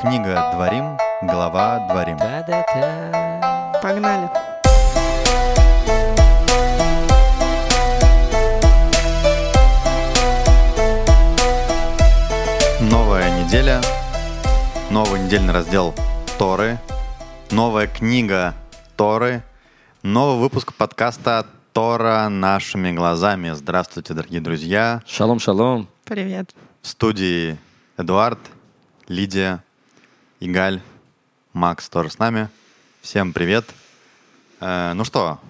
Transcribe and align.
Книга 0.00 0.52
«Дворим», 0.54 0.96
глава 1.22 1.88
«Дворим». 1.88 2.18
Да-да-да. 2.18 3.72
Погнали. 3.82 4.30
Новая 12.80 13.42
неделя, 13.42 13.80
новый 14.90 15.18
недельный 15.18 15.52
раздел 15.52 15.92
Торы, 16.38 16.78
новая 17.50 17.88
книга 17.88 18.54
Торы, 18.96 19.42
новый 20.04 20.38
выпуск 20.38 20.74
подкаста 20.74 21.44
Тора 21.72 22.28
нашими 22.28 22.92
глазами. 22.92 23.50
Здравствуйте, 23.50 24.14
дорогие 24.14 24.40
друзья. 24.40 25.02
Шалом, 25.08 25.40
шалом. 25.40 25.88
Привет. 26.04 26.54
В 26.82 26.86
студии 26.86 27.58
Эдуард, 27.96 28.38
Лидия, 29.08 29.64
Игаль, 30.40 30.80
Макс 31.52 31.88
тоже 31.88 32.10
с 32.10 32.18
нами. 32.18 32.48
Всем 33.00 33.32
привет. 33.32 33.64
Э, 34.60 34.92
ну 34.94 35.04
что, 35.04 35.40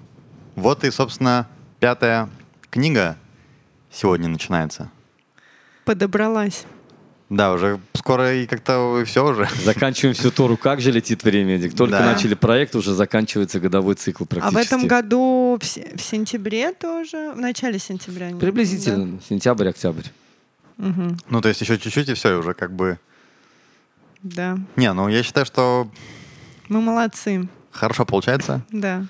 вот 0.54 0.84
и, 0.84 0.90
собственно, 0.90 1.46
пятая 1.80 2.28
книга 2.70 3.16
сегодня 3.90 4.28
начинается. 4.28 4.90
Подобралась. 5.84 6.64
Да, 7.30 7.52
уже 7.52 7.78
скоро 7.92 8.34
и 8.34 8.46
как-то 8.46 9.02
все 9.04 9.27
уже. 9.27 9.46
Заканчиваем 9.62 10.14
всю 10.14 10.30
Тору. 10.30 10.56
Как 10.56 10.80
же 10.80 10.91
летит 10.91 11.22
время, 11.24 11.56
Эдик? 11.56 11.77
Только 11.77 11.98
Да. 11.98 12.06
начали 12.06 12.32
проект, 12.34 12.74
уже 12.74 12.94
заканчивается 12.94 13.60
годовой 13.60 13.94
цикл 13.96 14.24
А 14.24 14.27
практически. 14.27 14.55
в 14.55 14.66
этом 14.66 14.86
году 14.86 15.58
в, 15.60 15.64
в 15.64 16.00
сентябре 16.00 16.72
тоже, 16.72 17.32
в 17.34 17.38
начале 17.38 17.78
сентября. 17.78 18.30
не- 18.30 18.41
Приблизительно. 18.41 19.20
Сентябрь, 19.28 19.68
октябрь. 19.68 20.05
Да. 20.78 20.86
Мгм. 20.88 21.18
Ну, 21.28 21.41
то 21.42 21.48
есть 21.50 21.60
еще 21.60 21.78
чуть-чуть 21.78 22.08
и 22.08 22.14
все, 22.14 22.32
и 22.32 22.38
уже 22.38 22.55
как 22.55 22.72
бы... 22.72 22.98
Да. 24.22 24.58
Не, 24.77 24.92
ну 24.92 25.08
я 25.08 25.22
считаю, 25.22 25.46
что 25.46 25.88
Мы 26.68 26.80
молодцы. 26.80 27.48
хорошо 27.70 28.04
получается. 28.04 28.62
Да. 28.70 29.06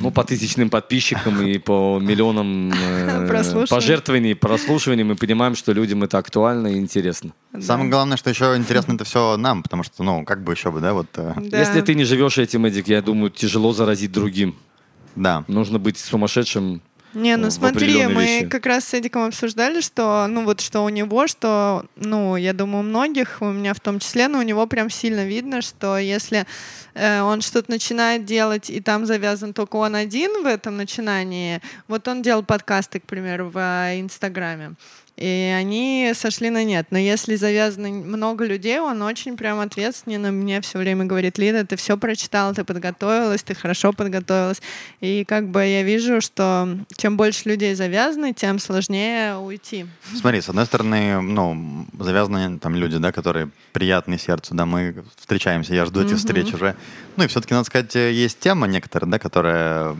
Ну, 0.00 0.12
по 0.12 0.22
тысячным 0.22 0.70
подписчикам 0.70 1.42
и 1.42 1.58
по 1.58 1.98
миллионам 2.00 2.72
э, 2.72 3.66
пожертвований, 3.68 4.36
прослушиваний 4.36 5.02
мы 5.02 5.16
понимаем, 5.16 5.56
что 5.56 5.72
людям 5.72 6.04
это 6.04 6.18
актуально 6.18 6.68
и 6.68 6.76
интересно. 6.78 7.32
Самое 7.60 7.90
главное, 7.90 8.16
что 8.16 8.30
еще 8.30 8.54
интересно 8.56 8.92
это 8.92 9.02
все 9.02 9.36
нам, 9.36 9.64
потому 9.64 9.82
что, 9.82 10.04
ну, 10.04 10.24
как 10.24 10.44
бы 10.44 10.52
еще 10.52 10.70
бы, 10.70 10.80
да, 10.80 10.92
вот... 10.92 11.08
э, 11.16 11.32
Да. 11.36 11.58
Если 11.58 11.80
ты 11.80 11.96
не 11.96 12.04
живешь 12.04 12.38
этим, 12.38 12.64
Эдик, 12.66 12.86
я 12.86 13.02
думаю, 13.02 13.30
тяжело 13.30 13.72
заразить 13.72 14.12
другим. 14.12 14.54
Да. 15.16 15.44
Нужно 15.48 15.80
быть 15.80 15.98
сумасшедшим. 15.98 16.80
Не, 17.14 17.36
ну 17.36 17.48
в 17.48 17.52
смотри, 17.52 18.06
мы 18.06 18.24
вещи. 18.24 18.46
как 18.46 18.66
раз 18.66 18.84
с 18.84 18.94
Эдиком 18.94 19.24
обсуждали, 19.24 19.80
что, 19.80 20.26
ну 20.28 20.44
вот 20.44 20.60
что 20.60 20.84
у 20.84 20.88
него, 20.90 21.26
что, 21.26 21.86
ну, 21.96 22.36
я 22.36 22.52
думаю, 22.52 22.80
у 22.80 22.86
многих, 22.86 23.38
у 23.40 23.46
меня 23.46 23.72
в 23.72 23.80
том 23.80 23.98
числе, 23.98 24.28
но 24.28 24.38
у 24.38 24.42
него 24.42 24.66
прям 24.66 24.90
сильно 24.90 25.24
видно, 25.24 25.62
что 25.62 25.98
если 25.98 26.46
э, 26.94 27.22
он 27.22 27.40
что-то 27.40 27.70
начинает 27.70 28.24
делать, 28.24 28.68
и 28.68 28.80
там 28.80 29.06
завязан 29.06 29.54
только 29.54 29.76
он 29.76 29.94
один 29.94 30.42
в 30.42 30.46
этом 30.46 30.76
начинании, 30.76 31.60
вот 31.88 32.06
он 32.08 32.20
делал 32.20 32.42
подкасты, 32.42 33.00
к 33.00 33.04
примеру, 33.04 33.48
в 33.48 33.58
э, 33.58 34.00
Инстаграме, 34.00 34.74
и 35.20 35.52
они 35.56 36.12
сошли 36.14 36.48
на 36.48 36.62
нет. 36.62 36.86
Но 36.90 36.98
если 36.98 37.34
завязано 37.34 37.88
много 37.88 38.44
людей, 38.44 38.78
он 38.78 39.02
очень 39.02 39.36
прям 39.36 39.58
ответственный. 39.58 40.30
Мне 40.30 40.60
все 40.60 40.78
время 40.78 41.06
говорит, 41.06 41.38
Лида, 41.38 41.66
ты 41.66 41.76
все 41.76 41.96
прочитала, 41.96 42.54
ты 42.54 42.62
подготовилась, 42.62 43.42
ты 43.42 43.54
хорошо 43.54 43.92
подготовилась. 43.92 44.62
И 45.00 45.24
как 45.26 45.48
бы 45.48 45.64
я 45.66 45.82
вижу, 45.82 46.20
что 46.20 46.68
чем 46.96 47.16
больше 47.16 47.48
людей 47.48 47.74
завязаны, 47.74 48.32
тем 48.32 48.58
сложнее 48.60 49.36
уйти. 49.36 49.86
Смотри, 50.14 50.40
с 50.40 50.48
одной 50.48 50.66
стороны, 50.66 51.20
ну, 51.20 51.86
завязаны 51.98 52.58
там 52.60 52.76
люди, 52.76 52.98
да, 52.98 53.10
которые 53.10 53.50
приятные 53.72 54.18
сердцу, 54.18 54.54
да, 54.54 54.66
мы 54.66 54.94
встречаемся, 55.16 55.74
я 55.74 55.84
жду 55.84 56.00
этих 56.00 56.12
Мгм. 56.12 56.18
встреч 56.18 56.54
уже. 56.54 56.76
Ну 57.16 57.24
и 57.24 57.26
все-таки, 57.26 57.54
надо 57.54 57.64
сказать, 57.64 57.94
есть 57.94 58.38
тема 58.38 58.66
некоторая, 58.68 59.10
да, 59.10 59.18
которая, 59.18 59.96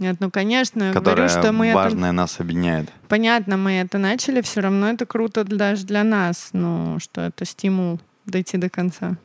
Нет, 0.00 0.16
ну 0.20 0.30
конечно, 0.30 0.92
которая 0.92 1.28
говорю, 1.28 1.42
что 1.42 1.52
мы 1.52 1.66
это... 1.68 1.76
важная 1.76 2.12
нас 2.12 2.40
объединяет. 2.40 2.90
Понятно, 3.08 3.56
мы 3.56 3.72
это 3.72 3.98
начали, 3.98 4.40
все 4.40 4.60
равно 4.60 4.90
это 4.90 5.06
круто 5.06 5.44
даже 5.44 5.84
для 5.84 6.04
нас, 6.04 6.50
ну, 6.52 6.98
что 7.00 7.20
это 7.20 7.44
стимул 7.44 8.00
дойти 8.26 8.56
до 8.56 8.68
конца. 8.68 9.16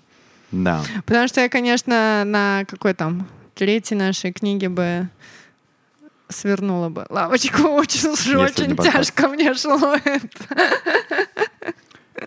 Да. 0.52 0.84
Потому 1.06 1.28
что 1.28 1.42
я, 1.42 1.50
конечно, 1.50 2.24
на 2.26 2.64
какой 2.68 2.94
там 2.94 3.28
третьей 3.56 3.98
нашей 3.98 4.32
книге 4.32 4.70
бы 4.70 5.10
свернула 6.30 6.90
бы 6.90 7.06
лавочку. 7.10 7.64
Очень, 7.70 8.12
Если 8.12 8.36
очень 8.36 8.76
тяжко 8.76 9.28
мне 9.28 9.54
шло 9.54 9.96
это. 10.04 11.25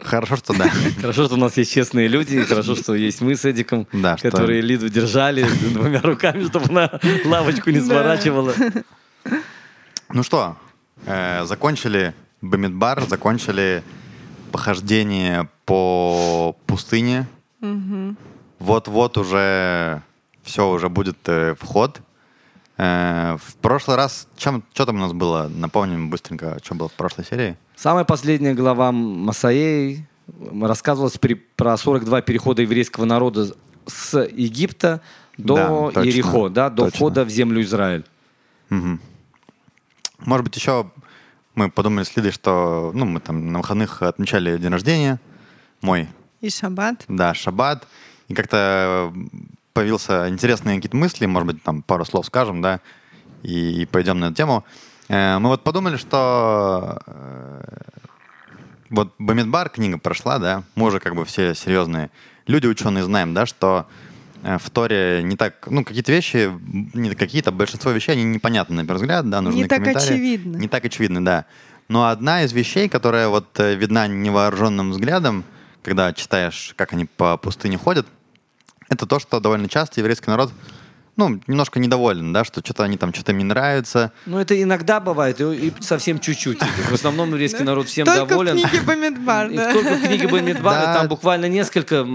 Хорошо, 0.09 0.37
что 0.37 0.55
да. 0.57 0.71
Хорошо, 1.01 1.27
что 1.27 1.35
у 1.35 1.39
нас 1.39 1.57
есть 1.59 1.73
честные 1.73 2.09
люди, 2.09 2.37
и 2.37 2.45
хорошо, 2.45 2.75
что 2.75 2.95
есть 2.95 3.21
мы 3.21 3.35
с 3.37 3.45
Эдиком, 3.45 3.87
Да, 3.93 4.17
что- 4.17 4.31
которые 4.31 4.63
Лиду 4.63 4.89
держали 4.89 5.45
двумя 5.73 6.01
руками, 6.01 6.45
чтобы 6.47 6.67
она 6.71 6.99
лавочку 7.27 7.71
не 7.71 7.81
сворачивала. 7.81 8.55
Ну 10.11 10.23
что, 10.23 10.57
э, 11.05 11.45
закончили 11.45 12.15
Бамидбар, 12.41 13.03
закончили 13.07 13.83
похождение 14.51 15.49
по 15.67 16.57
пустыне. 16.67 17.27
Вот-вот 18.59 19.19
уже 19.19 20.03
все 20.43 20.69
уже 20.71 20.89
будет 20.89 21.19
э, 21.27 21.55
вход. 21.61 22.01
Э, 22.79 23.37
в 23.45 23.57
прошлый 23.57 23.97
раз, 23.97 24.27
чем, 24.37 24.65
что 24.73 24.87
там 24.87 24.97
у 24.97 25.01
нас 25.01 25.13
было? 25.13 25.51
Напомним 25.55 26.09
быстренько, 26.11 26.59
что 26.65 26.75
было 26.75 26.89
в 26.89 26.93
прошлой 26.95 27.25
серии. 27.27 27.57
Самая 27.78 28.03
последняя 28.03 28.55
глава 28.55 28.91
Масаей 28.91 30.05
рассказывалась 30.61 31.16
при- 31.16 31.34
про 31.34 31.77
42 31.77 32.22
перехода 32.22 32.62
еврейского 32.62 33.05
народа 33.05 33.55
с 33.87 34.19
Египта 34.33 35.00
до 35.37 35.55
Да, 35.55 35.91
точно, 35.93 36.00
Ерехо, 36.09 36.49
да, 36.49 36.71
до 36.71 36.83
точно. 36.87 36.97
входа 36.97 37.25
в 37.25 37.28
землю 37.31 37.62
Израиль. 37.62 38.05
Мгм. 38.69 39.00
Может 40.19 40.44
быть, 40.44 40.56
еще 40.56 40.91
мы 41.55 41.71
подумали 41.71 42.03
с 42.03 42.16
Лидой, 42.16 42.33
что 42.33 42.91
ну, 42.94 43.05
мы 43.05 43.21
там 43.21 43.53
на 43.53 43.59
выходных 43.61 44.03
отмечали 44.03 44.59
день 44.59 44.72
рождения 44.72 45.21
мой, 45.81 46.09
И 46.41 46.50
шаббат. 46.50 47.05
да, 47.06 47.33
шаббат, 47.33 47.87
и 48.27 48.34
как-то 48.34 49.12
появился 49.72 50.28
интересные 50.28 50.77
какие-то 50.78 50.97
мысли, 50.97 51.27
может 51.27 51.47
быть, 51.47 51.62
там 51.62 51.83
пару 51.83 52.05
слов 52.05 52.27
скажем, 52.27 52.60
да, 52.60 52.81
и, 53.45 53.83
и 53.83 53.87
пойдем 53.87 54.19
на 54.19 54.25
эту 54.27 54.34
тему. 54.34 54.65
Э, 55.09 55.39
Мы 55.39 55.49
вот 55.49 55.65
подумали, 55.65 55.97
что 55.97 56.99
э, 57.07 57.63
вот 58.91 59.15
Бамидбар 59.19 59.69
книга 59.71 59.99
прошла, 59.99 60.39
да, 60.39 60.63
мы 60.75 60.87
уже 60.87 61.01
как 61.01 61.15
бы 61.15 61.25
все 61.25 61.55
серьезные 61.55 62.11
люди, 62.47 62.67
ученые, 62.67 63.05
знаем, 63.05 63.35
да, 63.35 63.47
что 63.47 63.87
э, 64.43 64.59
в 64.59 64.71
Торе 64.71 65.23
не 65.23 65.37
так, 65.37 65.67
ну, 65.71 65.85
какие-то 65.85 66.13
вещи, 66.13 66.51
не 66.95 67.15
какие-то, 67.15 67.53
большинство 67.53 67.91
вещей, 67.91 68.13
они 68.13 68.25
непонятны 68.25 68.77
на 68.77 68.85
первый 68.85 69.01
взгляд, 69.01 69.29
да, 69.29 69.41
нужны 69.41 69.59
Не 69.59 69.67
так 69.67 69.81
комментарии. 69.81 70.07
очевидно. 70.07 70.57
Не 70.57 70.69
так 70.69 70.85
очевидно, 70.85 71.25
да. 71.25 71.45
Но 71.89 72.07
одна 72.09 72.43
из 72.43 72.53
вещей, 72.53 72.89
которая 72.89 73.29
вот 73.29 73.59
видна 73.59 74.07
невооруженным 74.09 74.91
взглядом, 74.91 75.45
когда 75.83 76.13
читаешь, 76.13 76.75
как 76.77 76.93
они 76.93 77.07
по 77.07 77.39
пустыне 77.39 77.79
ходят, 77.79 78.07
это 78.91 79.07
то, 79.07 79.19
что 79.19 79.41
довольно 79.41 79.69
часто 79.69 80.01
еврейский 80.01 80.31
народ, 80.31 80.53
ну, 81.19 81.39
немножко 81.47 81.79
недоволен, 81.81 82.33
да, 82.33 82.45
что 82.45 82.61
что-то 82.65 82.84
они 82.84 82.97
там, 82.97 83.12
что-то 83.12 83.33
им 83.33 83.39
не 83.39 83.45
нравится. 83.45 84.12
Ну, 84.25 84.39
это 84.39 84.61
иногда 84.62 85.01
бывает, 85.01 85.41
и, 85.41 85.67
и 85.69 85.73
совсем 85.81 86.19
чуть-чуть. 86.21 86.61
В 86.91 86.95
основном 86.95 87.29
еврейский 87.31 87.65
народ 87.65 87.89
всем 87.89 88.06
Только 88.06 88.25
доволен. 88.27 88.56
в 88.56 88.62
книге 88.71 88.81
Бамидбар, 88.87 89.49
И 89.51 89.57
да. 89.57 89.73
только 89.73 89.95
в 89.97 90.01
книге 90.07 90.28
Бамидбара 90.28 90.81
Да. 90.87 90.95
там 90.95 91.09
буквально 91.09 91.47
несколько 91.51 92.07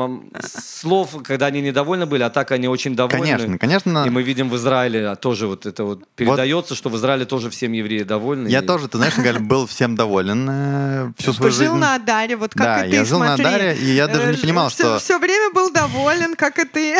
слов, 0.47 1.21
когда 1.23 1.47
они 1.47 1.61
недовольны 1.61 2.05
были, 2.05 2.23
а 2.23 2.29
так 2.29 2.51
они 2.51 2.67
очень 2.67 2.95
довольны. 2.95 3.19
Конечно, 3.19 3.57
конечно. 3.57 4.03
И 4.05 4.09
мы 4.09 4.23
видим 4.23 4.49
в 4.49 4.55
Израиле 4.55 5.09
а, 5.09 5.15
тоже 5.15 5.47
вот 5.47 5.65
это 5.65 5.83
вот 5.83 6.03
передается, 6.15 6.73
что 6.75 6.89
в 6.89 6.95
Израиле 6.95 7.25
тоже 7.25 7.49
всем 7.49 7.73
евреи 7.73 8.03
довольны. 8.03 8.47
Я 8.47 8.59
И- 8.59 8.65
тоже, 8.65 8.87
ты 8.87 8.97
знаешь, 8.97 9.15
Галь, 9.17 9.39
был 9.39 9.67
всем 9.67 9.95
доволен 9.95 10.47
э, 10.49 11.11
всю 11.17 11.33
свою 11.33 11.51
Жил 11.51 11.59
жизнь. 11.73 11.75
на 11.81 11.95
Адаре, 11.95 12.35
вот 12.37 12.53
как 12.53 12.65
Да, 12.65 12.85
и 12.85 12.89
ты, 12.91 12.95
я 12.95 13.05
жил 13.05 13.19
на. 13.19 13.33
Адаре, 13.33 13.75
и 13.75 13.85
я 13.93 14.07
даже 14.07 14.31
не 14.31 14.37
понимал, 14.37 14.69
что- 14.69 14.97
Все 14.99 15.19
время 15.19 15.53
был 15.53 15.71
доволен, 15.71 16.35
как 16.35 16.59
и 16.59 16.65
ты. 16.65 16.97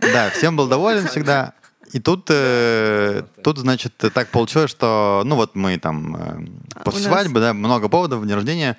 Да, 0.00 0.30
всем 0.30 0.56
был 0.56 0.66
доволен 0.68 1.08
всегда. 1.20 1.52
И 1.92 2.00
тут, 2.00 2.26
э, 2.30 3.22
тут, 3.42 3.58
значит, 3.58 3.94
так 3.96 4.28
получилось, 4.28 4.70
что, 4.70 5.22
ну 5.24 5.36
вот 5.36 5.54
мы 5.54 5.78
там 5.78 6.16
э, 6.16 6.46
после 6.84 7.06
А 7.06 7.08
у 7.08 7.10
нас- 7.10 7.20
свадьбы, 7.22 7.40
да, 7.40 7.52
много 7.54 7.88
поводов, 7.88 8.26
день 8.26 8.34
рождения, 8.34 8.76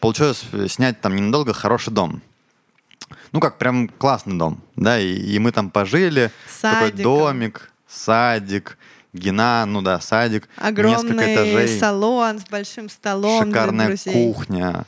получилось 0.00 0.44
снять 0.68 1.00
там 1.00 1.16
ненадолго 1.16 1.52
хороший 1.54 1.92
дом. 1.92 2.22
Ну 3.32 3.40
как, 3.40 3.58
прям 3.58 3.88
классный 3.88 4.38
дом, 4.38 4.60
да, 4.76 5.00
и, 5.00 5.12
и 5.14 5.38
мы 5.38 5.50
там 5.52 5.70
пожили, 5.70 6.30
такой 6.60 6.88
Садиком. 6.90 7.02
домик, 7.02 7.72
садик, 7.88 8.78
гена, 9.12 9.64
ну 9.66 9.82
да, 9.82 10.00
садик, 10.00 10.48
несколько 10.56 10.68
Огромный 10.68 11.34
этажей, 11.34 11.78
салон 11.80 12.38
с 12.38 12.44
большим 12.44 12.88
столом 12.88 13.44
для 13.50 13.60
шикарная 13.60 13.86
друзей. 13.88 14.12
кухня. 14.12 14.84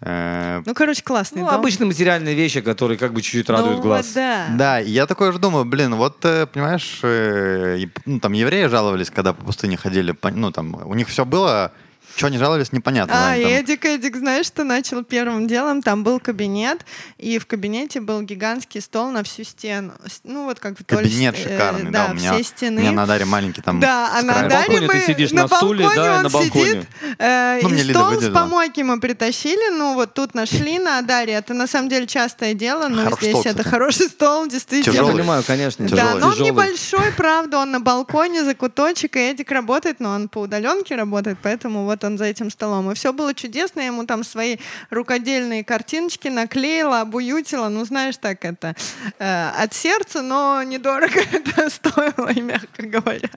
Э, 0.00 0.62
Ну, 0.64 0.74
короче, 0.74 1.02
классный 1.02 1.42
Ну, 1.42 1.48
дом. 1.48 1.56
обычные 1.60 1.86
материальные 1.86 2.34
вещи, 2.34 2.60
которые 2.60 2.98
как 2.98 3.12
бы 3.12 3.22
чуть-чуть 3.22 3.48
радуют 3.50 3.78
Ну, 3.78 3.82
глаз. 3.82 4.12
да. 4.14 4.46
Да, 4.50 4.78
я 4.78 5.06
такой 5.06 5.32
же 5.32 5.38
думаю, 5.38 5.64
блин, 5.64 5.94
вот, 5.96 6.24
э, 6.24 6.46
понимаешь, 6.46 7.00
э, 7.02 7.86
ну, 8.06 8.20
там 8.20 8.32
евреи 8.32 8.66
жаловались, 8.66 9.10
когда 9.10 9.32
по 9.32 9.44
пустыне 9.44 9.76
ходили, 9.76 10.14
ну, 10.32 10.50
там, 10.52 10.74
у 10.84 10.94
них 10.94 11.08
все 11.08 11.24
было 11.24 11.72
что 12.18 12.26
они 12.26 12.36
жаловались, 12.38 12.72
непонятно. 12.72 13.14
А, 13.30 13.36
и 13.36 13.42
там- 13.42 13.52
Эдик, 13.52 13.84
Эдик, 13.84 14.16
знаешь, 14.16 14.46
что 14.46 14.64
начал 14.64 15.04
первым 15.04 15.46
делом? 15.46 15.82
Там 15.82 16.02
был 16.04 16.18
кабинет, 16.20 16.84
и 17.16 17.38
в 17.38 17.46
кабинете 17.46 18.00
был 18.00 18.20
гигантский 18.22 18.80
стол 18.80 19.10
на 19.10 19.22
всю 19.22 19.44
стену. 19.44 19.92
С- 20.06 20.20
Ну, 20.24 20.44
вот 20.44 20.58
как 20.60 20.72
вдоль 20.78 21.04
Кабинет 21.04 21.36
ст- 21.36 21.46
э, 21.46 21.50
шикарный, 21.50 21.90
да, 21.90 22.06
да, 22.06 22.12
у 22.12 22.14
меня, 22.14 22.32
все 22.32 22.40
у 22.40 22.44
стены. 22.44 22.80
меня 22.80 22.92
на 22.92 23.06
Даре 23.06 23.24
маленький 23.24 23.62
там 23.62 23.80
Да, 23.80 24.10
а 24.14 24.20
с 24.20 24.24
на 24.24 24.32
Даре 24.34 24.48
балконе 24.48 24.86
мы... 24.88 24.92
ты 24.94 25.00
сидишь 25.06 25.32
на 25.32 25.42
на 25.42 25.48
стуле, 25.48 25.84
балконе 25.84 26.04
да, 26.04 26.16
он 26.16 26.22
на 26.24 26.28
балконе. 26.28 26.64
сидит. 26.64 26.86
э, 27.18 27.60
Ну, 27.62 27.68
и 27.74 27.78
стол 27.92 28.10
с 28.10 28.14
выделила. 28.16 28.34
помойки 28.34 28.80
мы 28.80 29.00
притащили, 29.00 29.70
ну, 29.78 29.94
вот 29.94 30.12
тут 30.14 30.34
нашли 30.34 30.78
на 30.78 31.00
Даре. 31.02 31.34
Это 31.34 31.54
на 31.54 31.66
самом 31.66 31.88
деле 31.88 32.06
частое 32.06 32.54
дело, 32.54 32.88
но 32.88 33.04
Хороший 33.04 33.18
здесь 33.20 33.30
стол, 33.30 33.40
это 33.42 33.50
кстати. 33.58 33.68
хороший 33.68 34.06
стол, 34.08 34.46
действительно. 34.48 34.94
Я 34.94 35.00
Тяжелый. 35.02 35.18
понимаю, 35.20 35.42
конечно. 35.46 35.86
Да, 35.88 35.96
Тяжелый. 35.96 36.20
но 36.20 36.26
он 36.26 36.32
Тяжелый. 36.32 36.50
небольшой, 36.50 37.12
правда, 37.16 37.58
он 37.58 37.70
на 37.70 37.80
балконе, 37.80 38.44
за 38.44 38.54
куточек, 38.54 39.16
и 39.16 39.20
Эдик 39.20 39.50
работает, 39.52 40.00
но 40.00 40.10
он 40.10 40.28
по 40.28 40.38
удаленке 40.40 40.96
работает, 40.96 41.38
поэтому 41.42 41.84
вот 41.84 42.02
он 42.04 42.07
за 42.16 42.24
этим 42.26 42.50
столом. 42.50 42.90
И 42.90 42.94
все 42.94 43.12
было 43.12 43.34
чудесно, 43.34 43.80
я 43.80 43.86
ему 43.86 44.06
там 44.06 44.24
свои 44.24 44.56
рукодельные 44.90 45.64
картиночки 45.64 46.28
наклеила, 46.28 47.00
обуютила, 47.02 47.68
ну, 47.68 47.84
знаешь, 47.84 48.16
так 48.16 48.44
это, 48.44 48.74
э, 49.18 49.48
от 49.58 49.74
сердца, 49.74 50.22
но 50.22 50.62
недорого 50.62 51.20
это 51.32 51.68
стоило, 51.68 52.32
мягко 52.40 52.82
говоря. 52.86 53.28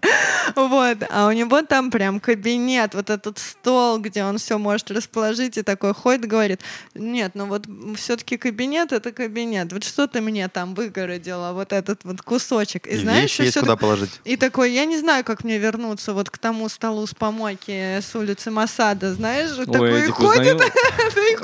Вот, 0.56 0.98
а 1.10 1.28
у 1.28 1.32
него 1.32 1.62
там 1.64 1.92
прям 1.92 2.20
кабинет, 2.20 2.94
вот 2.94 3.10
этот 3.10 3.40
стол, 3.40 4.00
где 4.00 4.24
он 4.24 4.38
все 4.38 4.58
может 4.58 4.92
расположить, 4.92 5.58
и 5.58 5.64
такой 5.64 5.94
ходит, 5.94 6.28
говорит, 6.28 6.62
нет, 6.94 7.32
ну 7.34 7.46
вот 7.48 7.66
все-таки 7.98 8.38
кабинет— 8.38 8.92
это 8.94 9.12
кабинет, 9.12 9.74
вот 9.74 9.84
что 9.84 10.08
ты 10.08 10.22
мне 10.22 10.48
там 10.48 10.74
выгородила, 10.76 11.54
вот 11.54 11.74
этот 11.74 12.04
вот 12.04 12.22
кусочек. 12.22 12.88
И, 12.88 12.92
И 12.92 12.98
знаешь, 12.98 13.24
вещи 13.24 13.42
есть 13.42 13.60
куда 13.60 13.76
положить. 13.76 14.22
и 14.24 14.38
такой, 14.38 14.72
я 14.72 14.86
не 14.86 14.98
знаю, 15.00 15.24
как 15.24 15.44
мне 15.44 15.58
вернуться 15.58 16.14
вот 16.14 16.30
к 16.30 16.38
тому 16.38 16.70
столу 16.70 17.08
с 17.08 17.14
помойки 17.14 18.00
с 18.00 18.16
улицы 18.16 18.52
Масада, 18.66 19.14
знаешь, 19.16 19.50
такой 19.66 19.92
и 19.92 20.04
Эдик, 20.04 20.14
ходит. 20.14 20.62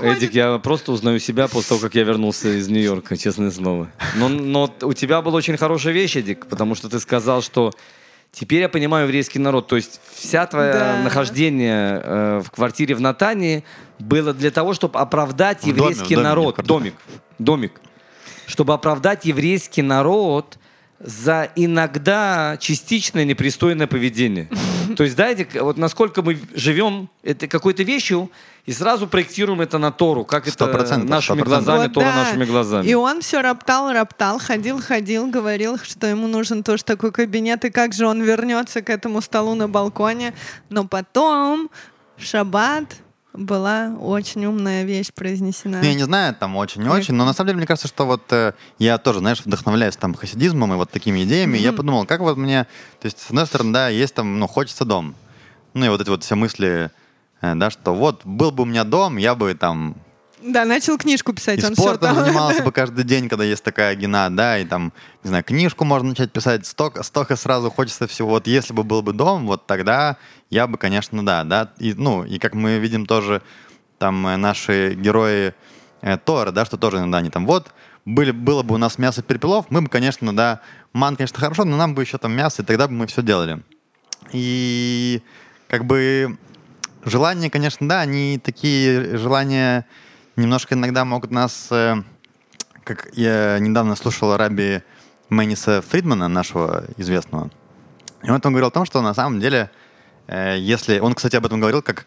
Эдик, 0.03 0.33
я 0.33 0.59
просто 0.59 0.91
узнаю 0.91 1.19
себя 1.19 1.47
после 1.47 1.69
того, 1.69 1.81
как 1.81 1.95
я 1.95 2.03
вернулся 2.03 2.49
из 2.49 2.67
Нью-Йорка, 2.69 3.17
честное 3.17 3.49
слово. 3.49 3.89
Но, 4.15 4.29
но 4.29 4.71
у 4.83 4.93
тебя 4.93 5.21
была 5.23 5.37
очень 5.37 5.57
хорошая 5.57 5.93
вещь, 5.93 6.15
Эдик, 6.15 6.45
потому 6.45 6.75
что 6.75 6.89
ты 6.89 6.99
сказал, 6.99 7.41
что 7.41 7.71
теперь 8.31 8.61
я 8.61 8.69
понимаю 8.69 9.05
еврейский 9.07 9.39
народ. 9.39 9.67
То 9.67 9.77
есть 9.77 9.99
вся 10.13 10.45
твое 10.45 10.73
Да. 10.73 11.01
нахождение 11.03 12.01
э, 12.03 12.41
в 12.45 12.51
квартире 12.51 12.93
в 12.93 13.01
Натании 13.01 13.63
было 13.97 14.31
для 14.33 14.51
того, 14.51 14.73
чтобы 14.75 14.99
оправдать 14.99 15.63
В 15.63 15.65
доме, 15.65 15.77
еврейский 15.77 16.13
в 16.13 16.17
доме, 16.17 16.23
народ. 16.29 16.55
квартире. 16.55 16.67
домик. 16.79 16.93
Домик. 17.39 17.81
Чтобы 18.45 18.73
оправдать 18.75 19.25
еврейский 19.25 19.81
народ 19.81 20.59
за 20.99 21.49
иногда 21.55 22.57
частичное 22.59 23.23
непристойное 23.23 23.87
поведение. 23.87 24.49
То 24.97 25.03
есть, 25.03 25.19
Эдик, 25.19 25.61
вот 25.61 25.77
насколько 25.77 26.21
мы 26.21 26.39
живем 26.55 27.09
это 27.23 27.47
какой-то 27.47 27.83
вещью 27.83 28.31
и 28.65 28.73
сразу 28.73 29.07
проектируем 29.07 29.61
это 29.61 29.77
на 29.77 29.91
Тору, 29.91 30.25
как 30.25 30.47
это 30.47 30.65
нашими 30.67 31.09
сто 31.09 31.35
процентов. 31.35 31.45
глазами, 31.45 31.83
Вот 31.83 31.93
Тора 31.93 32.05
да. 32.05 32.15
нашими 32.15 32.45
глазами. 32.45 32.87
И 32.87 32.93
он 32.95 33.21
все 33.21 33.41
роптал, 33.41 33.91
роптал, 33.93 34.39
ходил, 34.39 34.81
ходил, 34.81 35.27
говорил, 35.27 35.77
что 35.77 36.07
ему 36.07 36.27
нужен 36.27 36.63
тоже 36.63 36.83
такой 36.83 37.11
кабинет, 37.11 37.63
и 37.65 37.69
как 37.69 37.93
же 37.93 38.07
он 38.07 38.21
вернется 38.21 38.81
к 38.81 38.89
этому 38.89 39.21
столу 39.21 39.55
на 39.55 39.69
балконе. 39.69 40.33
Но 40.69 40.87
потом 40.87 41.69
в 42.17 42.23
шаббат 42.25 42.97
была 43.37 43.95
очень 43.99 44.45
умная 44.45 44.83
вещь 44.83 45.13
произнесена. 45.13 45.79
Ну, 45.79 45.87
Я 45.87 45.93
не 45.93 46.03
знаю, 46.03 46.35
там 46.35 46.55
очень-очень, 46.55 47.13
но 47.13 47.25
на 47.25 47.33
самом 47.33 47.47
деле 47.47 47.57
мне 47.57 47.67
кажется, 47.67 47.87
что 47.87 48.05
вот 48.05 48.23
э, 48.33 48.53
я 48.79 48.97
тоже, 48.97 49.19
знаешь, 49.19 49.41
вдохновляюсь 49.45 49.95
там 49.95 50.13
хасидизмом 50.15 50.73
и 50.73 50.75
вот 50.75 50.89
такими 50.89 51.23
идеями. 51.23 51.57
и 51.57 51.61
Я 51.61 51.73
подумал, 51.73 52.05
как 52.05 52.21
вот 52.21 52.37
мне, 52.37 52.65
то 52.99 53.05
есть, 53.05 53.19
с 53.19 53.29
одной 53.29 53.45
стороны, 53.45 53.73
да, 53.73 53.89
есть 53.89 54.15
там, 54.15 54.39
ну, 54.39 54.47
хочется 54.47 54.85
дом. 54.85 55.15
Ну 55.73 55.85
и 55.85 55.89
вот 55.89 56.01
эти 56.01 56.09
вот 56.09 56.23
все 56.23 56.35
мысли, 56.35 56.89
э, 57.41 57.55
да, 57.55 57.69
что 57.69 57.93
вот 57.93 58.25
был 58.25 58.51
бы 58.51 58.63
у 58.63 58.65
меня 58.65 58.83
дом, 58.83 59.17
я 59.17 59.35
бы 59.35 59.53
там 59.53 59.95
Да, 60.47 60.65
начал 60.65 60.97
книжку 60.97 61.33
писать. 61.33 61.61
и 61.61 61.65
он 61.65 61.75
спортом 61.75 62.15
там- 62.15 62.25
занимался 62.25 62.63
бы 62.65 62.71
каждый 62.71 63.03
день, 63.03 63.27
когда 63.27 63.43
есть 63.43 63.63
такая 63.63 63.95
гена, 63.95 64.29
да, 64.29 64.57
и 64.57 64.65
там, 64.65 64.93
не 65.23 65.27
знаю, 65.29 65.43
книжку 65.43 65.83
можно 65.83 66.09
начать 66.09 66.31
писать, 66.31 66.65
столько, 66.65 67.03
столько 67.03 67.35
сразу 67.35 67.69
хочется 67.69 68.07
всего. 68.07 68.29
Вот 68.29 68.47
если 68.47 68.73
бы 68.73 68.83
был 68.83 69.01
бы 69.01 69.13
дом, 69.13 69.45
вот 69.45 69.67
тогда 69.67 70.17
я 70.49 70.67
бы, 70.67 70.77
конечно, 70.77 71.25
да, 71.25 71.43
да. 71.43 71.71
И, 71.79 71.93
ну, 71.93 72.23
и 72.23 72.39
как 72.39 72.53
мы 72.53 72.77
видим 72.79 73.05
тоже, 73.05 73.41
там 73.97 74.25
э, 74.27 74.37
наши 74.37 74.93
герои 74.93 75.53
э, 76.01 76.17
Тора, 76.17 76.51
да, 76.51 76.65
что 76.65 76.77
тоже 76.77 76.97
иногда 76.97 77.17
они 77.17 77.29
там, 77.29 77.45
вот, 77.45 77.73
были, 78.05 78.31
было 78.31 78.63
бы 78.63 78.75
у 78.75 78.77
нас 78.77 78.97
мясо 78.97 79.21
перепелов, 79.21 79.65
мы 79.69 79.81
бы, 79.81 79.89
конечно, 79.89 80.33
да, 80.35 80.61
ман, 80.93 81.17
конечно, 81.17 81.39
хорошо, 81.39 81.65
но 81.65 81.75
нам 81.75 81.93
бы 81.93 82.03
еще 82.03 82.17
там 82.17 82.31
мясо, 82.31 82.61
и 82.61 82.65
тогда 82.65 82.87
бы 82.87 82.93
мы 82.93 83.07
все 83.07 83.21
делали. 83.21 83.61
И 84.31 85.21
как 85.67 85.85
бы 85.85 86.37
желания, 87.03 87.49
конечно, 87.49 87.87
да, 87.87 88.01
они 88.01 88.39
такие 88.39 89.17
желания 89.17 89.85
немножко 90.37 90.75
иногда 90.75 91.03
могут 91.03 91.31
нас, 91.31 91.67
э, 91.71 91.95
как 92.83 93.09
я 93.13 93.59
недавно 93.59 93.95
слушал 93.95 94.37
Раби 94.37 94.81
Мэниса 95.29 95.81
Фридмана, 95.81 96.29
нашего 96.29 96.85
известного, 96.95 97.49
и 98.23 98.29
он 98.29 98.39
там 98.41 98.53
говорил 98.53 98.69
о 98.69 98.71
том, 98.71 98.85
что 98.85 99.01
на 99.01 99.13
самом 99.13 99.39
деле, 99.39 99.69
э, 100.27 100.57
если... 100.59 100.99
Он, 100.99 101.13
кстати, 101.13 101.35
об 101.35 101.45
этом 101.45 101.59
говорил, 101.59 101.81
как... 101.81 102.05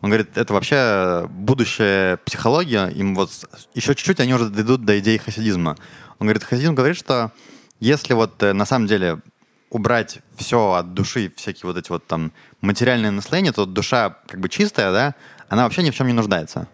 Он 0.00 0.08
говорит, 0.08 0.38
это 0.38 0.54
вообще 0.54 1.26
будущая 1.28 2.16
психология, 2.18 2.88
им 2.88 3.14
вот 3.14 3.30
еще 3.74 3.94
чуть-чуть 3.94 4.20
они 4.20 4.32
уже 4.32 4.48
дойдут 4.48 4.84
до 4.84 4.98
идеи 4.98 5.18
хасидизма. 5.18 5.76
Он 6.18 6.26
говорит, 6.26 6.42
хасидизм 6.42 6.74
говорит, 6.74 6.96
что 6.96 7.32
если 7.80 8.14
вот 8.14 8.42
э, 8.42 8.54
на 8.54 8.64
самом 8.64 8.86
деле 8.86 9.20
убрать 9.68 10.20
все 10.36 10.72
от 10.72 10.94
души, 10.94 11.32
всякие 11.36 11.66
вот 11.66 11.76
эти 11.76 11.90
вот 11.90 12.06
там 12.06 12.32
материальные 12.62 13.10
настроения, 13.10 13.52
то 13.52 13.66
душа 13.66 14.16
как 14.26 14.40
бы 14.40 14.48
чистая, 14.48 14.90
да, 14.90 15.14
она 15.48 15.64
вообще 15.64 15.82
ни 15.82 15.90
в 15.90 15.94
чем 15.94 16.06
не 16.06 16.12
нуждается. 16.14 16.66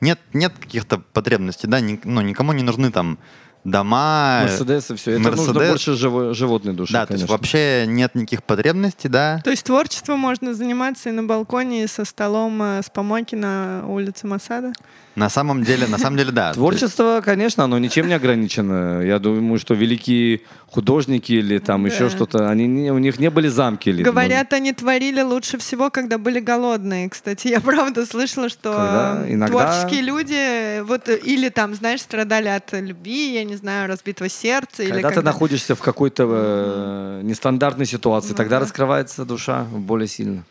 Нет, 0.00 0.18
нет 0.32 0.52
каких-то 0.58 0.98
потребностей, 1.12 1.66
да, 1.66 1.80
ни- 1.80 2.00
ну, 2.04 2.20
никому 2.20 2.52
не 2.52 2.62
нужны 2.62 2.90
там 2.90 3.18
дома. 3.64 4.40
Мерседес 4.44 4.90
и 4.90 4.94
все. 4.96 5.10
Это 5.12 5.20
нужно 5.30 5.52
Мерседес. 5.52 5.68
больше 5.68 5.90
живо- 5.92 6.32
животной 6.34 6.72
души, 6.72 6.92
Да, 6.94 7.04
то 7.06 7.12
есть 7.12 7.24
конечно. 7.26 7.36
вообще 7.36 7.84
нет 7.86 8.14
никаких 8.14 8.42
потребностей, 8.42 9.08
да. 9.08 9.40
То 9.44 9.50
есть 9.50 9.64
творчеством 9.64 10.18
можно 10.18 10.54
заниматься 10.54 11.10
и 11.10 11.12
на 11.12 11.22
балконе, 11.24 11.84
и 11.84 11.86
со 11.86 12.04
столом 12.06 12.62
э, 12.62 12.80
с 12.82 12.88
помойки 12.88 13.34
на 13.34 13.84
улице 13.86 14.26
Масада? 14.26 14.72
На 15.16 15.28
самом 15.28 15.64
деле, 15.64 15.88
на 15.88 15.98
самом 15.98 16.16
деле, 16.16 16.30
да. 16.30 16.52
Творчество, 16.52 17.20
конечно, 17.24 17.64
оно 17.64 17.78
ничем 17.78 18.06
не 18.06 18.14
ограничено. 18.14 19.02
Я 19.02 19.18
думаю, 19.18 19.58
что 19.58 19.74
великие 19.74 20.42
художники 20.68 21.32
или 21.32 21.58
там 21.58 21.82
Да. 21.82 21.88
еще 21.88 22.08
что-то, 22.10 22.48
они 22.48 22.68
не- 22.68 22.92
у 22.92 22.98
них 22.98 23.18
не 23.18 23.28
были 23.28 23.48
замки. 23.48 23.88
Или, 23.90 24.04
Говорят, 24.04 24.52
они 24.52 24.72
творили 24.72 25.20
лучше 25.22 25.58
всего, 25.58 25.90
когда 25.90 26.16
были 26.16 26.38
голодные. 26.38 27.08
Кстати, 27.10 27.48
я 27.48 27.60
правда 27.60 28.06
слышала, 28.06 28.48
что 28.48 28.72
Когда 28.72 29.24
иногда- 29.28 29.46
творческие 29.58 30.02
люди 30.02 30.80
вот 30.82 31.08
э, 31.08 31.16
или 31.18 31.48
там, 31.48 31.74
знаешь, 31.74 32.02
страдали 32.02 32.46
от 32.48 32.72
любви, 32.72 33.34
я 33.34 33.42
не 33.42 33.56
знаю, 33.56 33.88
разбитого 33.88 34.28
сердца, 34.30 34.84
или 34.84 34.92
Когда 34.92 35.08
ты 35.08 35.14
когда... 35.16 35.32
находишься 35.32 35.74
в 35.74 35.80
какой-то 35.80 36.24
э, 36.28 37.20
нестандартной 37.24 37.86
ситуации, 37.86 38.30
Ну 38.30 38.34
тогда 38.36 38.58
да. 38.58 38.64
раскрывается 38.64 39.24
душа 39.24 39.64
более 39.72 40.06
сильно. 40.08 40.44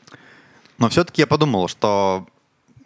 Но 0.78 0.90
все-таки 0.90 1.22
я 1.22 1.28
подумал, 1.28 1.70
что 1.70 2.28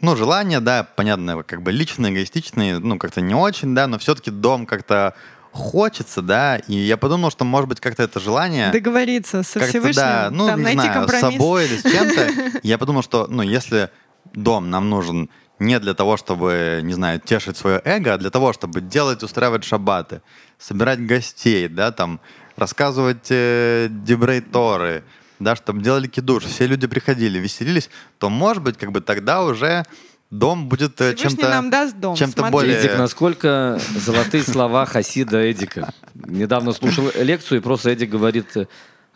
ну, 0.04 0.18
желания, 0.18 0.60
да, 0.60 0.84
понятно, 0.84 1.44
как 1.44 1.64
бы 1.64 1.72
личные, 1.72 2.12
эгоистичные, 2.12 2.80
ну, 2.80 3.00
как-то 3.00 3.22
не 3.22 3.34
очень, 3.34 3.74
да, 3.74 3.88
но 3.88 3.98
все-таки 3.98 4.32
дом 4.32 4.66
как-то 4.66 5.16
хочется, 5.54 6.22
да, 6.22 6.58
и 6.58 6.74
я 6.74 6.98
подумал, 6.98 7.32
что, 7.32 7.46
может 7.46 7.70
быть, 7.70 7.80
как-то 7.80 8.04
это 8.04 8.20
желание... 8.20 8.70
Договориться 8.72 9.44
со 9.44 9.62
Всевышним, 9.62 9.94
да, 9.94 10.30
ну, 10.30 10.48
там, 10.48 10.60
не 10.60 10.64
найти 10.66 10.82
знаю, 10.82 10.92
с 10.92 11.12
компромисс. 11.12 11.38
собой 11.40 11.66
или 11.66 11.78
с 11.78 11.84
чем-то. 11.84 12.60
Я 12.64 12.78
подумал, 12.78 13.02
что, 13.02 13.28
ну, 13.30 13.44
если 13.44 13.90
дом 14.34 14.70
нам 14.70 14.90
нужен 14.90 15.30
не 15.60 15.80
для 15.80 15.94
того, 15.94 16.18
чтобы, 16.18 16.82
не 16.84 16.94
знаю, 16.94 17.22
тешить 17.22 17.56
свое 17.56 17.82
эго, 17.86 18.16
а 18.16 18.18
для 18.18 18.30
того, 18.30 18.52
чтобы 18.52 18.82
делать, 18.82 19.24
устраивать 19.24 19.64
шаббаты, 19.64 20.22
собирать 20.58 21.06
гостей, 21.06 21.70
да, 21.70 21.92
там, 21.94 22.20
рассказывать 22.58 23.28
э, 23.30 23.88
дебрей 23.90 24.42
Торы, 24.42 25.06
да, 25.40 25.56
чтобы 25.56 25.82
делали 25.82 26.08
кидуш, 26.08 26.44
все 26.46 26.68
люди 26.68 26.88
приходили, 26.88 27.40
веселились, 27.40 27.90
то, 28.20 28.30
может 28.30 28.64
быть, 28.64 28.78
как 28.78 28.92
бы 28.92 29.02
тогда 29.02 29.44
уже 29.44 29.84
дом 30.30 30.68
будет 30.68 31.00
э, 31.02 31.16
Всевышний 31.16 31.38
чем-то... 31.42 31.50
нам 31.50 31.70
даст 31.70 31.96
дом. 31.98 32.16
чем-то 32.16 32.40
смотри. 32.40 32.52
более- 32.52 32.78
Эдик, 32.80 32.98
насколько 32.98 33.80
золотые 33.96 34.44
слова 34.44 34.86
Хасида 34.86 35.52
Эдика. 35.52 35.94
Недавно 36.16 36.74
слушал 36.74 37.12
лекцию, 37.20 37.60
и 37.60 37.62
просто 37.62 37.92
Эдик 37.92 38.10
говорит 38.10 38.56
э, 38.58 38.68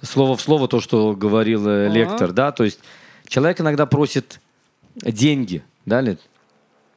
слово 0.01 0.37
в 0.37 0.41
слово 0.41 0.67
то, 0.67 0.79
что 0.79 1.15
говорил 1.15 1.67
э, 1.67 1.87
О. 1.87 1.89
лектор, 1.89 2.31
да, 2.31 2.51
то 2.51 2.63
есть 2.63 2.79
человек 3.27 3.59
иногда 3.61 3.85
просит 3.85 4.39
деньги, 4.95 5.63
да, 5.85 6.01
Лид? 6.01 6.19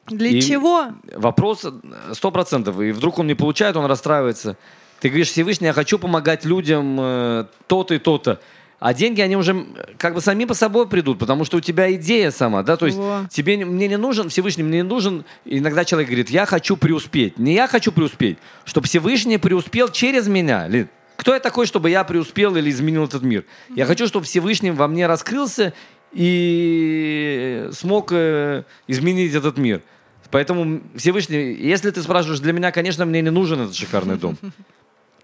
Для 0.07 0.31
И 0.31 0.41
чего? 0.43 0.89
Вопрос 1.15 1.65
сто 2.13 2.31
процентов. 2.31 2.81
И 2.81 2.91
вдруг 2.91 3.19
он 3.19 3.27
не 3.29 3.35
получает, 3.35 3.77
он 3.77 3.87
расстраивается. 3.87 4.57
Ты 5.01 5.09
говоришь, 5.09 5.29
Всевышний, 5.29 5.69
я 5.69 5.73
хочу 5.73 5.99
помогать 5.99 6.45
людям 6.45 6.97
э, 7.01 7.47
то-то 7.69 7.95
и 7.95 7.99
то-то. 7.99 8.41
А 8.81 8.95
деньги, 8.95 9.21
они 9.21 9.37
уже 9.37 9.67
как 9.99 10.15
бы 10.15 10.23
сами 10.23 10.47
по 10.47 10.55
собой 10.55 10.89
придут, 10.89 11.19
потому 11.19 11.45
что 11.45 11.59
у 11.59 11.61
тебя 11.61 11.93
идея 11.95 12.31
сама, 12.31 12.63
да, 12.63 12.79
то 12.79 12.87
есть 12.87 12.97
Во. 12.97 13.27
тебе 13.31 13.57
не- 13.59 13.67
мне 13.67 13.89
не 13.89 13.99
нужен, 13.99 14.31
Всевышний 14.31 14.63
мне 14.65 14.79
не 14.79 14.83
нужен, 14.89 15.25
иногда 15.45 15.85
человек 15.85 16.09
говорит, 16.09 16.31
я 16.31 16.47
хочу 16.47 16.79
преуспеть. 16.79 17.39
Не 17.39 17.53
я 17.53 17.69
хочу 17.69 17.93
преуспеть, 17.93 18.39
чтобы 18.65 18.87
Всевышний 18.87 19.37
преуспел 19.37 19.89
через 19.91 20.29
меня. 20.29 20.67
Лид, 20.67 20.89
кто 21.17 21.35
я 21.35 21.41
такой, 21.41 21.67
чтобы 21.67 21.91
я 21.91 22.05
преуспел 22.05 22.57
или 22.57 22.71
изменил 22.71 23.05
этот 23.05 23.23
мир? 23.23 23.45
Я 23.77 23.85
хочу, 23.85 24.07
чтобы 24.07 24.25
Всевышний 24.25 24.71
во 24.71 24.89
мне 24.89 25.07
раскрылся 25.07 25.75
и 26.13 27.69
смог 27.73 28.13
э, 28.13 28.63
изменить 28.89 29.35
этот 29.35 29.59
мир. 29.59 29.83
Поэтому 30.31 30.81
Всевышний, 30.97 31.53
если 31.53 31.91
ты 31.91 32.01
спрашиваешь, 32.03 32.41
для 32.41 32.53
меня, 32.55 32.71
конечно, 32.73 33.05
мне 33.05 33.21
не 33.21 33.31
нужен 33.31 33.61
этот 33.61 33.75
шикарный 33.75 34.17
дом. 34.17 34.39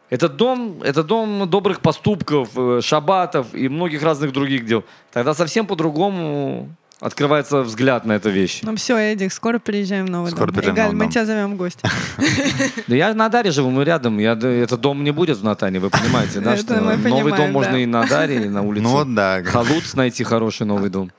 Этот 0.09 0.37
дом, 0.37 0.83
это 0.85 1.03
дом 1.03 1.49
добрых 1.51 1.81
поступков, 1.81 2.51
э, 2.57 2.81
шабатов 2.83 3.49
и 3.55 3.69
многих 3.69 4.03
разных 4.03 4.33
других 4.33 4.65
дел. 4.65 4.85
Тогда 5.13 5.35
совсем 5.35 5.67
по-другому 5.67 6.69
открывается 7.01 7.63
взгляд 7.63 8.07
на 8.07 8.13
эту 8.13 8.31
вещь. 8.31 8.61
Ну 8.63 8.75
все, 8.77 8.97
Эдик, 8.97 9.33
скоро 9.33 9.59
приезжаем 9.59 10.07
в 10.07 10.11
новый 10.11 10.31
Скоро 10.31 10.47
дом. 10.47 10.55
приезжаем 10.63 10.77
новый 10.93 10.95
мы 10.95 11.05
дом. 11.05 11.11
тебя 11.13 11.27
зовем 11.27 11.55
в 11.55 11.57
гости. 11.57 11.81
Да 12.87 12.95
я 12.97 13.13
на 13.15 13.29
Даре 13.29 13.51
живу, 13.51 13.71
мы 13.71 13.85
рядом. 13.85 14.19
Я, 14.19 14.33
этот 14.33 14.81
дом 14.81 15.03
не 15.03 15.11
будет 15.11 15.39
в 15.39 15.45
Натане, 15.45 15.81
вы 15.81 15.91
понимаете, 15.91 16.41
да? 16.41 16.55
Это 16.55 16.63
что 16.63 16.81
новый 16.81 17.37
дом 17.37 17.51
можно 17.53 17.77
и 17.77 17.87
на 17.87 18.07
Даре, 18.07 18.45
и 18.45 18.49
на 18.49 18.63
улице. 18.67 18.83
Ну 18.85 19.05
да. 19.05 19.43
Халуц 19.43 19.95
найти 19.95 20.23
хороший 20.25 20.67
новый 20.67 20.89
дом 20.89 21.11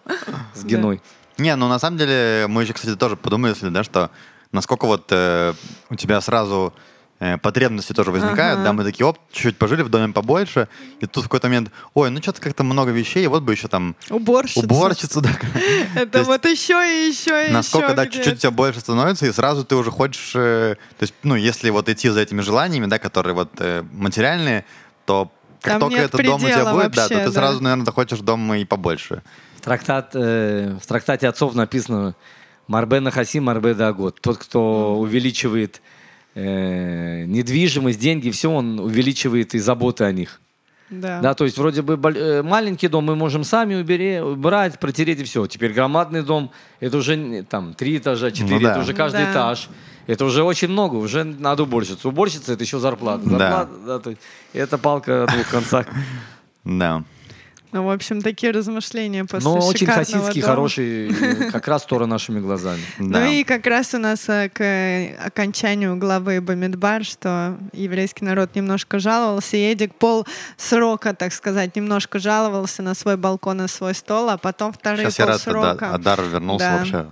с 0.54 0.64
геной. 0.64 1.02
Не, 1.38 1.56
ну 1.56 1.68
на 1.68 1.78
самом 1.78 1.98
деле 1.98 2.46
мы 2.48 2.64
еще, 2.64 2.74
кстати, 2.74 2.96
тоже 2.96 3.16
подумали, 3.18 3.52
если, 3.52 3.70
да, 3.70 3.84
что 3.84 4.10
насколько 4.52 4.88
вот 4.88 5.08
э, 5.12 5.54
у 5.90 5.96
тебя 5.96 6.20
сразу 6.22 6.74
потребности 7.42 7.94
тоже 7.94 8.12
возникают, 8.12 8.60
Ага. 8.60 8.64
да, 8.66 8.74
мы 8.74 8.84
такие, 8.84 9.06
оп, 9.06 9.18
чуть-чуть 9.32 9.58
пожили 9.58 9.82
в 9.82 9.90
доме 9.90 10.14
побольше, 10.14 10.68
и 11.00 11.06
тут 11.08 11.24
в 11.24 11.28
какой-то 11.28 11.48
момент, 11.48 11.72
ой, 11.94 12.12
ну 12.12 12.22
что-то 12.22 12.42
как-то 12.42 12.64
много 12.64 12.92
вещей, 12.92 13.26
вот 13.28 13.44
бы 13.44 13.54
еще 13.54 13.68
там 13.68 13.96
Уборщица. 14.10 14.60
уборщицу, 14.60 15.22
да. 15.22 15.30
То 15.96 16.00
Это 16.00 16.24
вот 16.24 16.46
еще 16.46 16.74
и 16.74 17.10
еще 17.10 17.50
и 17.50 17.52
Насколько, 17.52 17.94
да, 17.96 18.06
чуть-чуть 18.06 18.34
у 18.34 18.38
тебя 18.38 18.52
больше 18.52 18.80
становится, 18.82 19.26
и 19.26 19.32
сразу 19.32 19.66
ты 19.66 19.76
уже 19.76 19.90
хочешь, 19.90 20.34
э, 20.36 20.76
то 20.98 21.04
есть, 21.04 21.16
ну, 21.24 21.36
если 21.36 21.72
вот 21.72 21.90
идти 21.90 22.10
за 22.10 22.20
этими 22.22 22.42
желаниями, 22.42 22.86
да, 22.86 23.00
которые 23.00 23.34
вот 23.34 23.50
э, 23.60 23.84
материальные, 23.94 24.64
то 25.06 25.32
как 25.62 25.80
только 25.80 25.98
этот 25.98 26.24
дом 26.24 26.44
у 26.44 26.48
тебя 26.48 26.72
будет, 26.72 26.92
да, 26.92 27.08
то 27.08 27.16
ты 27.16 27.32
сразу, 27.32 27.62
наверное, 27.64 27.86
захочешь 27.86 28.20
дом 28.20 28.54
и 28.54 28.64
побольше. 28.64 29.24
Трактат, 29.62 30.12
э, 30.14 30.78
в 30.82 30.86
трактате 30.86 31.28
отцов 31.28 31.56
написано 31.56 32.16
«Марбе 32.68 33.00
нахаси, 33.00 33.40
марбе 33.40 33.74
дагот». 33.74 34.22
Тот, 34.22 34.38
кто 34.38 34.98
увеличивает 35.00 35.82
э, 36.42 37.26
недвижимость, 37.26 38.00
деньги, 38.00 38.30
все, 38.30 38.52
он 38.52 38.80
увеличивает 38.80 39.56
и 39.56 39.60
заботы 39.60 40.04
о 40.04 40.12
них. 40.12 40.40
Да. 40.90 41.20
Да, 41.20 41.34
то 41.34 41.44
есть 41.44 41.58
вроде 41.58 41.82
бы 41.82 42.00
э, 42.16 42.44
маленький 42.44 42.88
дом 42.88 43.06
мы 43.06 43.16
можем 43.16 43.44
сами 43.44 43.74
убери- 43.76 44.22
убирать, 44.22 44.80
протереть 44.80 45.20
и 45.20 45.24
все. 45.24 45.46
Теперь 45.48 45.74
громадный 45.74 46.22
дом, 46.24 46.50
это 46.80 46.98
уже 46.98 47.44
там 47.50 47.74
три 47.74 47.98
этажа, 47.98 48.32
четыре, 48.32 48.60
да. 48.60 48.72
это 48.72 48.80
уже 48.82 48.94
каждый 48.94 49.26
Да. 49.26 49.32
этаж. 49.32 49.70
Это 50.06 50.24
уже 50.24 50.44
очень 50.44 50.70
много, 50.70 50.96
уже 50.96 51.26
надо 51.26 51.64
уборщицу. 51.64 52.08
Уборщица 52.10 52.54
это 52.54 52.64
еще 52.64 52.80
зарплата. 52.80 53.24
Да. 53.26 53.38
Зарплата, 53.38 53.72
да, 53.86 54.00
то 54.00 54.10
есть 54.12 54.22
это 54.54 54.78
палка 54.78 55.24
о 55.24 55.28
двух 55.28 55.50
концах. 55.50 55.88
Да. 56.64 57.04
Ну, 57.74 57.84
в 57.84 57.90
общем, 57.92 58.22
такие 58.22 58.52
размышления 58.54 59.26
после 59.26 59.50
Но 59.50 59.58
очень 59.60 59.88
хасидский, 59.88 60.42
дома. 60.42 60.54
хороший, 60.54 61.10
э, 61.10 61.52
как 61.52 61.68
раз 61.68 61.84
Тора 61.86 62.06
нашими 62.06 62.40
глазами. 62.40 62.82
Да. 63.00 63.20
Ну 63.20 63.26
и 63.26 63.44
как 63.44 63.66
раз 63.68 63.94
у 63.94 63.98
нас 63.98 64.28
э, 64.30 64.50
к 64.50 64.62
э, 64.62 65.16
окончанию 65.18 65.96
главы 65.98 66.40
Бамидбар, 66.42 67.04
что 67.04 67.58
еврейский 67.74 68.26
народ 68.26 68.56
немножко 68.56 69.00
жаловался, 69.00 69.58
и 69.58 69.62
Эдик 69.72 69.96
пол 69.96 70.26
срока, 70.58 71.14
так 71.14 71.34
сказать, 71.34 71.76
немножко 71.76 72.20
жаловался 72.20 72.82
на 72.84 72.94
свой 72.96 73.18
балкон 73.18 73.62
и 73.64 73.68
свой 73.68 73.94
стол, 73.94 74.30
а 74.30 74.38
потом 74.38 74.72
вторые 74.74 75.06
Сейчас 75.12 75.20
я 75.20 75.26
рад, 75.26 75.44
полсрока 75.44 75.78
да, 75.80 75.94
Адар 75.94 76.22
вернулся 76.24 76.66
Да. 76.66 76.78
вообще. 76.78 77.06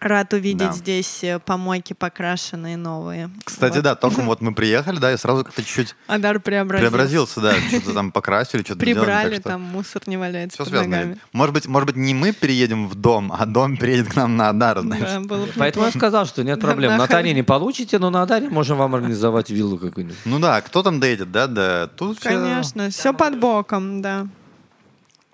Рад 0.00 0.32
увидеть 0.32 0.68
Да. 0.68 0.72
здесь 0.72 1.24
э, 1.24 1.38
помойки 1.38 1.92
покрашенные 1.92 2.76
новые. 2.76 3.30
Кстати, 3.44 3.74
Вот. 3.76 3.82
да, 3.84 3.94
только 3.94 4.20
вот 4.22 4.40
мы 4.40 4.54
приехали, 4.54 4.98
да, 4.98 5.12
и 5.12 5.16
сразу 5.16 5.44
как-то 5.44 5.62
чуть-чуть 5.62 5.94
Адар 6.06 6.38
преобразился. 6.40 6.90
преобразился, 6.90 7.40
да, 7.40 7.54
что-то 7.68 7.94
там 7.94 8.12
покрасили, 8.12 8.62
что-то. 8.62 8.80
Прибрали, 8.80 9.30
так 9.36 9.40
что 9.40 9.48
там 9.50 9.62
мусор 9.62 10.02
не 10.06 10.16
валяется 10.16 10.56
Все 10.56 10.64
под 10.64 10.68
связано. 10.70 10.96
ногами. 10.96 11.18
Может 11.32 11.54
быть, 11.54 11.66
может 11.66 11.86
быть, 11.88 11.96
не 11.96 12.14
мы 12.14 12.32
переедем 12.32 12.88
в 12.88 12.94
дом, 12.94 13.32
а 13.32 13.46
дом 13.46 13.76
переедет 13.76 14.08
к 14.12 14.16
нам 14.16 14.36
на 14.36 14.50
Адар, 14.50 14.80
знаешь. 14.80 15.26
Да, 15.26 15.36
Поэтому 15.56 15.86
я 15.86 15.92
сказал, 15.92 16.26
что 16.26 16.44
нет 16.44 16.60
проблем. 16.60 16.92
На 16.96 17.06
Тане 17.06 17.22
хорошо. 17.30 17.34
не 17.36 17.42
получите, 17.42 17.98
но 17.98 18.10
на 18.10 18.22
Адаре 18.22 18.48
можем 18.48 18.78
вам 18.78 18.94
организовать 18.94 19.50
виллу 19.50 19.78
какую-нибудь. 19.78 20.16
Ну 20.24 20.38
да, 20.38 20.60
кто 20.60 20.82
там 20.82 21.00
доедет, 21.00 21.32
да, 21.32 21.46
да, 21.46 21.86
тут 21.86 22.20
Конечно, 22.20 22.90
все 22.90 23.12
под 23.12 23.38
боком, 23.40 24.02
да. 24.02 24.26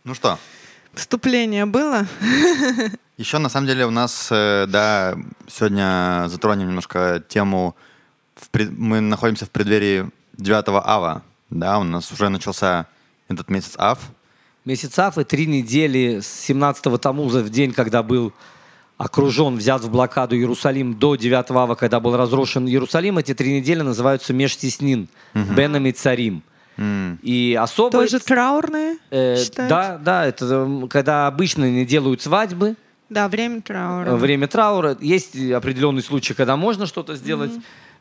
Ну 0.05 0.15
что, 0.15 0.39
Вступление 0.95 1.65
было? 1.67 2.07
еще 3.19 3.39
на 3.39 3.49
самом 3.49 3.67
деле 3.67 3.87
у 3.87 3.91
нас, 3.91 4.29
э, 4.31 4.67
да, 4.69 5.17
сегодня 5.49 6.25
затронем 6.29 6.69
немножко 6.69 7.23
тему, 7.29 7.77
пред- 8.51 8.77
мы 8.77 9.01
находимся 9.01 9.47
в 9.47 9.51
преддверии 9.51 10.11
9 10.39 10.81
ава, 10.85 11.23
да, 11.51 11.79
у 11.79 11.85
нас 11.85 12.11
уже 12.13 12.29
начался 12.29 12.87
этот 13.29 13.49
месяц 13.51 13.75
ав, 13.79 13.99
Месяц 14.65 14.97
Аф 15.01 15.19
и 15.19 15.25
три 15.25 15.47
недели 15.47 16.21
с 16.21 16.49
17-го 16.49 16.97
Тамуза 16.97 17.41
в 17.41 17.51
день, 17.51 17.73
когда 17.73 18.05
был 18.05 18.33
окружен, 18.97 19.57
взят 19.57 19.83
в 19.83 19.91
блокаду 19.91 20.37
Иерусалим, 20.37 20.95
до 20.95 21.17
9 21.17 21.51
ава, 21.51 21.75
когда 21.75 21.99
был 21.99 22.17
разрушен 22.17 22.69
Иерусалим, 22.69 23.19
эти 23.19 23.35
три 23.35 23.55
недели 23.55 23.81
называются 23.83 24.33
Межтеснин, 24.33 25.09
Бенами 25.35 25.91
Царим. 25.91 26.45
И 26.79 27.59
особо... 27.61 27.91
Тоже 27.91 28.21
траурные 28.21 28.99
э, 29.11 29.37
да, 29.57 29.99
да, 29.99 30.27
это 30.27 30.87
когда 30.89 31.27
обычно 31.27 31.69
не 31.69 31.85
делают 31.85 32.23
свадьбы, 32.23 32.77
Да, 33.13 33.29
время 33.29 33.61
траура. 33.61 34.09
э, 34.11 34.17
время 34.17 34.47
траура. 34.49 34.97
Есть 35.01 35.37
определенный 35.53 36.03
случай, 36.03 36.35
когда 36.35 36.57
можно 36.57 36.87
что-то 36.87 37.15
сделать. 37.15 37.53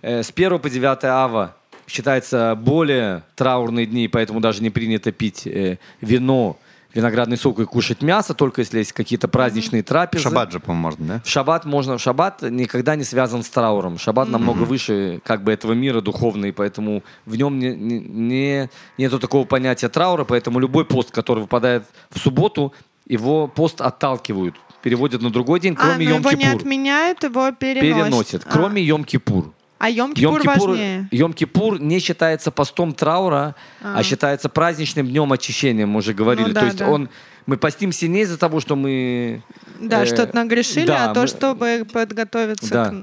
Э, 0.01 0.23
С 0.23 0.31
1 0.31 0.59
по 0.59 0.69
9 0.69 1.03
ава 1.05 1.55
считается 1.87 2.55
более 2.55 3.23
траурные 3.35 3.85
дни, 3.85 4.07
поэтому 4.07 4.39
даже 4.39 4.63
не 4.63 4.69
принято 4.69 5.11
пить 5.11 5.45
э, 5.45 5.77
вино, 5.99 6.57
виноградный 6.93 7.37
сок 7.37 7.59
и 7.59 7.65
кушать 7.65 8.01
мясо, 8.01 8.33
только 8.33 8.61
если 8.61 8.79
есть 8.79 8.93
какие-то 8.93 9.27
праздничные 9.27 9.81
в 9.81 9.85
трапезы. 9.85 10.23
шаббат 10.23 10.51
же, 10.51 10.59
по-моему, 10.59 10.81
можно, 10.83 11.05
да? 11.07 11.21
В 11.23 11.29
шаббат 11.29 11.65
можно, 11.65 11.97
шаббат 11.97 12.41
никогда 12.41 12.95
не 12.95 13.03
связан 13.03 13.43
с 13.43 13.49
трауром. 13.49 13.97
Шаббат 13.97 14.29
намного 14.29 14.63
выше 14.63 15.21
как 15.25 15.43
бы 15.43 15.51
этого 15.53 15.73
мира 15.73 16.01
духовный, 16.01 16.51
поэтому 16.53 17.03
в 17.25 17.35
нем 17.35 17.59
не, 17.59 17.75
не, 17.75 17.99
не- 17.99 18.69
нету 18.97 19.19
такого 19.19 19.45
понятия 19.45 19.89
траура, 19.89 20.23
поэтому 20.25 20.59
любой 20.59 20.85
пост, 20.85 21.11
который 21.11 21.39
выпадает 21.39 21.83
в 22.09 22.19
субботу, 22.19 22.73
его 23.07 23.47
пост 23.47 23.81
отталкивают, 23.81 24.55
переводят 24.81 25.21
на 25.21 25.29
другой 25.29 25.59
день, 25.59 25.75
а, 25.77 25.83
кроме 25.83 26.09
но 26.09 26.15
его 26.15 26.31
не 26.31 26.45
Йом-Кипур. 26.45 26.55
отменяют, 26.55 27.23
его 27.23 27.51
переносят. 27.51 27.81
Переносят, 27.81 28.43
А. 28.45 28.49
кроме 28.51 28.81
Йом-Кипур. 28.87 29.51
А 29.79 29.89
Йом-Кипур 29.89 30.43
важнее. 30.45 31.07
Йом-Кипур 31.11 31.79
не 31.79 31.99
считается 31.99 32.51
постом 32.51 32.93
траура, 32.93 33.55
а, 33.81 33.97
А. 33.99 34.03
считается 34.03 34.47
праздничным 34.49 35.07
днем 35.07 35.31
очищения, 35.31 35.85
мы 35.87 35.97
уже 35.99 36.13
говорили. 36.13 36.47
Ну 36.49 36.53
да, 36.53 36.59
То 36.61 36.65
есть 36.67 36.77
да. 36.77 36.89
он, 36.89 37.09
мы 37.47 37.57
постимся 37.57 38.07
не 38.07 38.21
из-за 38.21 38.37
того, 38.37 38.59
что 38.59 38.75
мы... 38.75 39.41
Да, 39.79 40.03
э, 40.03 40.05
что-то 40.05 40.35
нагрешили, 40.35 40.85
да, 40.85 41.09
а 41.09 41.13
то, 41.13 41.21
мы- 41.21 41.27
чтобы 41.27 41.87
подготовиться 41.91 42.69
Да. 42.69 42.89
к 42.89 42.95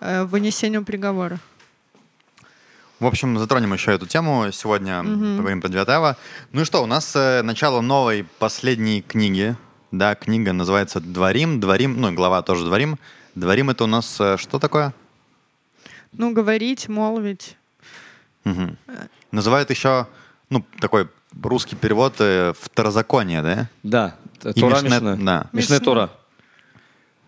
э, 0.00 0.24
вынесению 0.24 0.84
приговора. 0.84 1.40
В 2.98 3.06
общем, 3.06 3.36
затронем 3.38 3.72
еще 3.74 3.92
эту 3.92 4.06
тему. 4.06 4.50
Сегодня 4.52 5.02
поговорим 5.02 5.60
про 5.60 5.68
9 5.68 5.88
ава. 5.88 6.16
Ну 6.52 6.62
и 6.62 6.64
что, 6.64 6.82
у 6.82 6.86
нас 6.86 7.14
э, 7.14 7.42
начало 7.42 7.80
новой, 7.82 8.24
последней 8.38 9.02
книги. 9.02 9.54
Да, 9.98 10.14
книга 10.14 10.52
называется 10.52 11.00
«Дворим». 11.00 11.58
Дворим, 11.58 11.98
ну 12.00 12.10
и 12.10 12.14
глава 12.14 12.42
тоже 12.42 12.64
«Дворим». 12.66 12.98
«Дворим»— 13.34 13.70
это 13.70 13.84
у 13.84 13.86
нас 13.86 14.20
э, 14.20 14.36
что 14.36 14.58
такое? 14.58 14.92
Ну, 16.12 16.32
говорить, 16.32 16.88
молвить. 16.88 17.56
Мгм. 18.44 18.76
Называют 19.32 19.70
еще, 19.70 20.06
ну, 20.50 20.64
такой 20.80 21.08
русский 21.42 21.76
перевод 21.76 22.14
э, 22.18 22.52
«Второзаконие», 22.60 23.40
да? 23.42 23.68
Да, 23.82 24.16
И 24.44 24.60
Тора 24.60 24.76
Мишне- 24.76 24.84
Мишна. 24.90 25.16
да. 25.16 25.46
Мишне 25.52 25.76
Мишне. 25.76 25.80
Тора. 25.80 26.10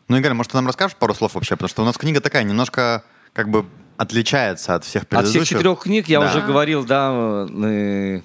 Ну, 0.08 0.16
Игорь, 0.18 0.34
может, 0.34 0.52
ты 0.52 0.58
нам 0.58 0.66
расскажешь 0.66 0.96
пару 0.96 1.14
слов 1.14 1.34
вообще? 1.34 1.56
Потому 1.56 1.68
что 1.68 1.82
у 1.82 1.84
нас 1.86 1.96
книга 1.96 2.20
такая, 2.20 2.42
немножко 2.44 3.02
как 3.32 3.48
бы 3.48 3.64
отличается 3.96 4.74
от 4.74 4.84
всех 4.84 5.04
От 5.04 5.08
предыдущих. 5.08 5.42
всех 5.44 5.58
четырех 5.58 5.78
книг 5.80 6.08
я 6.08 6.20
Да. 6.20 6.26
уже 6.28 6.40
говорил, 6.42 6.84
да, 6.84 7.46
э, 7.48 8.20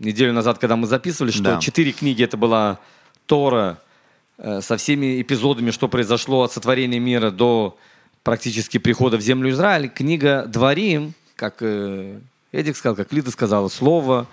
неделю 0.00 0.32
назад, 0.32 0.58
когда 0.58 0.74
мы 0.76 0.86
записывали, 0.88 1.30
что 1.30 1.42
Да. 1.42 1.58
четыре 1.60 1.92
книги 1.92 2.24
это 2.24 2.36
была 2.36 2.78
Тора 3.26 3.78
э, 4.38 4.60
со 4.60 4.76
всеми 4.76 5.20
эпизодами, 5.20 5.70
что 5.70 5.88
произошло 5.88 6.42
от 6.42 6.52
сотворения 6.52 6.98
мира 6.98 7.30
до 7.30 7.76
практически 8.22 8.78
прихода 8.78 9.16
в 9.16 9.20
землю 9.20 9.50
Израиль. 9.50 9.88
Книга 9.88 10.46
Дворим, 10.46 11.14
как 11.36 11.56
э, 11.60 12.18
Эдик 12.52 12.76
сказал, 12.76 12.96
как 12.96 13.12
Лида 13.12 13.30
сказала, 13.30 13.68
слово, 13.68 14.26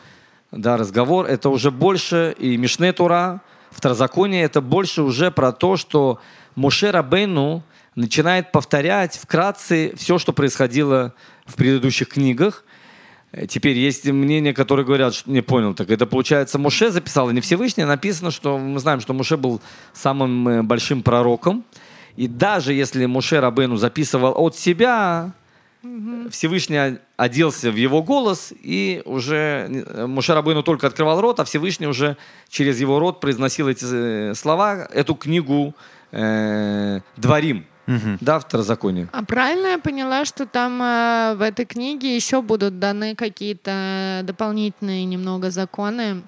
да, 0.52 0.78
разговор, 0.78 1.26
это 1.26 1.50
уже 1.50 1.72
больше 1.72 2.36
и 2.38 2.58
Мишне 2.58 2.94
Тора, 2.94 3.42
Второзаконие, 3.72 4.44
это 4.44 4.62
больше 4.62 5.02
уже 5.02 5.32
про 5.32 5.52
то, 5.52 5.78
что 5.78 6.20
Моше 6.56 6.92
Рабейну 6.92 7.64
начинает 7.96 8.52
повторять 8.52 9.16
вкратце 9.16 9.94
все, 9.96 10.20
что 10.20 10.32
происходило 10.32 11.14
в 11.46 11.56
предыдущих 11.56 12.10
книгах. 12.10 12.64
Э, 13.34 13.48
Теперь 13.48 13.78
есть 13.78 14.06
мнения, 14.06 14.54
которые 14.54 14.86
говорят, 14.86 15.14
что 15.14 15.30
не 15.30 15.42
понял, 15.42 15.74
так 15.74 15.90
это 15.90 16.06
получается 16.06 16.58
Моше 16.60 16.92
записал, 16.92 17.30
и 17.30 17.34
не 17.34 17.42
Всевышний, 17.42 17.84
а 17.84 17.88
написано, 17.88 18.32
что 18.32 18.58
мы 18.58 18.80
знаем, 18.80 19.02
что 19.02 19.14
Моше 19.14 19.38
был 19.38 19.62
самым 19.94 20.48
э, 20.48 20.64
большим 20.64 21.04
пророком. 21.04 21.64
И 22.16 22.28
даже 22.28 22.74
если 22.74 23.08
Моше 23.08 23.40
Рабену 23.40 23.78
записывал 23.78 24.34
от 24.38 24.56
себя, 24.56 25.34
Всевышний 26.30 27.00
оделся 27.18 27.70
в 27.70 27.76
его 27.76 28.04
голос, 28.04 28.54
и 28.62 29.02
уже 29.06 29.68
э, 29.70 30.06
Мушарабыну 30.06 30.64
только 30.64 30.88
открывал 30.88 31.20
рот, 31.20 31.40
а 31.40 31.44
Всевышний 31.44 31.88
уже 31.88 32.16
через 32.48 32.80
его 32.80 33.00
рот 33.00 33.20
произносил 33.20 33.68
эти 33.68 34.34
слова, 34.34 34.88
эту 34.94 35.16
книгу 35.16 35.76
э, 36.12 37.02
«Дворим», 37.18 37.66
Мгм. 37.86 38.18
да, 38.22 38.40
второзаконие. 38.40 39.08
А 39.12 39.24
правильно 39.24 39.68
я 39.68 39.78
поняла, 39.78 40.26
что 40.26 40.46
там 40.46 40.82
э, 40.82 41.36
в 41.36 41.42
этой 41.42 41.66
книге 41.66 42.16
еще 42.16 42.42
будут 42.42 42.80
даны 42.80 43.16
какие-то 43.16 44.22
дополнительные 44.24 45.06
немного 45.06 45.52
законы, 45.52 46.22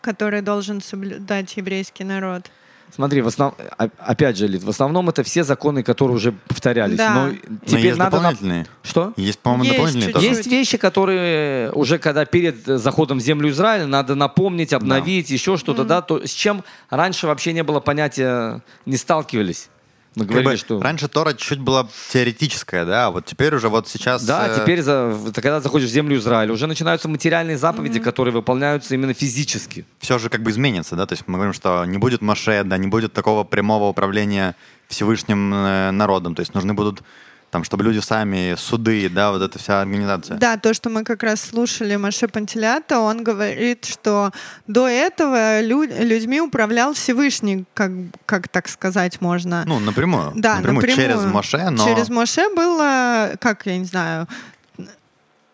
которые 0.00 0.42
должен 0.42 0.80
соблюдать 0.80 1.56
еврейский 1.56 2.04
народ? 2.04 2.50
Смотри, 2.90 3.20
в 3.20 3.26
основ... 3.26 3.54
о- 3.76 3.90
опять 3.98 4.38
же, 4.38 4.48
Лид, 4.48 4.62
в 4.62 4.68
основном 4.70 5.10
это 5.10 5.22
все 5.22 5.44
законы, 5.44 5.82
которые 5.82 6.16
уже 6.16 6.32
повторялись. 6.32 6.96
Да. 6.96 7.12
Но 7.12 7.26
Но 7.26 7.32
теперь 7.66 7.84
есть 7.88 7.98
надо... 7.98 8.12
дополнительные. 8.16 8.66
Что? 8.82 9.12
Есть, 9.18 9.40
по-моему, 9.40 9.64
Есть 9.64 9.76
дополнительные 9.76 10.06
чуть-чуть. 10.06 10.22
тоже. 10.28 10.36
Есть 10.38 10.46
вещи, 10.50 10.78
которые 10.78 11.70
уже 11.72 11.98
когда 11.98 12.24
перед 12.24 12.64
заходом 12.64 13.18
в 13.18 13.20
землю 13.20 13.50
Израиля 13.50 13.86
надо 13.86 14.14
напомнить, 14.14 14.72
обновить, 14.72 15.28
еще 15.28 15.58
что-то, 15.58 15.84
да, 15.84 16.00
то 16.00 16.26
с 16.26 16.30
чем 16.30 16.64
раньше 16.88 17.26
вообще 17.26 17.52
не 17.52 17.62
было 17.62 17.80
понятия, 17.80 18.62
не 18.86 18.96
сталкивались. 18.96 19.68
Мы 20.14 20.24
Как 20.24 20.32
говорили, 20.32 20.50
бы 20.52 20.56
что... 20.56 20.80
Раньше 20.80 21.08
Тора 21.08 21.34
чуть 21.34 21.60
была 21.60 21.88
теоретическая, 22.10 22.84
да, 22.84 23.06
а 23.06 23.10
вот 23.10 23.26
теперь 23.26 23.54
уже 23.54 23.68
вот 23.68 23.88
сейчас... 23.88 24.24
Да, 24.24 24.48
э, 24.48 24.60
теперь, 24.60 24.82
за, 24.82 25.16
когда 25.34 25.60
заходишь 25.60 25.88
в 25.88 25.92
землю 25.92 26.16
Израиля, 26.16 26.52
уже 26.52 26.66
начинаются 26.66 27.08
материальные 27.08 27.58
заповеди, 27.58 28.00
которые 28.00 28.34
выполняются 28.34 28.94
именно 28.94 29.14
физически. 29.14 29.84
все 29.98 30.18
же 30.18 30.28
как 30.28 30.42
бы 30.42 30.50
изменится, 30.50 30.96
да, 30.96 31.06
то 31.06 31.12
есть 31.12 31.24
мы 31.26 31.34
говорим, 31.34 31.52
что 31.52 31.84
не 31.84 31.98
будет 31.98 32.22
Маше, 32.22 32.64
да, 32.64 32.78
не 32.78 32.88
будет 32.88 33.12
такого 33.12 33.44
прямого 33.44 33.88
управления 33.88 34.56
Всевышним 34.88 35.54
э, 35.54 35.90
народом, 35.90 36.34
то 36.34 36.40
есть 36.40 36.54
нужны 36.54 36.74
будут 36.74 37.02
там, 37.50 37.64
чтобы 37.64 37.84
люди 37.84 38.00
сами, 38.00 38.54
суды, 38.56 39.08
да, 39.08 39.30
вот 39.32 39.42
эта 39.42 39.58
вся 39.58 39.80
организация. 39.80 40.36
Да, 40.36 40.56
то, 40.56 40.74
что 40.74 40.90
мы 40.90 41.04
как 41.04 41.22
раз 41.22 41.40
слушали 41.40 41.96
Маше 41.96 42.28
Пантелята, 42.28 43.00
он 43.00 43.24
говорит, 43.24 43.84
что 43.86 44.32
до 44.66 44.86
этого 44.86 45.60
лю- 45.62 45.88
людьми 45.88 46.40
управлял 46.40 46.92
Всевышний, 46.92 47.64
как, 47.74 47.90
как 48.26 48.48
так 48.48 48.68
сказать 48.68 49.20
можно. 49.20 49.64
Ну, 49.66 49.78
напрямую. 49.78 50.32
Да, 50.34 50.56
напрямую, 50.56 50.86
напрямую. 50.86 51.08
через 51.08 51.24
Моше, 51.24 51.70
но... 51.70 51.84
Через 51.86 52.08
Моше 52.10 52.54
было, 52.54 53.32
как 53.40 53.64
я 53.66 53.78
не 53.78 53.84
знаю, 53.84 54.28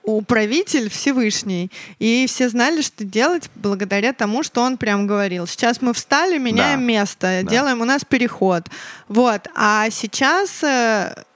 управитель 0.04 0.88
Всевышний. 0.90 1.70
И 1.98 2.26
все 2.28 2.48
знали, 2.48 2.82
что 2.82 3.04
делать 3.04 3.50
благодаря 3.54 4.12
тому, 4.12 4.42
что 4.42 4.60
он 4.62 4.76
прям 4.76 5.06
говорил. 5.06 5.46
Сейчас 5.46 5.80
мы 5.80 5.92
встали, 5.94 6.38
меняем 6.38 6.80
Да. 6.80 6.86
место, 6.86 7.40
Да. 7.42 7.50
делаем 7.50 7.80
у 7.80 7.84
нас 7.84 8.04
переход. 8.04 8.68
Вот. 9.08 9.48
А 9.54 9.88
сейчас 9.90 10.62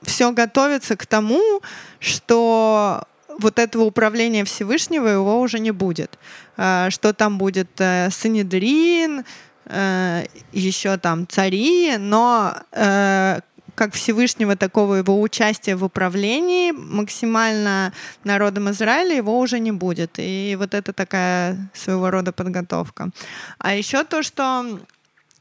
все 0.02 0.32
готовится 0.32 0.96
к 0.96 1.06
тому, 1.06 1.60
что 1.98 3.04
вот 3.38 3.58
этого 3.58 3.84
управления 3.84 4.44
Всевышнего 4.44 5.06
его 5.08 5.40
уже 5.40 5.58
не 5.60 5.70
будет. 5.70 6.18
Э, 6.56 6.88
Что 6.90 7.12
там 7.12 7.38
будет 7.38 7.68
э, 7.78 8.08
Санедрин, 8.10 9.24
э, 9.66 10.26
еще 10.52 10.96
там 10.96 11.26
цари, 11.28 11.96
но 11.98 12.54
э, 12.72 13.40
как 13.78 13.94
Всевышнего 13.94 14.56
такого 14.56 14.96
его 14.96 15.20
участия 15.20 15.76
в 15.76 15.84
управлении 15.84 16.72
максимально 16.72 17.92
народом 18.24 18.68
Израиля 18.70 19.14
его 19.14 19.38
уже 19.38 19.60
не 19.60 19.70
будет. 19.70 20.14
И 20.16 20.56
вот 20.58 20.74
это 20.74 20.92
такая 20.92 21.70
своего 21.74 22.10
рода 22.10 22.32
подготовка. 22.32 23.10
А 23.58 23.76
еще 23.76 24.02
то, 24.02 24.24
что 24.24 24.80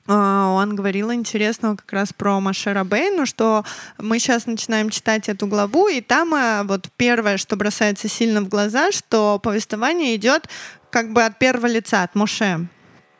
э, 0.07 0.13
он 0.13 0.75
говорил 0.75 1.11
интересного 1.11 1.77
как 1.77 1.91
раз 1.91 2.13
про 2.13 2.39
Маше 2.39 2.73
Рабейну, 2.73 3.25
что 3.25 3.65
мы 3.97 4.19
сейчас 4.19 4.45
начинаем 4.45 4.91
читать 4.91 5.29
эту 5.29 5.47
главу, 5.47 5.87
и 5.87 5.99
там 5.99 6.35
э, 6.35 6.61
вот 6.63 6.89
первое, 6.95 7.37
что 7.37 7.55
бросается 7.55 8.07
сильно 8.07 8.41
в 8.41 8.49
глаза, 8.49 8.91
что 8.91 9.39
повествование 9.39 10.15
идет 10.15 10.47
как 10.91 11.11
бы 11.11 11.23
от 11.23 11.39
первого 11.39 11.65
лица, 11.65 12.03
от 12.03 12.13
Моше. 12.13 12.67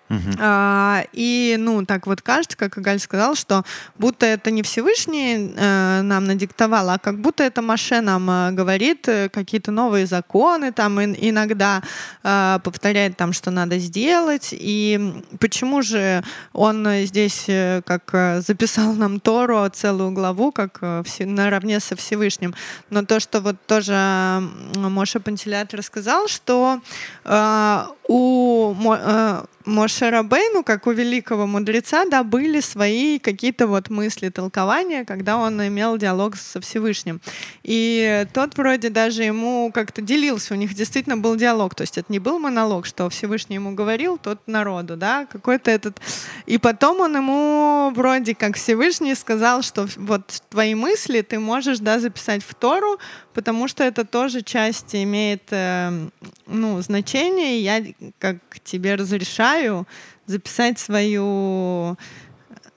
Мгм. 0.09 0.31
А, 0.39 1.03
и, 1.11 1.55
ну, 1.59 1.85
так 1.85 2.07
вот 2.07 2.21
кажется, 2.21 2.57
как 2.57 2.77
Галь 2.77 2.99
сказал, 2.99 3.35
что 3.35 3.63
будто 3.97 4.25
это 4.25 4.51
не 4.51 4.61
Всевышний 4.63 5.53
э, 5.55 6.01
нам 6.01 6.25
надиктовал, 6.25 6.89
а 6.89 6.97
как 6.97 7.19
будто 7.19 7.43
это 7.43 7.61
Маше 7.61 8.01
нам 8.01 8.29
э, 8.29 8.51
говорит 8.51 9.07
э, 9.09 9.29
какие-то 9.29 9.71
новые 9.71 10.05
законы, 10.05 10.71
там 10.71 10.99
ин- 11.01 11.15
иногда 11.19 11.81
э, 12.23 12.59
повторяет 12.63 13.17
там, 13.17 13.33
что 13.33 13.51
надо 13.51 13.77
сделать. 13.79 14.49
И 14.51 15.13
почему 15.39 15.81
же 15.81 16.23
он 16.53 16.87
здесь 17.05 17.45
э, 17.47 17.81
как 17.85 18.03
э, 18.13 18.41
записал 18.41 18.93
нам 18.93 19.19
Тору, 19.19 19.67
целую 19.69 20.11
главу, 20.11 20.51
как 20.51 20.77
э, 20.81 21.03
все- 21.05 21.25
наравне 21.25 21.79
со 21.79 21.95
Всевышним. 21.95 22.55
Но 22.89 23.03
то, 23.03 23.19
что 23.19 23.41
вот 23.41 23.55
тоже 23.67 24.41
Моша 24.75 25.19
Пантелят 25.19 25.73
рассказал, 25.73 26.27
что 26.27 26.79
э, 27.25 27.83
у 28.07 28.73
э, 28.93 29.43
Моше 29.67 30.09
Рабейну, 30.09 30.63
как 30.63 30.87
у 30.87 30.91
великого 30.91 31.45
мудреца, 31.45 32.05
да, 32.05 32.23
были 32.23 32.61
свои 32.61 33.19
какие-то 33.19 33.67
вот 33.67 33.89
мысли, 33.89 34.29
толкования, 34.29 35.03
когда 35.03 35.37
он 35.37 35.61
имел 35.67 35.97
диалог 35.97 36.37
со 36.37 36.61
Всевышним. 36.61 37.19
И 37.63 38.25
тот 38.33 38.57
вроде 38.57 38.89
даже 38.89 39.23
ему 39.23 39.69
как-то 39.73 40.01
делился, 40.01 40.53
у 40.53 40.57
них 40.57 40.73
действительно 40.73 41.17
был 41.17 41.35
диалог, 41.35 41.75
то 41.75 41.81
есть 41.81 41.97
это 41.97 42.11
не 42.11 42.19
был 42.19 42.39
монолог, 42.39 42.85
что 42.85 43.09
Всевышний 43.09 43.55
ему 43.55 43.73
говорил, 43.73 44.17
тот 44.17 44.47
народу, 44.47 44.95
да, 44.95 45.25
какой-то 45.25 45.69
этот... 45.69 45.99
И 46.45 46.57
потом 46.57 47.01
он 47.01 47.17
ему 47.17 47.91
вроде 47.93 48.35
как 48.35 48.55
Всевышний 48.55 49.15
сказал, 49.15 49.63
что 49.63 49.87
вот 49.97 50.43
твои 50.49 50.75
мысли 50.75 51.21
ты 51.21 51.39
можешь, 51.39 51.79
да, 51.79 51.99
записать 51.99 52.41
в 52.41 52.55
Тору, 52.55 52.99
потому 53.37 53.67
что 53.67 53.83
это 53.83 54.03
тоже 54.03 54.41
часть 54.41 54.95
имеет, 54.95 55.43
э, 55.51 56.09
ну, 56.47 56.81
значение, 56.81 57.61
я 57.61 57.85
как 58.17 58.37
тебе 58.63 58.95
разрешаю 58.95 59.85
записать 60.25 60.79
свою, 60.79 61.97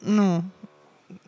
ну, 0.03 0.45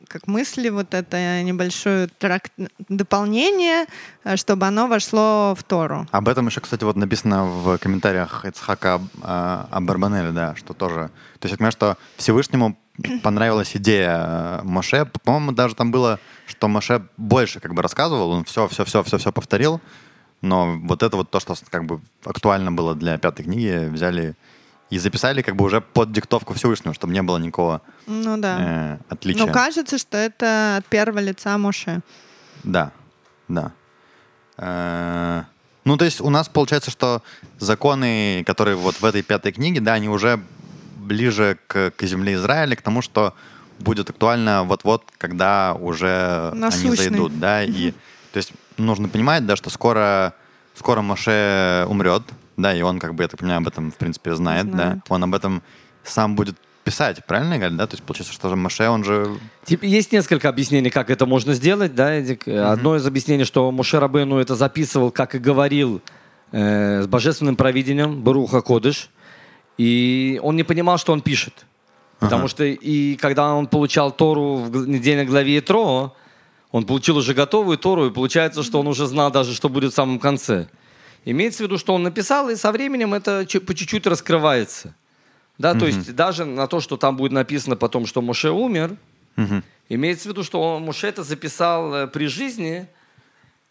как 0.07 0.27
мысли, 0.27 0.69
вот 0.69 0.93
это 0.93 1.43
небольшое 1.43 2.09
трак... 2.19 2.51
дополнение, 2.91 3.87
э, 4.25 4.37
чтобы 4.37 4.67
оно 4.67 4.87
вошло 4.87 5.55
в 5.59 5.63
Тору. 5.63 6.07
Об 6.11 6.29
этом 6.29 6.49
еще, 6.49 6.61
кстати, 6.61 6.85
вот 6.85 6.97
написано 6.97 7.47
в 7.47 7.79
комментариях 7.79 8.45
Ицхака 8.45 9.01
э, 9.23 9.65
Абарбанеля, 9.71 10.33
да, 10.33 10.55
что 10.57 10.75
тоже... 10.75 11.11
То 11.39 11.47
есть 11.47 11.53
я 11.53 11.57
понимаю, 11.57 11.73
что 11.73 11.97
Всевышнему 12.19 12.77
понравилась 13.23 13.75
идея 13.77 14.25
э, 14.27 14.61
Моше. 14.63 15.07
По-моему, 15.25 15.53
даже 15.53 15.75
там 15.75 15.91
было, 15.91 16.21
что 16.53 16.69
Моше 16.69 17.03
больше 17.17 17.61
как 17.61 17.75
бы 17.75 17.83
рассказывал, 17.83 18.31
он 18.31 18.45
все, 18.45 18.69
все, 18.69 18.85
все, 18.85 19.03
все, 19.03 19.19
все 19.19 19.33
повторил, 19.33 19.81
но 20.41 20.79
вот 20.85 21.03
это 21.03 21.17
вот 21.17 21.31
то, 21.31 21.41
что 21.41 21.55
как 21.71 21.85
бы 21.85 22.01
актуально 22.25 22.73
было 22.73 22.95
для 22.95 23.19
пятой 23.19 23.45
книги, 23.45 23.89
взяли 23.89 24.35
и 24.91 24.99
записали 24.99 25.41
как 25.43 25.57
бы 25.57 25.65
уже 25.65 25.81
под 25.81 26.13
диктовку 26.13 26.53
Всевышнего, 26.53 26.93
чтобы 26.95 27.15
не 27.15 27.23
было 27.23 27.39
никакого 27.39 27.81
Ну 28.07 28.37
да. 28.37 28.99
э, 29.09 29.13
отличия. 29.13 29.47
Но 29.47 29.53
кажется, 29.53 29.97
что 29.99 30.19
это 30.19 30.77
от 30.77 30.87
первого 30.87 31.19
лица 31.21 31.57
Моше. 31.59 32.03
Да, 32.63 32.93
да. 33.49 33.73
Э, 34.59 35.45
Ну, 35.85 35.97
то 35.97 36.05
есть 36.05 36.21
у 36.21 36.31
нас 36.31 36.49
получается, 36.49 36.91
что 36.91 37.23
законы, 37.59 38.45
которые 38.47 38.77
вот 38.77 39.01
в 39.01 39.05
этой 39.05 39.23
пятой 39.23 39.53
книге, 39.53 39.81
да, 39.81 39.95
они 39.95 40.09
уже 40.09 40.41
ближе 40.97 41.59
к, 41.67 41.91
к 41.91 42.03
земле 42.07 42.35
Израиля, 42.35 42.77
к 42.77 42.83
тому, 42.83 43.03
что 43.03 43.35
будет 43.83 44.11
актуально 44.11 44.65
вот-вот, 44.65 45.05
когда 45.19 45.75
уже 45.75 46.51
они 46.53 46.61
Насущный. 46.61 46.97
зайдут, 46.97 47.39
да, 47.39 47.63
и 47.63 47.93
то 48.33 48.37
есть 48.39 48.53
нужно 48.79 49.09
понимать, 49.09 49.47
да, 49.47 49.57
что 49.57 49.71
скоро, 49.71 50.35
скоро 50.75 51.03
Моше 51.03 51.85
умрет, 51.89 52.23
да, 52.57 52.75
и 52.75 52.83
он, 52.83 52.99
как 52.99 53.15
бы, 53.15 53.25
я 53.25 53.29
так 53.29 53.41
понимаю, 53.41 53.59
об 53.59 53.69
этом, 53.69 53.91
в 53.91 53.97
принципе, 53.97 54.35
знает, 54.35 54.67
Знает. 54.67 54.95
да, 54.97 55.03
он 55.09 55.25
об 55.25 55.35
этом 55.35 55.63
сам 56.05 56.35
будет 56.35 56.57
писать, 56.85 57.25
правильно, 57.27 57.59
Галь, 57.59 57.73
да, 57.73 57.87
то 57.87 57.95
есть 57.95 58.03
получается, 58.03 58.33
что 58.33 58.49
же 58.49 58.57
Моше, 58.57 58.89
он 58.89 59.05
же 59.05 59.39
Есть 59.67 60.13
несколько 60.13 60.49
объяснений, 60.49 60.91
как 60.91 61.11
это 61.11 61.27
можно 61.27 61.55
сделать, 61.55 61.95
да, 61.95 62.13
Эдик? 62.15 62.49
Одно 62.49 62.97
из 62.97 63.07
объяснений, 63.07 63.45
что 63.45 63.71
Муше 63.71 64.01
Рабену 64.01 64.39
это 64.39 64.57
записывал, 64.57 65.11
как 65.11 65.35
и 65.35 65.39
говорил, 65.39 66.01
э, 66.51 67.03
с 67.03 67.07
божественным 67.07 67.57
провидением, 67.57 68.23
Баруха 68.23 68.63
Кодыш, 68.63 69.11
и 69.79 70.41
он 70.43 70.57
не 70.57 70.65
понимал, 70.65 70.99
что 70.99 71.13
он 71.13 71.21
пишет. 71.21 71.67
Потому 72.23 72.43
Ага. 72.43 72.49
что 72.49 72.65
и 72.65 73.17
когда 73.17 73.53
он 73.53 73.67
получал 73.67 74.13
Тору 74.13 74.59
в 74.59 74.89
недельной 74.89 75.25
главе 75.25 75.59
Итро, 75.59 76.15
он 76.71 76.87
получил 76.87 77.17
уже 77.17 77.35
готовую 77.35 77.79
Тору, 77.79 78.07
и 78.07 78.11
получается, 78.11 78.63
что 78.63 78.79
он 78.79 78.87
уже 78.87 79.07
знал 79.07 79.33
даже, 79.33 79.55
что 79.55 79.69
будет 79.69 79.93
в 79.93 79.97
самом 79.97 80.21
конце. 80.21 80.69
Имеется 81.25 81.65
в 81.65 81.67
виду, 81.67 81.79
что 81.79 81.95
он 81.95 82.05
написал, 82.05 82.49
и 82.49 82.55
со 82.55 82.71
временем 82.71 83.13
это 83.13 83.45
по 83.67 83.75
чуть-чуть 83.75 84.07
раскрывается. 84.07 84.95
Да, 85.59 85.75
то 85.75 85.87
есть 85.87 86.15
даже 86.15 86.45
на 86.45 86.67
то, 86.67 86.81
что 86.81 86.97
там 86.97 87.17
будет 87.17 87.33
написано 87.33 87.77
потом, 87.77 88.07
что 88.07 88.23
Моше 88.23 88.51
умер, 88.51 88.97
Мгм. 89.37 89.65
Имеется 89.89 90.29
в 90.29 90.33
виду, 90.33 90.43
что 90.45 90.61
он, 90.61 90.83
Муше 90.83 91.07
это 91.07 91.23
записал 91.23 91.95
э, 91.95 92.07
при 92.07 92.27
жизни, 92.27 92.87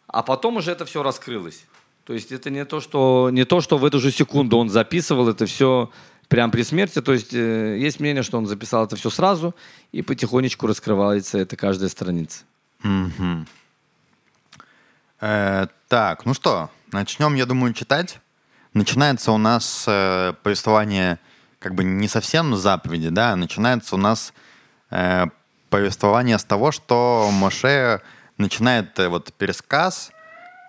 а 0.08 0.24
потом 0.24 0.58
уже 0.58 0.72
это 0.72 0.86
все 0.86 1.04
раскрылось. 1.04 1.66
То 2.04 2.14
есть 2.14 2.32
это 2.32 2.50
не 2.50 2.66
то, 2.66 2.82
что, 2.82 3.30
не 3.32 3.46
то, 3.46 3.62
что 3.62 3.78
в 3.78 3.86
эту 3.86 4.00
же 4.00 4.12
секунду 4.12 4.58
он 4.58 4.70
записывал 4.70 5.30
это 5.30 5.46
все 5.46 5.90
прямо 6.32 6.50
при 6.50 6.63
смерти. 6.63 7.02
То 7.02 7.12
есть 7.12 7.34
э, 7.34 7.78
есть 7.78 8.00
мнение, 8.00 8.24
что 8.24 8.38
он 8.38 8.48
записал 8.48 8.86
это 8.86 8.96
все 8.96 9.10
сразу, 9.10 9.54
и 9.91 10.02
потихонечку 10.02 10.65
раскрывается 10.65 11.38
это 11.38 11.58
каждая 11.58 11.89
страница. 11.89 12.46
Мгм. 12.84 13.46
Э, 15.20 15.67
так, 15.89 16.26
ну 16.26 16.34
что, 16.34 16.70
начнем, 16.94 17.36
я 17.36 17.46
думаю, 17.46 17.74
читать. 17.74 18.22
Начинается 18.74 19.34
у 19.34 19.38
нас 19.38 19.84
э, 19.88 20.34
повествование 20.41 21.20
как 21.60 21.76
бы 21.76 21.84
не 21.84 22.08
совсем 22.08 22.56
заповеди, 22.56 23.10
да, 23.10 23.36
начинается 23.36 23.96
у 23.96 23.98
нас 23.98 24.34
э, 24.89 25.26
повествование 25.70 26.39
с 26.39 26.46
того, 26.46 26.72
что 26.72 27.30
Моше 27.34 28.00
начинает 28.38 28.98
э, 29.00 29.10
вот 29.10 29.34
пересказ, 29.34 30.12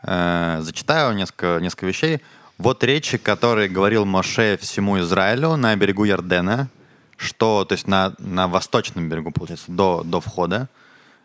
э, 0.02 0.58
зачитаю 0.60 1.14
несколько, 1.14 1.60
несколько 1.60 1.86
вещей. 1.86 2.20
Вот 2.62 2.84
речи, 2.84 3.18
которые 3.18 3.68
говорил 3.68 4.04
Моше 4.04 4.56
всему 4.56 5.00
Израилю 5.00 5.56
на 5.56 5.74
берегу 5.74 6.04
Ярдена, 6.04 6.68
что, 7.16 7.64
то 7.64 7.72
есть 7.72 7.88
на, 7.88 8.14
на 8.18 8.46
восточном 8.46 9.08
берегу, 9.08 9.32
получается, 9.32 9.72
до, 9.72 10.04
до 10.04 10.20
входа, 10.20 10.68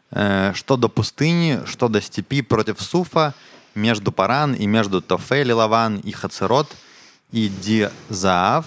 э, 0.09 0.53
что 0.55 0.77
до 0.77 0.89
пустыни, 0.89 1.59
что 1.67 1.89
до 1.89 2.01
степи 2.01 2.41
против 2.41 2.81
Суфа, 2.81 3.35
между 3.75 4.11
Паран 4.11 4.55
и 4.55 4.65
между 4.65 4.99
Тофель 4.99 5.49
и 5.49 5.53
Лаван 5.53 5.97
и 5.97 6.11
Хацерот 6.11 6.75
и 7.31 7.49
Дизаав, 7.49 8.65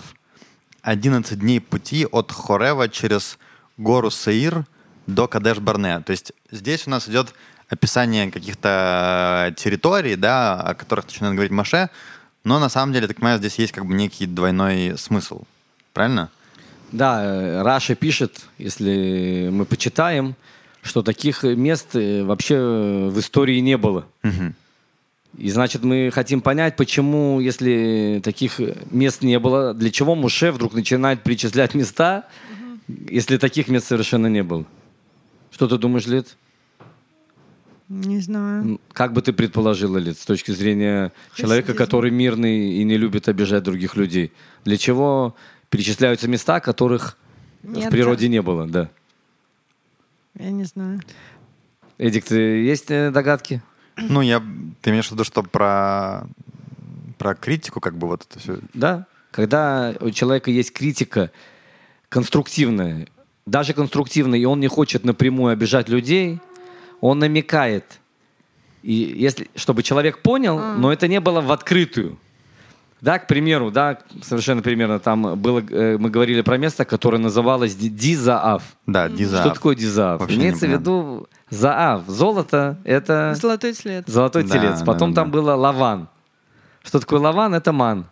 11 0.82 1.40
дней 1.40 1.60
пути 1.60 2.06
от 2.06 2.30
Хорева 2.30 2.88
через 2.88 3.36
гору 3.78 4.12
Саир 4.12 4.64
до 5.08 5.26
Кадеш-Барне. 5.26 6.04
То 6.04 6.12
есть 6.12 6.32
здесь 6.52 6.86
у 6.86 6.90
нас 6.90 7.08
идет 7.08 7.34
описание 7.68 8.30
каких-то 8.30 9.52
территорий, 9.56 10.14
да, 10.14 10.60
о 10.60 10.74
которых 10.74 11.06
начинает 11.06 11.34
говорить 11.34 11.50
Маше, 11.50 11.90
но 12.44 12.58
на 12.58 12.68
самом 12.68 12.92
деле, 12.92 13.06
так 13.06 13.16
понимаю, 13.16 13.38
здесь 13.38 13.58
есть 13.58 13.72
как 13.72 13.86
бы 13.86 13.94
некий 13.94 14.26
двойной 14.26 14.96
смысл. 14.96 15.42
Правильно? 15.92 16.30
Да, 16.92 17.22
э, 17.22 17.62
Раша 17.62 17.94
пишет, 17.94 18.46
если 18.58 19.48
мы 19.52 19.64
почитаем, 19.64 20.34
что 20.82 21.02
таких 21.02 21.42
мест 21.44 21.94
э, 21.94 22.24
вообще 22.24 22.56
в 23.12 23.18
истории 23.18 23.60
не 23.60 23.76
было. 23.76 24.06
Мгм. 24.22 24.54
И 25.38 25.50
значит, 25.50 25.84
мы 25.84 26.10
хотим 26.12 26.40
понять, 26.40 26.76
почему, 26.76 27.38
если 27.38 28.20
таких 28.24 28.60
мест 28.90 29.22
не 29.22 29.38
было, 29.38 29.74
для 29.74 29.90
чего 29.90 30.16
Муше 30.16 30.50
вдруг 30.50 30.74
начинает 30.74 31.22
перечислять 31.22 31.74
места, 31.74 32.26
если 33.08 33.36
таких 33.36 33.68
мест 33.68 33.86
совершенно 33.86 34.26
не 34.26 34.42
было. 34.42 34.64
Что 35.52 35.68
ты 35.68 35.78
думаешь, 35.78 36.06
Лид? 36.06 36.36
Не 37.90 38.20
знаю. 38.20 38.80
Как 38.92 39.12
бы 39.12 39.20
ты 39.20 39.32
предположила, 39.32 39.98
Лид, 39.98 40.16
с 40.16 40.24
точки 40.24 40.52
зрения 40.52 41.12
человека, 41.34 41.72
Хасидизм. 41.72 41.84
который 41.84 42.12
мирный 42.12 42.76
и 42.76 42.84
не 42.84 42.96
любит 42.96 43.28
обижать 43.28 43.64
других 43.64 43.96
людей? 43.96 44.32
Для 44.64 44.76
чего 44.76 45.34
перечисляются 45.70 46.28
места, 46.28 46.60
которых 46.60 47.18
в 47.64 47.76
Нет. 47.76 47.90
природе 47.90 48.28
не 48.28 48.42
было? 48.42 48.68
Да. 48.68 48.90
Я 50.38 50.52
не 50.52 50.62
знаю. 50.62 51.00
Эдик, 51.98 52.26
ты 52.26 52.36
есть 52.36 52.92
э, 52.92 53.10
догадки? 53.10 53.60
Ну, 53.96 54.20
я, 54.20 54.40
ты 54.80 54.90
имеешь 54.90 55.08
в 55.08 55.12
виду, 55.12 55.24
что 55.24 55.42
про, 55.42 56.28
про 57.18 57.34
критику, 57.34 57.80
как 57.80 57.98
бы 57.98 58.06
вот 58.06 58.24
это 58.30 58.38
все. 58.38 58.58
Да. 58.72 59.06
Когда 59.32 59.96
у 60.00 60.10
человека 60.12 60.52
есть 60.52 60.72
критика 60.72 61.32
конструктивная, 62.08 63.08
даже 63.46 63.74
конструктивная, 63.74 64.38
и 64.38 64.44
он 64.44 64.60
не 64.60 64.68
хочет 64.68 65.02
напрямую 65.02 65.52
обижать 65.52 65.88
людей, 65.88 66.40
он 67.00 67.18
намекает. 67.18 67.84
И 68.82 68.92
если, 68.92 69.48
чтобы 69.56 69.82
человек 69.82 70.18
понял, 70.22 70.58
но 70.58 70.92
это 70.92 71.06
не 71.08 71.20
было 71.20 71.40
в 71.40 71.52
открытую. 71.52 72.16
Да, 73.00 73.18
к 73.18 73.26
примеру, 73.26 73.70
да, 73.70 73.98
совершенно 74.22 74.60
примерно 74.60 74.98
там 74.98 75.38
было, 75.40 75.60
э, 75.70 75.96
мы 75.98 76.10
говорили 76.10 76.42
про 76.42 76.58
место, 76.58 76.84
которое 76.84 77.16
называлось 77.16 77.74
Ди- 77.74 77.88
Дизаав. 77.88 78.62
Да, 78.86 79.08
диза. 79.08 79.40
Что 79.40 79.50
такое 79.54 79.74
Дизаав? 79.74 80.20
Вообще 80.20 80.36
Имеется 80.36 80.66
в 80.66 80.70
виду 80.70 81.26
Заав. 81.48 82.02
Золото— 82.06 82.78
это 82.84 83.34
Золотой 83.40 83.72
след. 83.74 84.06
золотой 84.06 84.42
Да, 84.44 84.50
телец. 84.58 84.82
Потом 84.82 85.14
да, 85.14 85.22
там 85.22 85.30
да. 85.30 85.38
было 85.38 85.54
лаван. 85.54 86.08
Что 86.82 87.00
такое 87.00 87.20
лаван? 87.20 87.54
Это 87.54 87.72
ман. 87.72 88.04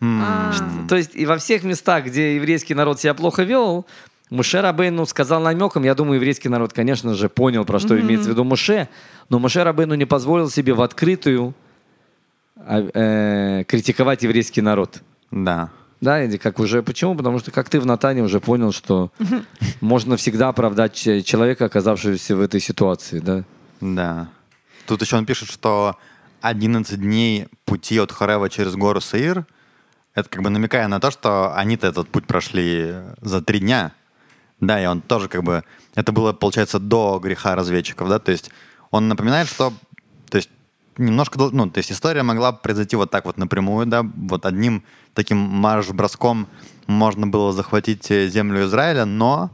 А, 0.00 0.50
То 0.88 0.96
есть 0.96 1.14
и 1.14 1.24
во 1.24 1.36
всех 1.38 1.62
местах, 1.62 2.06
где 2.06 2.34
еврейский 2.34 2.74
народ 2.74 2.98
себя 3.00 3.14
плохо 3.14 3.44
вел, 3.44 3.86
Муше 4.32 4.62
Рабейну 4.62 5.04
сказал 5.04 5.42
намеком, 5.42 5.82
я 5.84 5.94
думаю, 5.94 6.14
еврейский 6.16 6.48
народ, 6.48 6.72
конечно 6.72 7.14
же, 7.14 7.28
понял, 7.28 7.66
про 7.66 7.78
что 7.78 8.00
имеется 8.00 8.28
в 8.28 8.32
виду 8.32 8.44
Муше, 8.44 8.88
но 9.28 9.38
Муше 9.38 9.62
Рабейну 9.62 9.94
не 9.94 10.06
позволил 10.06 10.48
себе 10.48 10.72
в 10.72 10.80
открытую 10.80 11.54
а, 12.56 12.80
э, 12.80 13.64
критиковать 13.64 14.22
еврейский 14.22 14.62
народ. 14.62 15.02
Да. 15.30 15.68
Да, 16.00 16.18
Эдди, 16.18 16.38
как 16.38 16.60
уже, 16.60 16.82
почему? 16.82 17.14
Потому 17.14 17.40
что 17.40 17.50
как 17.50 17.68
ты 17.68 17.78
в 17.78 17.84
Натане 17.84 18.22
уже 18.22 18.40
понял, 18.40 18.72
что 18.72 19.12
можно 19.82 20.16
всегда 20.16 20.48
оправдать 20.48 20.94
че- 20.94 21.22
человека, 21.22 21.66
оказавшегося 21.66 22.34
в 22.34 22.40
этой 22.40 22.58
ситуации, 22.58 23.18
да? 23.18 23.44
Да. 23.82 24.28
Тут 24.86 25.02
еще 25.02 25.16
он 25.16 25.26
пишет, 25.26 25.50
что 25.50 25.96
11 26.40 26.98
дней 26.98 27.48
пути 27.66 27.98
от 27.98 28.10
Хорева 28.10 28.48
через 28.48 28.76
гору 28.76 29.02
Саир, 29.02 29.44
это 30.14 30.28
как 30.30 30.42
бы 30.42 30.48
намекая 30.48 30.88
на 30.88 31.00
то, 31.00 31.10
что 31.10 31.54
они-то 31.54 31.86
этот 31.86 32.08
путь 32.08 32.26
прошли 32.26 32.94
за 33.20 33.42
три 33.42 33.58
дня. 33.58 33.92
Да, 34.62 34.80
и 34.80 34.86
он 34.86 35.00
тоже 35.00 35.28
как 35.28 35.42
бы... 35.42 35.64
Это 35.96 36.12
было, 36.12 36.32
получается, 36.32 36.78
до 36.78 37.18
греха 37.18 37.56
разведчиков, 37.56 38.08
да? 38.08 38.20
То 38.20 38.30
есть 38.30 38.50
он 38.92 39.08
напоминает, 39.08 39.48
что... 39.48 39.72
То 40.30 40.36
есть 40.36 40.50
немножко... 40.96 41.36
Ну, 41.38 41.68
то 41.68 41.78
есть 41.78 41.90
история 41.90 42.22
могла 42.22 42.52
произойти 42.52 42.94
вот 42.94 43.10
так 43.10 43.24
вот 43.24 43.38
напрямую, 43.38 43.86
да? 43.86 44.02
Вот 44.02 44.46
одним 44.46 44.84
таким 45.14 45.38
марш-броском 45.38 46.46
можно 46.86 47.26
было 47.26 47.52
захватить 47.52 48.08
э, 48.12 48.28
землю 48.28 48.64
Израиля, 48.64 49.04
но 49.04 49.50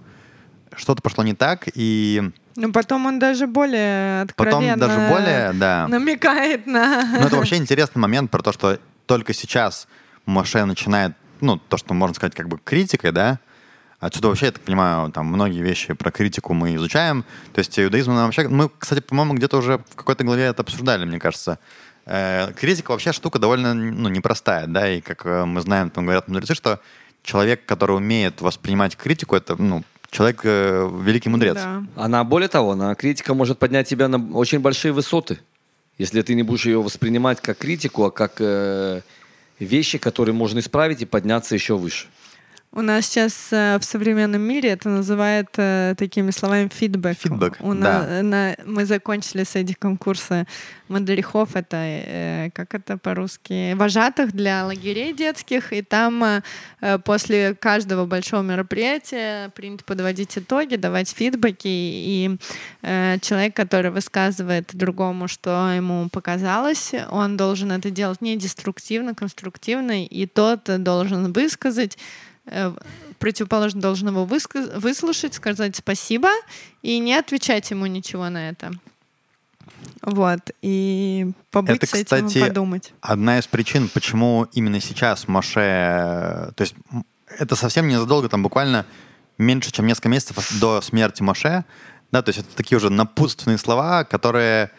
что-то 0.77 1.01
пошло 1.01 1.25
не 1.25 1.35
так, 1.35 1.69
и 1.75 2.31
Ну, 2.55 2.71
потом 2.71 3.07
он 3.07 3.19
даже 3.19 3.47
более 3.47 4.27
потом 4.37 4.61
откровенно 4.61 4.77
даже 4.77 5.09
более, 5.09 5.53
да. 5.55 5.89
намекает 5.89 6.67
на... 6.67 7.03
Ну, 7.19 7.27
это 7.27 7.37
вообще 7.37 7.57
интересный 7.57 8.01
момент 8.01 8.31
про 8.31 8.43
то, 8.43 8.53
что 8.53 8.79
только 9.07 9.33
сейчас 9.33 9.89
Моше 10.27 10.67
начинает, 10.67 11.15
ну, 11.41 11.57
то, 11.57 11.79
что 11.79 11.95
можно 11.95 12.15
сказать, 12.15 12.35
как 12.35 12.49
бы 12.49 12.59
критикой, 12.63 13.13
да, 13.13 13.41
Отсюда 14.01 14.29
вообще, 14.29 14.47
я 14.47 14.53
так 14.53 14.63
понимаю, 14.63 15.11
там 15.11 15.27
многие 15.27 15.61
вещи 15.61 15.93
про 15.93 16.13
критику 16.13 16.55
мы 16.55 16.77
изучаем. 16.77 17.25
То 17.53 17.59
есть 17.59 17.79
иудаизм 17.79 18.15
нам 18.15 18.27
вообще... 18.27 18.47
Мы, 18.47 18.71
кстати, 18.79 19.01
по-моему, 19.01 19.35
где-то 19.35 19.59
уже 19.59 19.79
в 19.91 19.97
какой-то 19.97 20.23
главе 20.23 20.45
это 20.45 20.63
обсуждали, 20.63 21.05
мне 21.05 21.19
кажется. 21.19 21.59
Э, 22.07 22.53
критика 22.53 22.93
вообще 22.93 23.13
штука 23.13 23.41
довольно 23.41 23.75
ну, 23.75 24.09
непростая, 24.09 24.67
да, 24.67 24.89
и 24.89 25.01
как 25.01 25.27
э, 25.27 25.45
мы 25.45 25.61
знаем, 25.61 25.91
там 25.91 26.05
говорят 26.05 26.29
мудрецы, 26.29 26.55
что 26.55 26.81
человек, 27.23 27.67
который 27.67 27.97
умеет 27.97 28.41
воспринимать 28.41 28.97
критику, 28.97 29.35
это, 29.35 29.61
ну, 29.61 29.83
человек 30.11 30.41
э, 30.45 30.89
великий 31.03 31.29
мудрец. 31.29 31.57
Да. 31.57 31.83
Она, 31.97 32.25
более 32.25 32.49
того, 32.49 32.73
она, 32.73 32.95
критика 32.95 33.35
может 33.35 33.59
поднять 33.59 33.89
тебя 33.89 34.09
на 34.09 34.19
очень 34.33 34.61
большие 34.61 34.93
высоты, 34.93 35.41
если 35.99 36.23
ты 36.23 36.35
не 36.35 36.45
будешь 36.45 36.67
ее 36.67 36.81
воспринимать 36.81 37.41
как 37.41 37.59
критику, 37.59 38.05
а 38.05 38.11
как 38.11 38.37
э, 38.39 39.03
вещи, 39.59 39.99
которые 39.99 40.35
можно 40.35 40.61
исправить 40.61 41.03
и 41.03 41.05
подняться 41.05 41.55
еще 41.55 41.77
выше. 41.77 42.07
У 42.71 42.83
нас 42.83 43.07
сейчас 43.07 43.49
э, 43.51 43.79
в 43.81 43.85
современном 43.85 44.43
мире 44.43 44.69
это 44.69 44.91
называют 44.91 45.49
э, 45.57 45.95
такими 45.97 46.31
словами 46.31 46.69
фидбэк. 46.73 47.17
Фидбэк, 47.19 47.57
У 47.61 47.73
да. 47.75 48.07
на- 48.07 48.23
на- 48.23 48.57
мы 48.67 48.85
закончили 48.85 49.45
с 49.45 49.57
Эдиком 49.57 49.97
курсы 49.97 50.47
модерихов, 50.89 51.57
это 51.57 51.77
э, 51.79 52.51
как 52.53 52.75
это 52.75 52.99
по-русски, 52.99 53.73
вожатых 53.73 54.33
для 54.33 54.67
лагерей 54.67 55.15
детских, 55.15 55.73
и 55.73 55.81
там 55.83 56.43
после 57.05 57.55
каждого 57.55 58.05
большого 58.07 58.43
мероприятия 58.43 59.49
принято 59.51 59.85
подводить 59.85 60.37
итоги, 60.37 60.77
давать 60.77 61.11
фидбэки, 61.11 61.67
и 61.69 62.37
человек, 62.83 63.57
который 63.57 63.91
высказывает 63.91 64.71
другому, 64.75 65.27
что 65.29 65.71
ему 65.75 66.09
показалось, 66.11 66.93
он 67.11 67.37
должен 67.37 67.73
это 67.73 67.91
делать 67.91 68.21
не 68.21 68.37
деструктивно, 68.37 69.15
конструктивно, 69.15 70.05
и 70.05 70.27
тот 70.27 70.65
должен 70.83 71.33
высказать 71.33 71.99
э, 72.51 72.73
его 74.09 74.25
выска- 74.25 74.79
выслушать, 74.79 75.35
сказать 75.35 75.77
спасибо 75.77 76.29
и 76.83 76.99
не 76.99 77.15
отвечать 77.15 77.71
ему 77.71 77.87
ничего 77.87 78.29
на 78.29 78.51
это. 78.51 78.73
Вот, 80.03 80.41
и 80.63 81.31
побыть 81.51 81.77
Это, 81.77 81.87
с 81.87 81.95
этим 81.95 82.01
и 82.01 82.29
кстати, 82.29 82.41
подумать. 82.41 82.93
Одна 83.01 83.39
из 83.39 83.47
причин, 83.47 83.89
почему 83.89 84.47
именно 84.53 84.81
сейчас 84.81 85.29
Моше... 85.29 85.61
э, 85.61 86.53
То 86.55 86.63
есть 86.63 86.75
это 87.39 87.57
совсем 87.57 87.89
незадолго, 87.89 88.29
там 88.29 88.43
буквально 88.43 88.87
меньше, 89.37 89.71
чем 89.71 89.87
несколько 89.87 90.09
месяцев 90.09 90.61
до 90.61 90.81
смерти 90.81 91.23
Моше. 91.23 91.65
Да, 92.11 92.23
то 92.23 92.31
есть 92.31 92.41
это 92.41 92.57
такие 92.57 92.77
уже 92.79 92.91
напутственные 92.91 93.59
слова, 93.59 94.05
которые... 94.05 94.71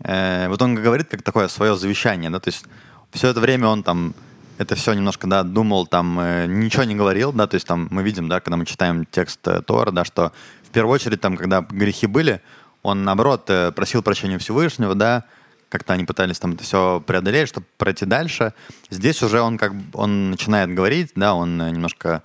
э, 0.00 0.48
вот 0.48 0.62
он 0.62 0.74
говорит 0.74 1.08
как 1.08 1.22
такое 1.22 1.48
свое 1.48 1.76
завещание, 1.76 2.30
да, 2.30 2.38
то 2.38 2.48
есть 2.48 2.64
все 3.12 3.28
это 3.28 3.40
время 3.40 3.66
он 3.68 3.82
там 3.82 4.14
это 4.58 4.74
все 4.74 4.94
немножко, 4.94 5.26
да, 5.26 5.42
думал, 5.42 5.86
там, 5.86 6.18
э, 6.20 6.46
ничего 6.46 6.84
не 6.84 6.94
говорил, 6.94 7.32
да, 7.32 7.46
то 7.46 7.54
есть 7.54 7.66
там 7.66 7.88
мы 7.90 8.02
видим, 8.02 8.28
да, 8.28 8.40
когда 8.40 8.56
мы 8.56 8.66
читаем 8.66 9.04
текст 9.04 9.46
э, 9.46 9.62
Тора, 9.62 9.90
да, 9.90 10.04
что 10.04 10.32
в 10.64 10.70
первую 10.70 10.94
очередь 10.94 11.20
там, 11.20 11.36
когда 11.36 11.60
грехи 11.60 12.06
были, 12.06 12.40
он, 12.82 13.04
наоборот, 13.04 13.44
э, 13.48 13.72
просил 13.72 14.02
прощения 14.02 14.38
Всевышнего, 14.38 14.94
да, 14.94 15.24
как-то 15.68 15.92
они 15.92 16.04
пытались 16.04 16.38
там 16.38 16.52
это 16.52 16.64
все 16.64 17.02
преодолеть, 17.06 17.48
чтобы 17.48 17.66
пройти 17.76 18.06
дальше. 18.06 18.54
Здесь 18.90 19.22
уже 19.22 19.40
он 19.40 19.58
как 19.58 19.72
он 19.92 20.30
начинает 20.30 20.72
говорить, 20.72 21.12
да, 21.16 21.34
он 21.34 21.60
э, 21.60 21.70
немножко 21.70 22.22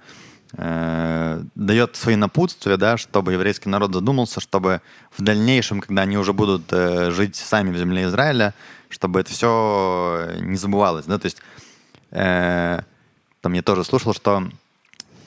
э, 0.54 1.44
дает 1.56 1.96
свои 1.96 2.15
напутствия, 2.15 2.78
да, 2.78 2.98
чтобы 2.98 3.34
еврейский 3.34 3.70
народ 3.70 3.94
задумался, 3.94 4.39
чтобы 4.39 4.82
в 5.17 5.22
дальнейшем, 5.22 5.82
когда 5.82 6.04
они 6.04 6.17
уже 6.17 6.34
будут 6.34 6.72
э, 6.72 7.12
жить 7.12 7.36
сами 7.36 7.72
в 7.72 7.78
земле 7.78 8.06
Израиля, 8.06 8.54
чтобы 8.89 9.20
это 9.20 9.32
все 9.32 10.32
не 10.39 10.58
забывалось, 10.58 11.06
да, 11.06 11.17
то 11.17 11.26
есть 11.26 11.38
э, 11.38 11.51
там 12.12 13.54
я 13.54 13.62
тоже 13.62 13.84
слушал, 13.84 14.13
что 14.13 14.50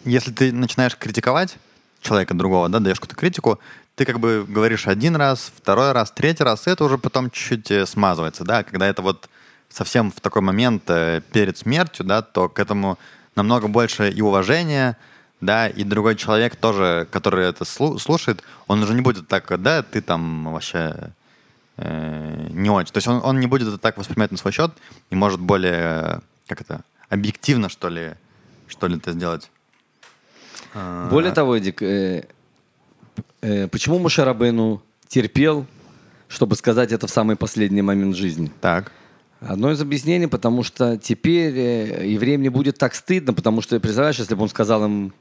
если 0.04 0.30
ты 0.32 0.52
начинаешь 0.52 0.96
критиковать 0.96 1.56
человека 2.00 2.34
другого, 2.34 2.68
да, 2.68 2.78
даешь 2.78 3.00
какую-то 3.00 3.16
критику, 3.16 3.58
ты 3.96 4.04
как 4.04 4.18
бы 4.20 4.44
говоришь 4.46 4.86
один 4.86 5.16
раз, 5.16 5.52
второй 5.56 5.92
раз, 5.92 6.10
третий 6.10 6.44
раз, 6.44 6.66
и 6.66 6.70
это 6.70 6.84
уже 6.84 6.98
потом 6.98 7.30
чуть-чуть 7.30 7.70
э, 7.70 7.86
смазывается, 7.86 8.44
да, 8.44 8.62
когда 8.64 8.86
это 8.86 9.02
вот 9.02 9.28
совсем 9.68 10.10
в 10.10 10.20
такой 10.20 10.42
момент 10.42 10.82
э, 10.88 11.22
перед 11.32 11.56
смертью, 11.56 12.04
да, 12.04 12.22
то 12.22 12.48
к 12.48 12.58
этому 12.58 12.98
намного 13.36 13.68
больше 13.68 14.10
и 14.10 14.20
уважения, 14.20 14.96
да, 15.40 15.68
и 15.68 15.84
другой 15.84 16.16
человек 16.16 16.56
тоже, 16.56 17.06
который 17.10 17.46
это 17.46 17.64
слушает, 17.64 18.42
он 18.66 18.82
уже 18.82 18.94
не 18.94 19.00
будет 19.00 19.28
так, 19.28 19.60
да, 19.62 19.82
ты 19.82 20.00
там 20.00 20.52
вообще 20.52 21.12
э, 21.76 22.48
не 22.50 22.70
очень. 22.70 22.92
То 22.92 22.98
есть 22.98 23.08
он, 23.08 23.20
он 23.22 23.40
не 23.40 23.46
будет 23.46 23.68
это 23.68 23.78
так 23.78 23.96
воспринимать 23.96 24.32
на 24.32 24.38
свой 24.38 24.52
счет 24.52 24.72
и 25.10 25.14
может 25.14 25.40
более, 25.40 26.20
как 26.46 26.60
это, 26.60 26.84
объективно, 27.08 27.68
что 27.68 27.88
ли, 27.88 28.12
что 28.66 28.86
ли 28.86 28.96
это 28.96 29.12
сделать. 29.12 29.50
А, 30.74 31.08
более 31.10 31.32
того, 31.32 31.56
Эдик, 31.56 31.82
э, 31.82 32.26
э, 33.42 33.68
почему 33.68 33.98
Мушарабейну 33.98 34.82
терпел, 35.08 35.66
чтобы 36.28 36.56
сказать 36.56 36.92
это 36.92 37.06
в 37.06 37.10
самый 37.10 37.36
последний 37.36 37.82
момент 37.82 38.16
жизни? 38.16 38.50
Так. 38.60 38.92
Одно 39.40 39.70
из 39.70 39.80
объяснений, 39.80 40.26
потому 40.26 40.62
что 40.62 40.96
теперь 40.96 41.56
э, 41.56 42.06
евреям 42.08 42.42
не 42.42 42.48
будет 42.48 42.78
так 42.78 42.94
стыдно, 42.94 43.34
потому 43.34 43.60
что, 43.60 43.78
представляешь, 43.78 44.18
если 44.18 44.34
бы 44.34 44.42
он 44.42 44.48
сказал 44.48 44.84
им 44.84 45.12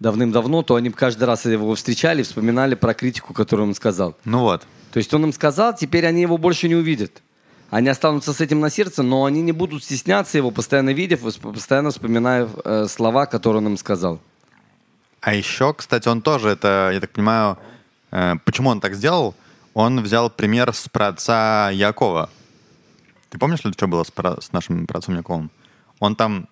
давным-давно, 0.00 0.62
то 0.62 0.74
они 0.74 0.90
каждый 0.90 1.24
раз 1.24 1.46
его 1.46 1.74
встречали 1.74 2.20
и 2.20 2.24
вспоминали 2.24 2.74
про 2.74 2.94
критику, 2.94 3.34
которую 3.34 3.68
он 3.68 3.74
сказал. 3.74 4.16
Ну 4.24 4.40
вот. 4.40 4.66
То 4.92 4.98
есть 4.98 5.12
он 5.14 5.24
им 5.24 5.32
сказал, 5.32 5.74
теперь 5.74 6.06
они 6.06 6.22
его 6.22 6.36
больше 6.36 6.68
не 6.68 6.74
увидят. 6.74 7.22
Они 7.70 7.88
останутся 7.88 8.32
с 8.32 8.40
этим 8.40 8.60
на 8.60 8.68
сердце, 8.68 9.02
но 9.02 9.24
они 9.24 9.42
не 9.42 9.52
будут 9.52 9.84
стесняться 9.84 10.36
его, 10.36 10.50
постоянно 10.50 10.90
видя, 10.90 11.16
постоянно 11.16 11.90
вспоминая 11.90 12.48
э, 12.64 12.86
слова, 12.88 13.26
которые 13.26 13.58
он 13.58 13.68
им 13.68 13.76
сказал. 13.76 14.20
А 15.20 15.34
еще, 15.34 15.72
кстати, 15.74 16.08
он 16.08 16.20
тоже, 16.20 16.48
это, 16.48 16.90
я 16.92 17.00
так 17.00 17.10
понимаю, 17.10 17.58
э, 18.10 18.34
почему 18.44 18.70
он 18.70 18.80
так 18.80 18.94
сделал? 18.94 19.34
Он 19.74 20.00
взял 20.00 20.30
пример 20.30 20.74
с 20.74 20.88
праотца 20.88 21.70
Якова. 21.72 22.28
Ты 23.28 23.38
помнишь, 23.38 23.60
что 23.60 23.86
было 23.86 24.02
с, 24.02 24.12
с 24.40 24.52
нашим 24.52 24.86
праотцом 24.86 25.16
Яковом? 25.16 25.50
Он 26.00 26.16
там 26.16 26.48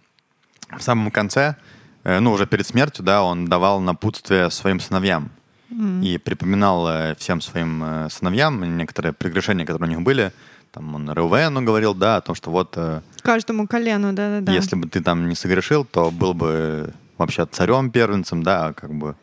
в 0.71 0.83
самом 0.83 1.11
конце, 1.11 1.57
э, 2.05 2.21
ну, 2.21 2.33
уже 2.33 2.47
перед 2.47 2.67
смертью, 2.67 3.05
да, 3.05 3.25
он 3.25 3.47
давал 3.47 3.81
напутствие 3.81 4.51
своим 4.51 4.79
сыновьям. 4.79 5.31
Mm. 5.71 6.05
И 6.05 6.19
припоминал 6.19 6.89
э, 6.89 7.15
всем 7.17 7.41
своим 7.41 7.83
э, 7.83 8.09
сыновьям 8.11 8.77
некоторые 8.77 9.13
прегрешения, 9.13 9.67
которые 9.67 9.91
у 9.91 9.95
них 9.97 10.03
были. 10.03 10.33
Там 10.73 10.95
он 10.95 11.11
Рувену 11.11 11.63
говорил, 11.63 11.95
да, 11.95 12.17
о 12.17 12.21
том, 12.21 12.35
что 12.35 12.51
вот... 12.51 12.75
Э, 12.77 13.01
Каждому 13.23 13.67
колену, 13.67 14.13
да-да-да. 14.13 14.53
Если 14.53 14.77
бы 14.77 14.89
ты 14.89 15.01
там 15.01 15.29
не 15.29 15.35
согрешил, 15.35 15.85
то 15.85 16.11
был 16.11 16.35
бы 16.35 16.93
вообще 17.17 17.47
царем 17.47 17.91
первенцем, 17.91 18.43
да, 18.43 18.73
как 18.75 18.95
бы 18.95 19.17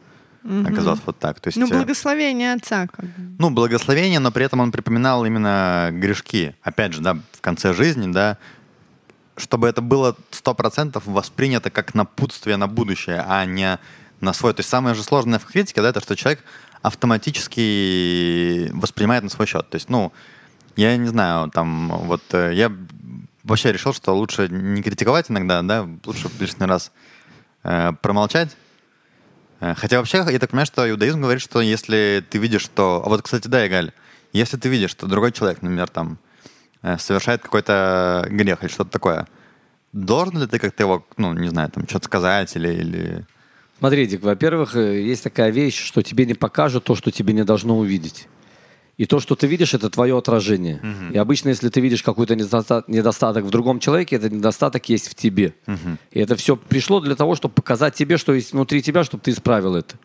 угу. 0.43 0.67
оказалось 0.67 1.01
вот 1.05 1.17
так. 1.19 1.39
То 1.39 1.47
есть, 1.47 1.57
ну, 1.57 1.67
благословение 1.67 2.53
отца. 2.53 2.87
Как 2.87 3.05
бы. 3.05 3.35
Ну, 3.39 3.49
благословение, 3.49 4.19
но 4.19 4.31
при 4.31 4.45
этом 4.45 4.59
он 4.59 4.71
припоминал 4.71 5.25
именно 5.25 5.89
грешки. 5.91 6.55
Опять 6.61 6.93
же, 6.93 7.01
да, 7.01 7.17
в 7.31 7.41
конце 7.41 7.73
жизни, 7.73 8.11
да, 8.11 8.37
чтобы 9.37 9.67
это 9.67 9.81
было 9.81 10.15
сто 10.31 10.53
процентов 10.53 11.03
воспринято 11.05 11.69
как 11.69 11.93
напутствие 11.93 12.57
на 12.57 12.67
будущее, 12.67 13.23
а 13.27 13.45
не 13.45 13.79
на 14.21 14.33
свой. 14.33 14.53
То 14.53 14.61
есть 14.61 14.69
самое 14.69 14.95
же 14.95 15.03
сложное 15.03 15.39
в 15.39 15.45
критике, 15.45 15.81
да, 15.81 15.89
это 15.89 15.99
что 16.01 16.15
человек 16.15 16.43
автоматически 16.81 18.69
воспринимает 18.73 19.23
на 19.23 19.29
свой 19.29 19.47
счет. 19.47 19.69
То 19.69 19.75
есть, 19.75 19.89
ну, 19.89 20.13
я 20.75 20.97
не 20.97 21.07
знаю, 21.07 21.49
там, 21.51 21.89
вот 22.05 22.21
э, 22.33 22.53
я 22.53 22.71
вообще 23.43 23.71
решил, 23.71 23.93
что 23.93 24.15
лучше 24.15 24.47
не 24.49 24.81
критиковать 24.81 25.29
иногда, 25.29 25.61
да, 25.61 25.87
лучше 26.05 26.29
лишний 26.39 26.65
раз 26.65 26.91
э, 27.63 27.91
промолчать. 28.01 28.55
Э, 29.59 29.73
хотя 29.75 29.99
вообще, 29.99 30.17
я 30.29 30.39
так 30.39 30.49
понимаю, 30.49 30.65
что 30.65 30.89
иудаизм 30.89 31.21
говорит, 31.21 31.41
что 31.41 31.61
если 31.61 32.23
ты 32.29 32.37
видишь, 32.37 32.63
что... 32.63 33.01
А 33.05 33.09
вот, 33.09 33.21
кстати, 33.21 33.47
да, 33.47 33.65
Игаль, 33.65 33.93
если 34.33 34.57
ты 34.57 34.67
видишь, 34.69 34.91
что 34.91 35.07
другой 35.07 35.31
человек, 35.31 35.61
например, 35.61 35.87
там, 35.89 36.17
э, 36.81 36.97
совершает 36.97 37.41
какой-то 37.41 38.27
грех 38.29 38.63
или 38.63 38.69
что-то 38.69 38.91
такое, 38.91 39.27
должен 39.93 40.39
ли 40.39 40.47
ты 40.47 40.59
как-то 40.59 40.83
его, 40.83 41.05
ну, 41.17 41.33
не 41.33 41.49
знаю, 41.49 41.69
там, 41.69 41.87
что-то 41.87 42.05
сказать 42.05 42.55
или... 42.55 42.69
или... 42.69 43.25
Смотри, 43.77 44.07
Дик, 44.07 44.23
во-первых, 44.23 44.75
есть 44.75 45.23
такая 45.23 45.51
вещь, 45.51 45.81
что 45.81 46.01
тебе 46.01 46.25
не 46.25 46.33
покажут 46.33 46.85
то, 46.85 46.95
что 46.95 47.11
тебе 47.11 47.33
не 47.33 47.43
должно 47.43 47.77
увидеть. 47.77 48.27
И 48.97 49.05
то, 49.05 49.19
что 49.19 49.35
ты 49.35 49.47
видишь, 49.47 49.73
это 49.73 49.89
твое 49.89 50.17
отражение. 50.17 50.79
Uh-huh. 50.81 51.13
И 51.13 51.17
обычно, 51.17 51.49
если 51.49 51.67
ты 51.67 51.81
видишь 51.81 52.01
какой-то 52.01 52.35
недостаток 52.35 53.43
в 53.43 53.49
другом 53.49 53.79
человеке, 53.79 54.15
этот 54.15 54.31
недостаток 54.31 54.87
есть 54.87 55.09
в 55.09 55.15
тебе. 55.15 55.53
Uh-huh. 55.67 55.97
И 56.11 56.19
это 56.19 56.37
все 56.37 56.55
пришло 56.55 57.01
для 57.01 57.15
того, 57.15 57.35
чтобы 57.35 57.53
показать 57.53 57.95
тебе, 57.95 58.17
что 58.17 58.33
есть 58.33 58.53
внутри 58.53 58.81
тебя, 58.81 59.03
чтобы 59.03 59.21
ты 59.21 59.31
исправил 59.31 59.75
это. 59.75 59.95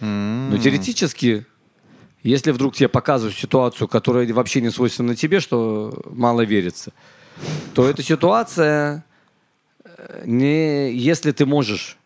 Uh-huh. 0.00 0.50
Но 0.50 0.58
теоретически, 0.58 1.46
если 2.22 2.50
вдруг 2.50 2.76
тебе 2.76 2.88
показывают 2.88 3.34
ситуацию, 3.34 3.88
которая 3.88 4.30
вообще 4.34 4.60
не 4.60 4.70
свойственна 4.70 5.16
тебе, 5.16 5.40
что 5.40 6.02
мало 6.10 6.42
верится, 6.42 6.92
то 7.72 7.88
эта 7.88 8.02
ситуация, 8.02 9.06
э, 9.84 10.22
не, 10.26 10.92
если 10.92 11.32
ты 11.32 11.46
можешь 11.46 11.96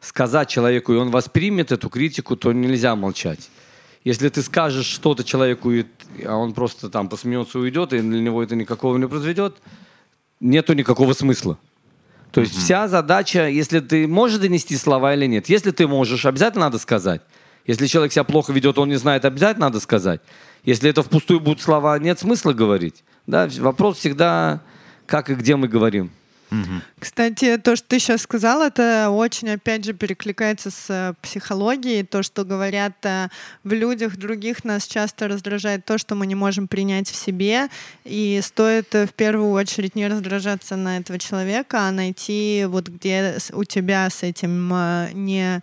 сказать 0.00 0.50
человеку, 0.50 0.92
и 0.92 0.96
он 0.96 1.10
воспримет 1.10 1.72
эту 1.72 1.88
критику, 1.88 2.36
то 2.36 2.52
нельзя 2.52 2.94
молчать. 2.94 3.48
Если 4.06 4.28
ты 4.28 4.40
скажешь 4.42 4.86
что-то 4.86 5.24
человеку, 5.24 5.72
а 6.24 6.36
он 6.36 6.54
просто 6.54 6.88
там 6.88 7.08
посмеется 7.08 7.58
уйдет, 7.58 7.92
и 7.92 7.98
для 7.98 8.20
него 8.20 8.40
это 8.40 8.54
никакого 8.54 8.96
не 8.98 9.08
произведет, 9.08 9.56
нету 10.38 10.74
никакого 10.74 11.12
смысла. 11.12 11.58
То 12.30 12.40
есть 12.40 12.54
mm-hmm. 12.54 12.60
вся 12.60 12.86
задача, 12.86 13.48
если 13.48 13.80
ты 13.80 14.06
можешь 14.06 14.38
донести 14.38 14.76
слова 14.76 15.12
или 15.12 15.26
нет. 15.26 15.48
Если 15.48 15.72
ты 15.72 15.88
можешь, 15.88 16.24
обязательно 16.24 16.66
надо 16.66 16.78
сказать. 16.78 17.20
Если 17.66 17.88
человек 17.88 18.12
себя 18.12 18.22
плохо 18.22 18.52
ведет, 18.52 18.78
он 18.78 18.90
не 18.90 18.94
знает, 18.94 19.24
обязательно 19.24 19.66
надо 19.66 19.80
сказать. 19.80 20.20
Если 20.62 20.88
это 20.88 21.02
впустую 21.02 21.40
будут 21.40 21.60
слова, 21.60 21.98
нет 21.98 22.20
смысла 22.20 22.52
говорить. 22.52 23.02
Да? 23.26 23.48
Вопрос 23.58 23.98
всегда, 23.98 24.62
как 25.06 25.30
и 25.30 25.34
где 25.34 25.56
мы 25.56 25.66
говорим. 25.66 26.12
Угу. 26.50 26.82
Кстати, 27.00 27.56
то, 27.58 27.76
что 27.76 27.88
ты 27.88 27.98
сейчас 27.98 28.22
сказал, 28.22 28.62
это 28.62 29.10
очень, 29.10 29.50
опять 29.50 29.84
же, 29.84 29.92
перекликается 29.92 30.70
с 30.70 30.86
э, 30.88 31.14
психологией. 31.20 32.04
То, 32.04 32.22
что 32.22 32.44
говорят 32.44 32.94
э, 33.04 33.28
в 33.64 33.72
людях 33.72 34.16
других, 34.16 34.64
нас 34.64 34.86
часто 34.86 35.28
раздражает 35.28 35.84
то, 35.84 35.98
что 35.98 36.14
мы 36.14 36.26
не 36.26 36.34
можем 36.34 36.68
принять 36.68 37.10
в 37.10 37.16
себе. 37.16 37.68
И 38.04 38.40
стоит 38.42 38.94
э, 38.94 39.06
в 39.06 39.12
первую 39.12 39.50
очередь 39.50 39.96
не 39.96 40.06
раздражаться 40.06 40.76
на 40.76 40.98
этого 40.98 41.18
человека, 41.18 41.88
а 41.88 41.90
найти 41.90 42.64
вот 42.68 42.88
где 42.88 43.38
у 43.52 43.64
тебя 43.64 44.08
с 44.08 44.22
этим 44.22 44.72
не 45.14 45.62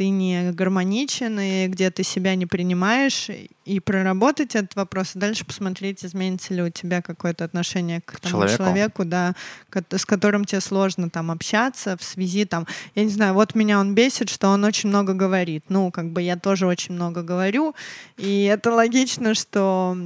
ты 0.00 0.08
не 0.08 0.52
гармоничен, 0.52 1.38
и 1.38 1.66
где 1.66 1.90
ты 1.90 2.04
себя 2.04 2.34
не 2.34 2.46
принимаешь, 2.46 3.28
и 3.66 3.80
проработать 3.80 4.56
этот 4.56 4.74
вопрос, 4.74 5.14
и 5.14 5.18
дальше 5.18 5.44
посмотреть, 5.44 6.02
изменится 6.02 6.54
ли 6.54 6.62
у 6.62 6.70
тебя 6.70 7.02
какое-то 7.02 7.44
отношение 7.44 8.00
к, 8.00 8.14
к 8.14 8.20
тому 8.20 8.46
человеку, 8.48 8.56
человеку 8.56 9.04
да, 9.04 9.34
с 9.90 10.06
которым 10.06 10.46
тебе 10.46 10.62
сложно 10.62 11.10
там 11.10 11.30
общаться 11.30 11.98
в 11.98 12.02
связи 12.02 12.46
там, 12.46 12.66
я 12.94 13.04
не 13.04 13.10
знаю, 13.10 13.34
вот 13.34 13.54
меня 13.54 13.78
он 13.78 13.94
бесит, 13.94 14.30
что 14.30 14.48
он 14.48 14.64
очень 14.64 14.88
много 14.88 15.12
говорит. 15.12 15.64
Ну, 15.68 15.90
как 15.90 16.10
бы 16.10 16.22
я 16.22 16.36
тоже 16.36 16.66
очень 16.66 16.94
много 16.94 17.22
говорю, 17.22 17.74
и 18.16 18.44
это 18.44 18.72
логично, 18.72 19.34
что 19.34 19.98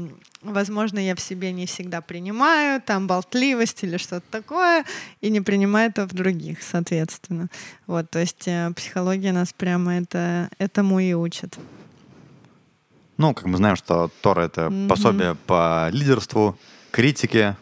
возможно, 0.45 0.99
я 0.99 1.15
в 1.15 1.21
себе 1.21 1.53
не 1.53 1.67
всегда 1.67 2.01
принимаю, 2.01 2.81
там 2.81 3.07
болтливость 3.07 3.83
или 3.85 3.97
что-то 3.97 4.25
такое, 4.31 4.85
и 5.21 5.31
не 5.31 5.41
принимаю 5.41 5.91
это 5.91 6.07
в 6.07 6.13
других, 6.13 6.63
соответственно. 6.63 7.49
Вот, 7.87 8.11
то 8.11 8.19
есть 8.19 8.47
э, 8.47 8.73
психология 8.77 9.33
нас 9.33 9.53
прямо 9.53 9.95
это, 9.95 10.49
этому 10.59 11.01
и 11.01 11.13
учит. 11.15 11.59
Ну, 13.17 13.33
как 13.35 13.47
мы 13.47 13.57
знаем, 13.57 13.77
что 13.77 14.11
Тора— 14.21 14.43
это 14.47 14.63
mm-hmm. 14.63 14.89
пособие 14.89 15.35
по 15.47 15.89
лидерству, 15.93 16.59
критике, 16.91 17.57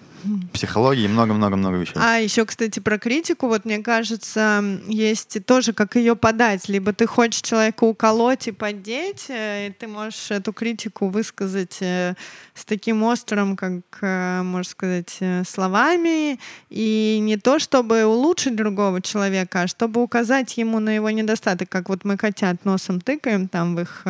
психологии 0.52 1.06
много-много-много 1.06 1.76
вещей. 1.76 1.94
А 1.96 2.16
еще, 2.18 2.44
кстати, 2.46 2.80
про 2.80 2.98
критику, 2.98 3.48
вот 3.48 3.64
мне 3.64 3.78
кажется, 3.78 4.62
есть 4.86 5.44
тоже, 5.46 5.72
как 5.72 5.96
ее 5.96 6.16
подать. 6.16 6.68
Либо 6.68 6.92
ты 6.92 7.06
хочешь 7.06 7.42
человека 7.42 7.84
уколоть 7.84 8.48
и 8.48 8.52
поддеть, 8.52 9.26
э, 9.28 9.68
и 9.68 9.72
ты 9.72 9.86
можешь 9.86 10.30
эту 10.30 10.52
критику 10.52 11.08
высказать 11.08 11.78
э, 11.80 12.14
с 12.54 12.64
таким 12.64 13.02
острым, 13.02 13.56
как, 13.56 13.82
э, 14.00 14.42
можно 14.42 14.70
сказать, 14.70 15.18
словами, 15.46 16.38
и 16.70 17.18
не 17.20 17.36
то, 17.36 17.58
чтобы 17.58 18.04
улучшить 18.04 18.56
другого 18.56 19.00
человека, 19.00 19.62
а 19.62 19.66
чтобы 19.66 20.02
указать 20.02 20.56
ему 20.56 20.78
на 20.78 20.94
его 20.94 21.10
недостаток, 21.10 21.68
как 21.68 21.88
вот 21.88 22.04
мы 22.04 22.16
котят 22.16 22.64
носом 22.64 23.00
тыкаем 23.00 23.48
там 23.48 23.76
в 23.76 23.80
их 23.80 24.04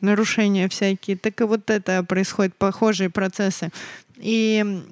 нарушения 0.00 0.68
всякие, 0.68 1.16
так 1.16 1.40
и 1.40 1.44
вот 1.44 1.70
это 1.70 2.02
происходят 2.02 2.54
похожие 2.54 3.10
процессы. 3.10 3.70
И 4.16 4.82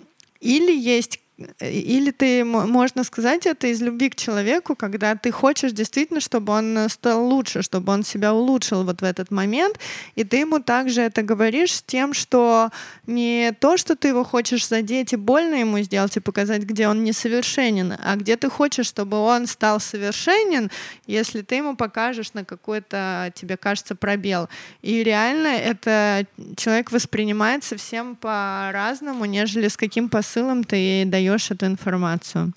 или 0.40 0.72
есть 0.72 1.20
или 1.60 2.10
ты, 2.10 2.44
можно 2.44 3.04
сказать 3.04 3.46
это 3.46 3.66
из 3.68 3.80
любви 3.80 4.10
к 4.10 4.16
человеку, 4.16 4.74
когда 4.74 5.14
ты 5.14 5.30
хочешь 5.30 5.72
действительно, 5.72 6.20
чтобы 6.20 6.52
он 6.52 6.88
стал 6.88 7.24
лучше, 7.24 7.62
чтобы 7.62 7.92
он 7.92 8.02
себя 8.02 8.34
улучшил 8.34 8.84
вот 8.84 9.00
в 9.00 9.04
этот 9.04 9.30
момент, 9.30 9.78
и 10.16 10.24
ты 10.24 10.38
ему 10.38 10.60
также 10.60 11.02
это 11.02 11.22
говоришь 11.22 11.76
с 11.76 11.82
тем, 11.82 12.12
что 12.12 12.70
не 13.06 13.52
то, 13.52 13.76
что 13.76 13.96
ты 13.96 14.08
его 14.08 14.24
хочешь 14.24 14.68
задеть 14.68 15.12
и 15.12 15.16
больно 15.16 15.54
ему 15.54 15.80
сделать 15.80 16.16
и 16.16 16.20
показать, 16.20 16.62
где 16.62 16.88
он 16.88 17.04
несовершенен, 17.04 17.94
а 17.98 18.16
где 18.16 18.36
ты 18.36 18.50
хочешь, 18.50 18.86
чтобы 18.86 19.18
он 19.18 19.46
стал 19.46 19.80
совершенен, 19.80 20.70
если 21.06 21.42
ты 21.42 21.56
ему 21.56 21.76
покажешь 21.76 22.34
на 22.34 22.44
какой-то, 22.44 23.32
тебе 23.34 23.56
кажется, 23.56 23.94
пробел. 23.94 24.48
И 24.82 25.02
реально 25.02 25.48
это 25.48 26.26
человек 26.56 26.92
воспринимает 26.92 27.64
совсем 27.64 28.16
по-разному, 28.16 29.24
нежели 29.24 29.68
с 29.68 29.76
каким 29.76 30.08
посылом 30.08 30.64
ты 30.64 31.04
даешь 31.06 31.29
эту 31.50 31.66
информацию. 31.66 32.52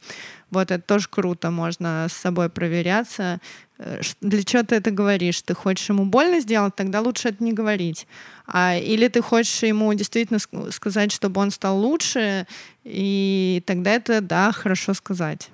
Вот 0.51 0.71
это 0.71 0.83
тоже 0.83 1.07
круто, 1.09 1.49
можно 1.49 2.07
с 2.09 2.13
собой 2.13 2.49
проверяться. 2.49 3.39
Э, 3.79 4.01
для 4.21 4.43
чего 4.43 4.63
ты 4.63 4.75
это 4.75 4.91
говоришь? 4.91 5.41
Ты 5.41 5.55
хочешь 5.55 5.89
ему 5.89 6.05
больно 6.05 6.39
сделать, 6.39 6.75
тогда 6.75 7.01
лучше 7.01 7.29
это 7.29 7.43
не 7.43 7.53
говорить. 7.53 8.07
А, 8.45 8.75
или 8.75 9.07
ты 9.07 9.21
хочешь 9.21 9.63
ему 9.63 9.93
действительно 9.93 10.39
сказать, 10.71 11.11
чтобы 11.11 11.41
он 11.41 11.51
стал 11.51 11.77
лучше, 11.77 12.45
и 12.83 13.63
тогда 13.65 13.91
это, 13.91 14.21
да, 14.21 14.51
хорошо 14.51 14.93
сказать. 14.93 15.49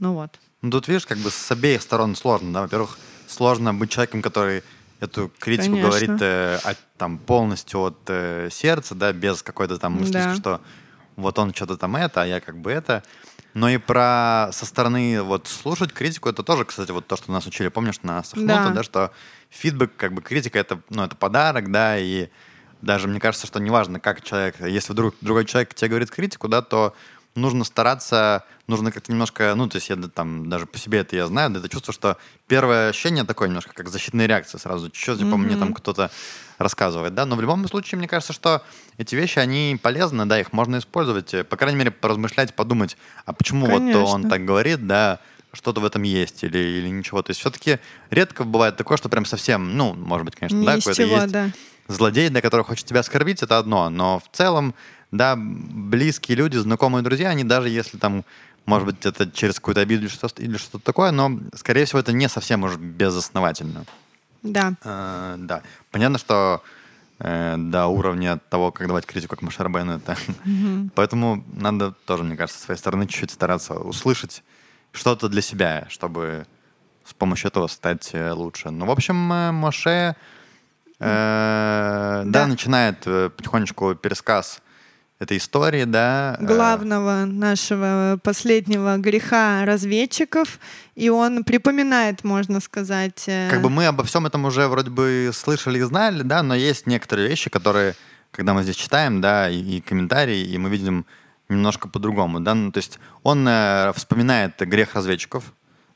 Ну 0.00 0.14
вот. 0.14 0.38
Ну 0.62 0.70
тут, 0.70 0.88
видишь, 0.88 1.06
как 1.06 1.18
бы 1.18 1.30
с 1.30 1.50
обеих 1.50 1.82
сторон 1.82 2.14
сложно, 2.14 2.52
да. 2.52 2.62
Во-первых, 2.62 2.98
сложно 3.26 3.72
быть 3.72 3.90
человеком, 3.90 4.22
который 4.22 4.62
эту 5.00 5.30
критику 5.38 5.76
Конечно. 5.76 5.88
говорит 5.88 6.22
э, 6.22 6.58
от, 6.62 6.78
там, 6.96 7.18
полностью 7.18 7.80
от 7.80 7.98
э, 8.06 8.48
сердца, 8.52 8.94
да, 8.94 9.12
без 9.12 9.42
какой-то 9.42 9.78
там 9.78 9.94
мысли, 9.94 10.12
да. 10.12 10.34
что 10.36 10.60
вот 11.16 11.38
он 11.38 11.54
что-то 11.54 11.76
там 11.76 11.96
это, 11.96 12.22
а 12.22 12.26
я 12.26 12.40
как 12.40 12.58
бы 12.58 12.70
это. 12.70 13.02
Но 13.54 13.68
и 13.68 13.76
про 13.76 14.48
со 14.52 14.64
стороны 14.64 15.22
вот 15.22 15.46
слушать 15.46 15.92
критику, 15.92 16.28
это 16.28 16.42
тоже, 16.42 16.64
кстати, 16.64 16.90
вот 16.90 17.06
то, 17.06 17.16
что 17.16 17.32
нас 17.32 17.46
учили, 17.46 17.68
помнишь, 17.68 18.00
на 18.02 18.22
Сахнута, 18.22 18.64
да. 18.64 18.70
да, 18.70 18.82
что 18.82 19.12
фидбэк, 19.50 19.94
как 19.96 20.14
бы 20.14 20.22
критика, 20.22 20.58
это, 20.58 20.80
ну, 20.88 21.04
это 21.04 21.16
подарок, 21.16 21.70
да, 21.70 21.98
и 21.98 22.28
даже 22.80 23.08
мне 23.08 23.20
кажется, 23.20 23.46
что 23.46 23.60
неважно, 23.60 24.00
как 24.00 24.22
человек, 24.22 24.56
если 24.60 24.92
вдруг 24.92 25.14
другой 25.20 25.44
человек 25.44 25.74
тебе 25.74 25.88
говорит 25.88 26.10
критику, 26.10 26.48
да, 26.48 26.62
то 26.62 26.94
нужно 27.34 27.64
стараться, 27.64 28.44
нужно 28.66 28.92
как-то 28.92 29.10
немножко, 29.10 29.54
ну, 29.54 29.68
то 29.68 29.76
есть 29.76 29.88
я 29.88 29.96
там 29.96 30.48
даже 30.48 30.66
по 30.66 30.78
себе 30.78 30.98
это 30.98 31.16
я 31.16 31.26
знаю, 31.26 31.50
да, 31.50 31.60
это 31.60 31.68
чувство, 31.68 31.92
что 31.92 32.16
первое 32.46 32.90
ощущение 32.90 33.24
такое 33.24 33.48
немножко 33.48 33.72
как 33.72 33.88
защитная 33.88 34.26
реакция 34.26 34.58
сразу, 34.58 34.90
что 34.92 35.16
типа 35.16 35.26
mm-hmm. 35.26 35.36
мне 35.36 35.56
там 35.56 35.72
кто-то 35.72 36.10
рассказывает, 36.58 37.14
да, 37.14 37.26
но 37.26 37.36
в 37.36 37.40
любом 37.40 37.66
случае 37.68 37.98
мне 37.98 38.08
кажется, 38.08 38.32
что 38.32 38.62
эти 38.98 39.14
вещи, 39.14 39.38
они 39.38 39.78
полезны, 39.82 40.26
да, 40.26 40.40
их 40.40 40.52
можно 40.52 40.78
использовать, 40.78 41.48
по 41.48 41.56
крайней 41.56 41.78
мере, 41.78 41.90
поразмышлять, 41.90 42.54
подумать, 42.54 42.96
а 43.24 43.32
почему 43.32 43.66
Конечно. 43.66 44.00
вот 44.00 44.08
он 44.14 44.28
так 44.28 44.44
говорит, 44.44 44.86
да, 44.86 45.20
что-то 45.52 45.80
в 45.80 45.84
этом 45.84 46.02
есть 46.02 46.44
или, 46.44 46.58
или 46.58 46.88
ничего. 46.88 47.22
То 47.22 47.30
есть 47.30 47.40
все-таки 47.40 47.78
редко 48.10 48.44
бывает 48.44 48.76
такое, 48.76 48.96
что 48.96 49.08
прям 49.08 49.24
совсем, 49.24 49.76
ну, 49.76 49.92
может 49.94 50.24
быть, 50.24 50.36
конечно, 50.36 50.56
Не 50.56 50.66
да, 50.66 50.76
какой-то 50.76 51.02
есть 51.02 51.32
да. 51.32 51.50
злодей, 51.88 52.28
для 52.30 52.40
которого 52.40 52.66
хочет 52.66 52.86
тебя 52.86 53.00
оскорбить, 53.00 53.42
это 53.42 53.58
одно, 53.58 53.90
но 53.90 54.20
в 54.20 54.34
целом 54.34 54.74
да, 55.12 55.36
близкие 55.36 56.36
люди, 56.36 56.56
знакомые 56.56 57.02
друзья, 57.02 57.28
они 57.28 57.44
даже 57.44 57.68
если 57.68 57.98
там, 57.98 58.24
может 58.64 58.86
быть, 58.86 59.06
это 59.06 59.30
через 59.30 59.56
какую-то 59.56 59.82
обиду 59.82 60.02
или 60.02 60.08
что-то, 60.08 60.42
или 60.42 60.56
что-то 60.56 60.84
такое, 60.84 61.10
но, 61.10 61.38
скорее 61.54 61.84
всего, 61.84 62.00
это 62.00 62.12
не 62.12 62.28
совсем 62.28 62.64
уже 62.64 62.78
безосновательно. 62.78 63.84
Да. 64.42 64.72
Э, 64.82 65.36
да. 65.38 65.62
Понятно, 65.90 66.18
что 66.18 66.62
э, 67.18 67.56
до 67.58 67.86
уровня 67.86 68.40
того, 68.48 68.72
как 68.72 68.86
давать 68.86 69.04
критику, 69.04 69.36
как 69.36 69.42
Машарбену, 69.42 69.98
это... 69.98 70.16
Mm-hmm. 70.44 70.90
Поэтому 70.94 71.44
надо 71.52 71.92
тоже, 71.92 72.24
мне 72.24 72.36
кажется, 72.36 72.60
с 72.60 72.64
своей 72.64 72.78
стороны 72.78 73.06
чуть-чуть 73.06 73.30
стараться 73.30 73.74
услышать 73.74 74.42
что-то 74.92 75.28
для 75.28 75.42
себя, 75.42 75.86
чтобы 75.88 76.46
с 77.04 77.14
помощью 77.14 77.48
этого 77.48 77.66
стать 77.66 78.10
э, 78.14 78.32
лучше. 78.32 78.70
Ну, 78.70 78.86
в 78.86 78.90
общем, 78.90 79.32
э, 79.32 79.52
Моше... 79.52 80.16
Э, 80.98 82.22
да. 82.24 82.40
да, 82.40 82.46
начинает 82.46 83.06
э, 83.06 83.28
потихонечку 83.30 83.94
пересказ 83.94 84.62
этой 85.22 85.36
истории, 85.36 85.84
да. 85.84 86.36
Э, 86.38 86.44
Главного 86.44 87.24
нашего 87.24 88.18
последнего 88.22 88.96
греха 88.98 89.64
разведчиков, 89.64 90.58
и 90.94 91.08
он 91.08 91.44
припоминает, 91.44 92.24
можно 92.24 92.60
сказать. 92.60 93.24
Э, 93.26 93.48
как 93.50 93.62
бы 93.62 93.70
мы 93.70 93.86
обо 93.86 94.04
всем 94.04 94.26
этом 94.26 94.44
уже 94.44 94.68
вроде 94.68 94.90
бы 94.90 95.30
слышали 95.32 95.78
и 95.78 95.82
знали, 95.82 96.22
да, 96.22 96.42
но 96.42 96.54
есть 96.54 96.86
некоторые 96.86 97.28
вещи, 97.28 97.50
которые, 97.50 97.94
когда 98.30 98.52
мы 98.54 98.62
здесь 98.62 98.76
читаем, 98.76 99.20
да, 99.20 99.48
и, 99.48 99.58
и 99.58 99.80
комментарии, 99.80 100.40
и 100.40 100.58
мы 100.58 100.68
видим 100.70 101.06
немножко 101.48 101.88
по-другому, 101.88 102.40
да, 102.40 102.54
ну, 102.54 102.72
то 102.72 102.78
есть 102.78 102.98
он 103.22 103.46
э, 103.48 103.92
вспоминает 103.94 104.58
грех 104.58 104.94
разведчиков, 104.94 105.44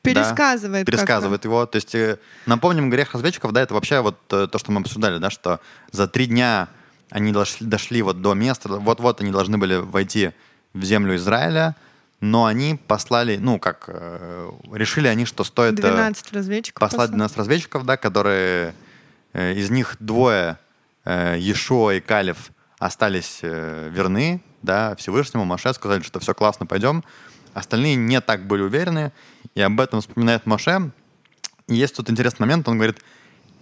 пересказывает. 0.03 0.85
Да, 0.85 0.91
пересказывает 0.91 1.43
его. 1.43 1.65
То 1.65 1.75
есть 1.75 1.93
э, 1.95 2.17
напомним, 2.45 2.89
грех 2.89 3.13
разведчиков, 3.13 3.51
да, 3.51 3.61
это 3.61 3.73
вообще 3.73 3.99
вот 3.99 4.25
то, 4.27 4.57
что 4.57 4.71
мы 4.71 4.79
обсуждали, 4.81 5.17
да, 5.17 5.29
что 5.29 5.59
за 5.91 6.07
три 6.07 6.27
дня 6.27 6.69
они 7.09 7.31
дошли, 7.31 7.65
дошли 7.65 8.01
вот 8.01 8.21
до 8.21 8.33
места, 8.33 8.69
вот-вот 8.69 9.21
они 9.21 9.31
должны 9.31 9.57
были 9.57 9.75
войти 9.75 10.31
в 10.73 10.83
землю 10.83 11.15
Израиля, 11.15 11.75
но 12.19 12.45
они 12.45 12.79
послали, 12.87 13.37
ну, 13.37 13.59
как, 13.59 13.85
э, 13.87 14.51
решили 14.71 15.07
они, 15.07 15.25
что 15.25 15.43
стоит... 15.43 15.75
12 15.75 16.25
э, 16.31 16.35
разведчиков. 16.35 16.79
Послать 16.79 17.11
12 17.11 17.37
разведчиков, 17.37 17.85
да, 17.85 17.97
которые... 17.97 18.73
Э, 19.33 19.53
из 19.53 19.69
них 19.69 19.97
двое, 19.99 20.57
э, 21.05 21.35
Ешо 21.39 21.91
и 21.91 21.99
Калев, 21.99 22.51
остались 22.79 23.39
э, 23.43 23.89
верны, 23.93 24.41
да, 24.63 24.95
Всевышнему, 24.95 25.45
Маше, 25.45 25.73
сказали, 25.73 26.01
что 26.01 26.19
все 26.19 26.33
классно, 26.33 26.65
пойдем. 26.65 27.03
Остальные 27.53 27.95
не 27.95 28.19
так 28.19 28.47
были 28.47 28.63
уверены, 28.63 29.11
и 29.53 29.61
об 29.61 29.79
этом 29.79 30.01
вспоминает 30.01 30.47
Маше. 30.47 30.91
И 31.67 31.75
есть 31.75 31.95
тут 31.95 32.09
интересный 32.09 32.47
момент, 32.47 32.67
он 32.67 32.77
говорит, 32.77 32.97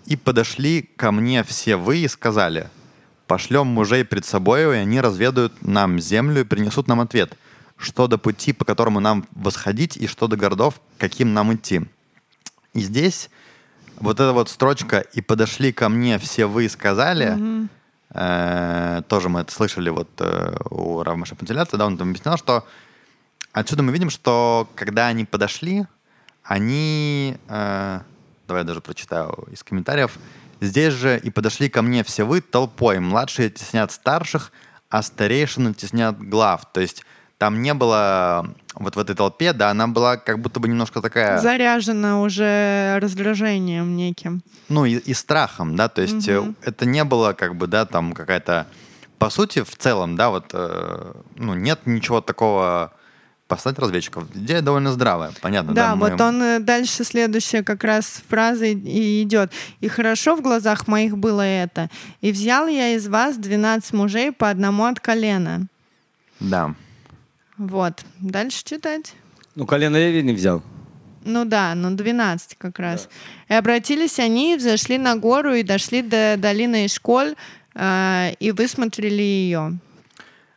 «И 0.05 0.15
подошли 0.15 0.81
ко 0.81 1.11
мне 1.11 1.43
все 1.43 1.75
вы 1.75 1.97
и 1.97 2.07
сказали, 2.07 2.69
Пошлем 3.27 3.67
мужей 3.67 4.05
пред 4.05 4.25
собою, 4.25 4.73
и 4.73 4.77
они 4.77 5.01
разведают 5.01 5.53
нам 5.61 5.99
землю 5.99 6.41
и 6.41 6.43
принесут 6.43 6.87
нам 6.87 7.01
ответ, 7.01 7.33
что 7.77 8.07
до 8.07 8.17
пути, 8.17 8.53
по 8.53 8.65
которому 8.65 8.99
нам 8.99 9.25
восходить, 9.31 9.97
и 9.97 10.07
что 10.07 10.27
до 10.27 10.37
городов, 10.37 10.79
каким 10.97 11.33
нам 11.33 11.53
идти. 11.55 11.81
И 12.73 12.81
здесь 12.81 13.29
вот 13.97 14.19
эта 14.19 14.33
вот 14.33 14.49
строчка 14.49 14.99
«И 14.99 15.21
подошли 15.21 15.71
ко 15.71 15.89
мне 15.89 16.19
все 16.19 16.45
вы 16.45 16.69
сказали», 16.69 17.35
mm-hmm. 17.37 17.67
э, 18.11 19.01
тоже 19.07 19.29
мы 19.29 19.41
это 19.41 19.51
слышали 19.51 19.89
вот 19.89 20.09
э, 20.19 20.57
у 20.69 21.01
Равмаша 21.01 21.35
Пантелята, 21.35 21.77
да, 21.77 21.85
он 21.85 21.97
там 21.97 22.09
объяснял, 22.09 22.37
что 22.37 22.67
отсюда 23.53 23.83
мы 23.83 23.91
видим, 23.91 24.09
что 24.09 24.69
когда 24.75 25.07
они 25.07 25.25
подошли, 25.25 25.85
они... 26.43 27.37
Э, 27.47 28.01
давай 28.47 28.61
я 28.61 28.67
даже 28.67 28.81
прочитаю 28.81 29.47
из 29.51 29.63
комментариев. 29.63 30.17
Здесь 30.61 30.93
же 30.93 31.19
и 31.19 31.29
подошли 31.29 31.69
ко 31.69 31.81
мне 31.81 32.03
все 32.03 32.23
вы 32.23 32.41
толпой. 32.41 32.99
Младшие 32.99 33.49
теснят 33.49 33.91
старших, 33.91 34.51
а 34.89 35.01
старейшины 35.03 35.73
теснят 35.73 36.17
глав. 36.17 36.71
То 36.71 36.81
есть 36.81 37.03
там 37.37 37.61
не 37.61 37.73
было 37.73 38.55
вот 38.75 38.95
в 38.95 38.99
этой 38.99 39.15
толпе, 39.15 39.53
да, 39.53 39.69
она 39.69 39.87
была 39.87 40.17
как 40.17 40.39
будто 40.39 40.59
бы 40.59 40.67
немножко 40.67 41.01
такая... 41.01 41.39
Заряжена 41.39 42.21
уже 42.21 42.97
раздражением 43.01 43.95
неким. 43.95 44.41
Ну 44.69 44.85
и, 44.85 44.95
и 44.95 45.13
страхом, 45.13 45.75
да, 45.75 45.89
то 45.89 46.01
есть 46.01 46.27
угу. 46.29 46.55
это 46.61 46.85
не 46.85 47.03
было 47.03 47.33
как 47.33 47.55
бы, 47.55 47.67
да, 47.67 47.85
там 47.85 48.13
какая-то... 48.13 48.67
По 49.17 49.29
сути, 49.29 49.63
в 49.63 49.75
целом, 49.77 50.17
да, 50.17 50.29
вот, 50.29 50.49
э, 50.53 51.13
ну, 51.35 51.53
нет 51.53 51.79
ничего 51.85 52.19
такого 52.19 52.93
послать 53.47 53.77
разведчиков. 53.79 54.25
Идея 54.33 54.61
довольно 54.61 54.91
здравая, 54.91 55.31
понятно. 55.41 55.73
Да, 55.73 55.89
да 55.89 55.95
вот 55.95 56.19
он 56.19 56.41
э, 56.41 56.59
дальше 56.59 57.03
следующая 57.03 57.63
как 57.63 57.83
раз 57.83 58.21
фраза 58.27 58.65
и 58.65 59.21
идет. 59.21 59.51
«И 59.81 59.87
хорошо 59.87 60.35
в 60.35 60.41
глазах 60.41 60.87
моих 60.87 61.17
было 61.17 61.41
это, 61.41 61.89
и 62.21 62.31
взял 62.31 62.67
я 62.67 62.95
из 62.95 63.07
вас 63.07 63.37
12 63.37 63.93
мужей 63.93 64.31
по 64.31 64.49
одному 64.49 64.85
от 64.85 64.99
колена». 64.99 65.67
Да. 66.39 66.73
Вот. 67.57 68.03
Дальше 68.19 68.63
читать. 68.63 69.13
Ну, 69.55 69.65
колено 69.65 69.95
Леви 69.95 70.21
не 70.21 70.33
взял. 70.33 70.61
Ну 71.23 71.45
да, 71.45 71.73
ну 71.75 71.95
12 71.95 72.55
как 72.57 72.77
раз. 72.77 73.09
Да. 73.47 73.55
И 73.55 73.57
обратились 73.57 74.19
они, 74.19 74.57
взошли 74.57 74.97
на 74.97 75.15
гору 75.15 75.53
и 75.53 75.63
дошли 75.63 76.01
до 76.01 76.35
долины 76.37 76.85
Ишколь 76.85 77.35
э, 77.73 78.33
и 78.39 78.51
высмотрели 78.51 79.21
ее. 79.21 79.77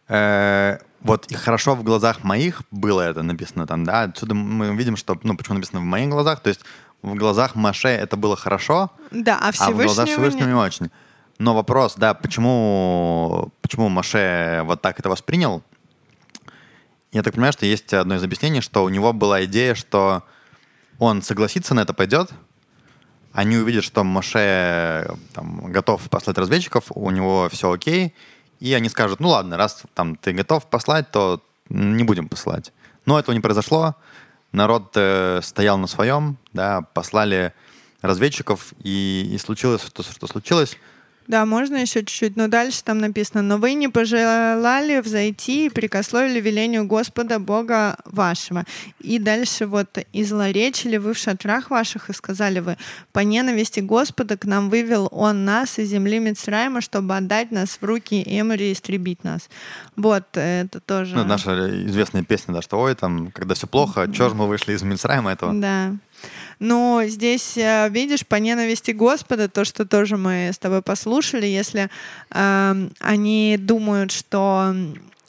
Э, 0.08 0.78
вот 1.00 1.26
и 1.30 1.34
хорошо 1.34 1.74
в 1.74 1.82
глазах 1.82 2.24
моих 2.24 2.62
было 2.70 3.02
это 3.02 3.22
написано 3.22 3.66
там, 3.66 3.84
да, 3.84 4.02
отсюда 4.02 4.34
мы 4.34 4.74
видим, 4.76 4.96
что, 4.96 5.18
ну, 5.22 5.36
почему 5.36 5.56
написано 5.56 5.80
в 5.80 5.84
моих 5.84 6.08
глазах, 6.08 6.40
то 6.40 6.48
есть 6.48 6.60
в 7.02 7.14
глазах 7.14 7.54
Маше 7.54 7.88
это 7.88 8.16
было 8.16 8.36
хорошо, 8.36 8.90
да, 9.10 9.38
а, 9.40 9.50
а 9.58 9.70
в 9.70 9.76
глазах 9.76 10.08
Всевышнего 10.08 10.48
не 10.48 10.54
очень. 10.54 10.90
Но 11.38 11.54
вопрос, 11.54 11.94
да, 11.96 12.14
почему, 12.14 13.52
почему 13.62 13.88
Маше 13.88 14.62
вот 14.64 14.82
так 14.82 14.98
это 14.98 15.08
воспринял? 15.08 15.62
Я 17.12 17.22
так 17.22 17.34
понимаю, 17.34 17.52
что 17.52 17.64
есть 17.64 17.94
одно 17.94 18.16
из 18.16 18.24
объяснений, 18.24 18.60
что 18.60 18.82
у 18.82 18.88
него 18.88 19.12
была 19.12 19.44
идея, 19.44 19.74
что 19.74 20.24
он 20.98 21.22
согласится 21.22 21.74
на 21.74 21.80
это, 21.80 21.94
пойдет, 21.94 22.32
они 23.32 23.56
увидят, 23.56 23.84
что 23.84 24.02
Маше 24.02 25.08
там, 25.32 25.70
готов 25.70 26.02
послать 26.10 26.38
разведчиков, 26.38 26.86
у 26.90 27.10
него 27.10 27.48
все 27.52 27.70
окей, 27.70 28.14
и 28.60 28.74
они 28.74 28.88
скажут, 28.88 29.20
ну 29.20 29.28
ладно, 29.28 29.56
раз 29.56 29.82
там 29.94 30.16
ты 30.16 30.32
готов 30.32 30.66
послать, 30.66 31.10
то 31.10 31.42
не 31.68 32.04
будем 32.04 32.28
посылать. 32.28 32.72
Но 33.06 33.18
этого 33.18 33.34
не 33.34 33.40
произошло. 33.40 33.96
Народ 34.52 34.92
э, 34.96 35.40
стоял 35.42 35.78
на 35.78 35.86
своем, 35.86 36.38
да, 36.52 36.82
послали 36.94 37.52
разведчиков, 38.00 38.72
и, 38.82 39.30
и 39.32 39.38
случилось 39.38 39.82
то, 39.82 40.02
что 40.02 40.26
случилось. 40.26 40.76
Да, 41.28 41.44
можно 41.44 41.76
еще 41.76 42.00
чуть-чуть, 42.00 42.36
но 42.36 42.48
дальше 42.48 42.82
там 42.82 42.98
написано, 42.98 43.42
но 43.42 43.58
вы 43.58 43.74
не 43.74 43.88
пожелали 43.88 45.00
взойти 45.00 45.66
и 45.66 45.68
прикословили 45.68 46.40
велению 46.40 46.86
Господа 46.86 47.38
Бога 47.38 47.96
вашего. 48.06 48.64
И 48.98 49.18
дальше 49.18 49.66
вот 49.66 49.98
и 50.12 50.24
злоречили 50.24 50.96
вы 50.96 51.12
в 51.12 51.18
шатрах 51.18 51.68
ваших, 51.68 52.08
и 52.08 52.14
сказали 52.14 52.60
вы, 52.60 52.78
по 53.12 53.20
ненависти 53.20 53.80
Господа 53.80 54.38
к 54.38 54.46
нам 54.46 54.70
вывел 54.70 55.08
Он 55.10 55.44
нас 55.44 55.78
из 55.78 55.90
земли 55.90 56.18
Мицраима, 56.18 56.80
чтобы 56.80 57.14
отдать 57.14 57.50
нас 57.50 57.78
в 57.78 57.84
руки 57.84 58.22
Эмори 58.24 58.70
и 58.70 58.72
истребить 58.72 59.22
нас. 59.22 59.50
Вот, 59.96 60.24
это 60.32 60.80
тоже... 60.80 61.14
Ну, 61.14 61.24
наша 61.24 61.68
известная 61.86 62.22
песня, 62.22 62.54
да, 62.54 62.62
что 62.62 62.80
ой, 62.80 62.94
там, 62.94 63.30
когда 63.32 63.54
все 63.54 63.66
плохо, 63.66 64.08
чё 64.10 64.30
же 64.30 64.34
мы 64.34 64.48
вышли 64.48 64.72
из 64.72 64.82
Мицраима 64.82 65.32
этого? 65.32 65.52
Да. 65.52 65.92
Но 66.58 67.02
здесь, 67.06 67.56
э, 67.56 67.88
видишь, 67.90 68.26
по 68.26 68.36
ненависти 68.36 68.90
Господа, 68.90 69.48
то, 69.48 69.64
что 69.64 69.84
тоже 69.86 70.16
мы 70.16 70.50
с 70.52 70.58
тобой 70.58 70.82
послушали, 70.82 71.46
если 71.46 71.88
э, 72.30 72.88
они 73.00 73.56
думают, 73.58 74.12
что 74.12 74.74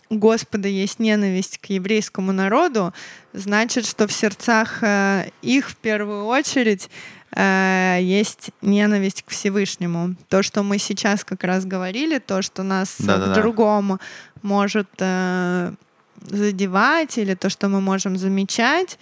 у 0.10 0.18
Господа 0.18 0.68
есть 0.68 1.00
ненависть 1.00 1.60
к 1.60 1.68
еврейскому 1.68 2.32
народу, 2.32 2.94
значит, 3.34 3.86
что 3.86 4.08
в 4.08 4.12
сердцах 4.12 4.80
э, 4.82 5.30
их 5.42 5.70
в 5.70 5.76
первую 5.76 6.26
очередь 6.26 6.90
э, 7.36 8.00
есть 8.02 8.50
ненависть 8.62 9.24
к 9.24 9.30
Всевышнему. 9.30 10.16
То, 10.28 10.42
что 10.42 10.64
мы 10.64 10.80
сейчас 10.80 11.24
как 11.24 11.44
раз 11.44 11.66
говорили, 11.66 12.18
то, 12.18 12.42
что 12.42 12.64
нас 12.64 12.96
Да-да-да. 12.98 14.00
может 14.42 14.90
э, 14.98 15.74
задевать, 16.22 17.18
или 17.18 17.36
то, 17.36 17.50
что 17.50 17.70
мы 17.70 17.80
можем 17.80 18.18
замечать, 18.18 18.98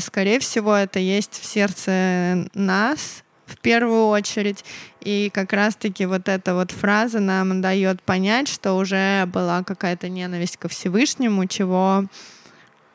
скорее 0.00 0.38
всего, 0.38 0.74
это 0.74 0.98
есть 0.98 1.40
в 1.40 1.44
сердце 1.44 2.48
нас 2.54 3.24
в 3.46 3.56
первую 3.58 4.08
очередь. 4.08 4.64
И 5.00 5.30
как 5.32 5.52
раз-таки 5.52 6.06
вот 6.06 6.28
эта 6.28 6.54
вот 6.54 6.70
фраза 6.70 7.18
нам 7.18 7.60
дает 7.60 8.02
понять, 8.02 8.46
что 8.48 8.74
уже 8.74 9.24
была 9.26 9.64
какая-то 9.64 10.08
ненависть 10.08 10.58
ко 10.58 10.68
Всевышнему, 10.68 11.46
чего 11.46 12.04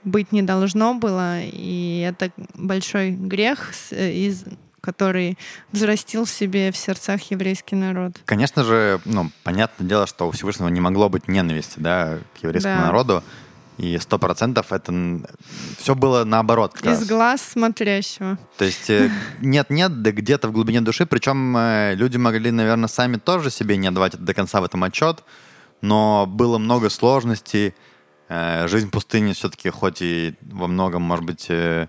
быть 0.04 0.32
не 0.32 0.42
должно 0.42 0.94
было. 0.94 1.40
И 1.42 2.06
это 2.08 2.32
большой 2.54 3.12
грех, 3.12 3.72
из 3.92 4.46
который 4.80 5.38
взрастил 5.72 6.26
в 6.26 6.30
себе 6.30 6.70
в 6.72 6.78
сердцах 6.78 7.32
еврейский 7.32 7.76
народ. 7.76 8.20
Конечно 8.26 8.66
же, 8.66 9.00
ну, 9.06 9.32
понятное 9.44 9.88
дело, 9.88 10.06
что 10.06 10.28
у 10.28 10.32
Всевышнего 10.32 10.68
не 10.68 10.82
могло 10.82 11.08
быть 11.08 11.30
ненависти, 11.30 11.80
да, 11.80 12.20
к 12.38 12.44
еврейскому 12.44 12.76
Да. 12.76 12.86
народу. 12.88 13.24
И 13.78 13.98
сто 13.98 14.20
процентов 14.20 14.72
это 14.72 14.94
все 15.78 15.96
было 15.96 16.24
наоборот. 16.26 16.74
как 16.74 16.86
Из 16.86 17.00
раз. 17.00 17.08
глаз 17.08 17.42
смотрящего. 17.42 18.38
То 18.58 18.66
есть 18.66 18.90
э, 18.90 19.10
нет-нет, 19.42 20.02
да 20.04 20.12
где-то 20.12 20.48
в 20.48 20.52
глубине 20.52 20.82
души, 20.82 21.06
причем 21.06 21.58
э, 21.58 21.96
люди 21.96 22.18
могли, 22.18 22.52
наверное, 22.52 22.88
сами 22.88 23.18
тоже 23.18 23.50
себе 23.50 23.78
не 23.78 23.88
отдавать 23.88 24.16
до 24.18 24.34
конца 24.36 24.62
в 24.62 24.64
этом 24.64 24.84
отчет, 24.84 25.24
но 25.82 26.26
было 26.28 26.60
много 26.60 26.90
сложностей. 26.90 27.74
Э, 28.30 28.68
Жизнь 28.68 28.88
в 28.88 28.92
пустыне 28.92 29.34
все-таки, 29.34 29.70
хоть 29.70 30.02
и 30.02 30.36
во 30.42 30.68
многом, 30.68 31.02
может 31.02 31.26
быть, 31.26 31.48
э, 31.50 31.88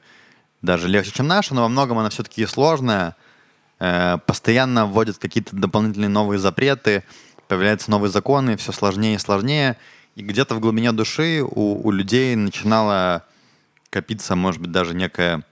даже 0.63 0.89
легче, 0.89 1.13
чем 1.13 1.27
наша, 1.27 1.55
но 1.55 1.63
во 1.63 1.69
многом 1.69 1.99
она 1.99 2.09
все-таки 2.09 2.47
сложная. 2.47 3.15
Э, 3.79 4.17
Постоянно 4.27 4.87
вводят 4.87 5.19
какие-то 5.19 5.55
дополнительные 5.55 6.09
новые 6.09 6.39
запреты, 6.39 7.05
появляются 7.47 7.91
новые 7.91 8.11
законы, 8.11 8.57
все 8.57 8.73
сложнее 8.73 9.17
и 9.17 9.19
сложнее. 9.19 9.77
И 10.17 10.23
где-то 10.23 10.55
в 10.55 10.61
глубине 10.61 10.93
души 10.93 11.43
у, 11.43 11.87
у 11.87 11.91
людей 11.91 12.37
начинало 12.37 13.25
копиться, 13.91 14.37
может 14.37 14.61
быть, 14.61 14.71
даже 14.71 14.95
некое 14.95 15.43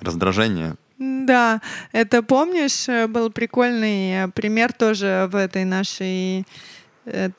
раздражение. 0.00 0.76
Да, 0.98 1.60
это 1.92 2.22
помнишь, 2.22 2.88
э, 2.88 3.06
был 3.06 3.30
прикольный 3.30 4.24
э, 4.24 4.28
пример 4.28 4.72
тоже 4.72 5.28
в 5.32 5.36
этой 5.36 5.64
нашей 5.64 6.46
э, 7.06 7.30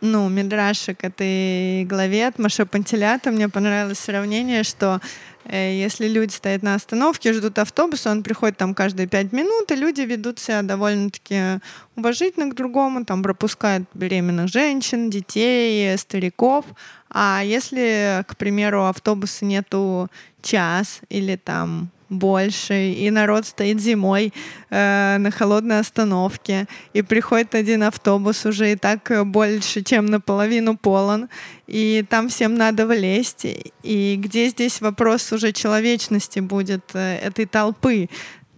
ну, 0.00 0.28
Мидраше 0.28 0.94
к 0.94 1.04
этой 1.04 1.84
главе 1.84 2.26
от 2.26 2.38
Маше 2.38 2.66
Пантелята. 2.66 3.30
Мне 3.30 3.48
понравилось 3.48 3.98
сравнение, 3.98 4.62
что 4.62 5.00
э, 5.44 5.78
если 5.78 6.08
люди 6.08 6.32
стоят 6.32 6.62
на 6.62 6.74
остановке, 6.74 7.32
ждут 7.32 7.58
автобуса, 7.58 8.10
он 8.10 8.22
приходит 8.22 8.56
там 8.56 8.74
каждые 8.74 9.06
пять 9.06 9.32
минут, 9.32 9.70
и 9.70 9.76
люди 9.76 10.02
ведут 10.02 10.38
себя 10.38 10.62
довольно-таки 10.62 11.60
уважительно 11.96 12.50
к 12.50 12.54
другому, 12.54 13.04
там 13.04 13.22
пропускают 13.22 13.88
беременных 13.94 14.48
женщин, 14.48 15.10
детей, 15.10 15.96
стариков. 15.96 16.64
А 17.10 17.42
если, 17.44 18.24
к 18.26 18.36
примеру, 18.36 18.84
автобуса 18.84 19.44
нету 19.44 20.08
час 20.42 21.00
или 21.08 21.36
там 21.36 21.90
больше, 22.08 22.92
и 22.92 23.10
народ 23.10 23.46
стоит 23.46 23.80
зимой 23.80 24.32
э, 24.70 25.16
на 25.18 25.30
холодной 25.30 25.80
остановке, 25.80 26.66
и 26.92 27.02
приходит 27.02 27.54
один 27.54 27.82
автобус 27.82 28.46
уже 28.46 28.72
и 28.72 28.76
так 28.76 29.10
э, 29.10 29.24
больше, 29.24 29.82
чем 29.82 30.06
наполовину 30.06 30.76
полон, 30.76 31.28
и 31.66 32.04
там 32.08 32.28
всем 32.28 32.54
надо 32.54 32.86
влезть. 32.86 33.46
И 33.82 34.16
где 34.22 34.48
здесь 34.48 34.80
вопрос 34.80 35.32
уже 35.32 35.52
человечности 35.52 36.40
будет 36.40 36.84
э, 36.94 37.18
этой 37.18 37.46
толпы? 37.46 38.08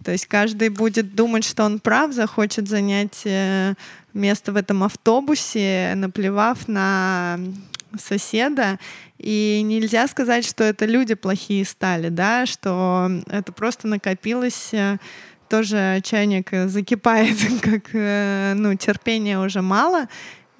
То 0.03 0.11
есть 0.11 0.27
каждый 0.27 0.69
будет 0.69 1.13
думать, 1.13 1.43
что 1.43 1.63
он 1.63 1.79
прав, 1.79 2.13
захочет 2.13 2.69
занять 2.69 3.21
э, 3.25 3.73
место 4.13 4.51
в 4.51 4.55
этом 4.55 4.83
автобусе, 4.83 5.93
наплевав 5.95 6.67
на 6.67 7.39
соседа. 7.97 8.79
И 9.17 9.61
нельзя 9.63 10.07
сказать, 10.07 10.45
что 10.45 10.63
это 10.63 10.85
люди 10.85 11.13
плохие 11.13 11.65
стали, 11.65 12.09
да, 12.09 12.45
что 12.45 13.09
это 13.27 13.51
просто 13.51 13.87
накопилось 13.87 14.73
э, 14.73 14.97
тоже 15.49 15.99
чайник 16.03 16.49
закипает, 16.67 17.37
как 17.61 17.89
э, 17.93 18.53
ну, 18.55 18.75
терпения 18.75 19.39
уже 19.39 19.61
мало. 19.61 20.07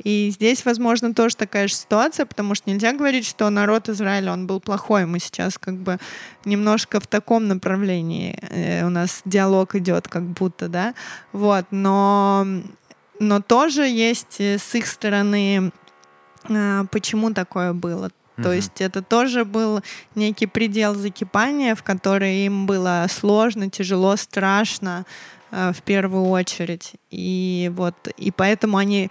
И 0.04 0.30
здесь, 0.34 0.64
возможно, 0.66 1.14
тоже 1.14 1.36
такая 1.36 1.68
же 1.68 1.74
ситуация, 1.74 2.26
потому 2.26 2.56
что 2.56 2.70
нельзя 2.70 2.94
говорить, 2.94 3.26
что 3.26 3.50
народ 3.50 3.90
Израиля, 3.90 4.32
он 4.32 4.48
был 4.48 4.62
плохой. 4.62 5.06
Мы 5.06 5.20
сейчас 5.20 5.58
как 5.58 5.76
бы 5.76 5.98
немножко 6.46 7.02
в 7.02 7.08
таком 7.08 7.48
направлении 7.48 8.40
э, 8.50 8.86
у 8.86 8.90
нас 8.90 9.22
диалог 9.26 9.76
идет, 9.76 10.08
как 10.08 10.24
будто, 10.24 10.70
да. 10.70 10.94
Вот, 11.34 11.66
но, 11.72 12.48
но 13.20 13.42
тоже 13.42 13.84
есть 13.88 14.40
с 14.40 14.76
их 14.76 14.88
стороны, 14.88 15.72
почему 16.92 17.34
такое 17.34 17.74
было. 17.74 18.10
То 18.36 18.44
Мгм. 18.50 18.52
есть 18.54 18.80
это 18.80 19.02
тоже 19.02 19.44
был 19.44 19.82
некий 20.16 20.46
предел 20.48 20.96
закипания, 20.96 21.76
в 21.76 21.84
который 21.84 22.46
им 22.46 22.66
было 22.66 23.06
сложно, 23.10 23.70
тяжело, 23.70 24.16
страшно 24.16 25.06
э, 25.52 25.74
в 25.74 25.82
первую 25.82 26.26
очередь. 26.30 26.94
И 27.12 27.70
вот 27.76 27.96
и 28.16 28.32
поэтому 28.32 28.78
они 28.78 29.10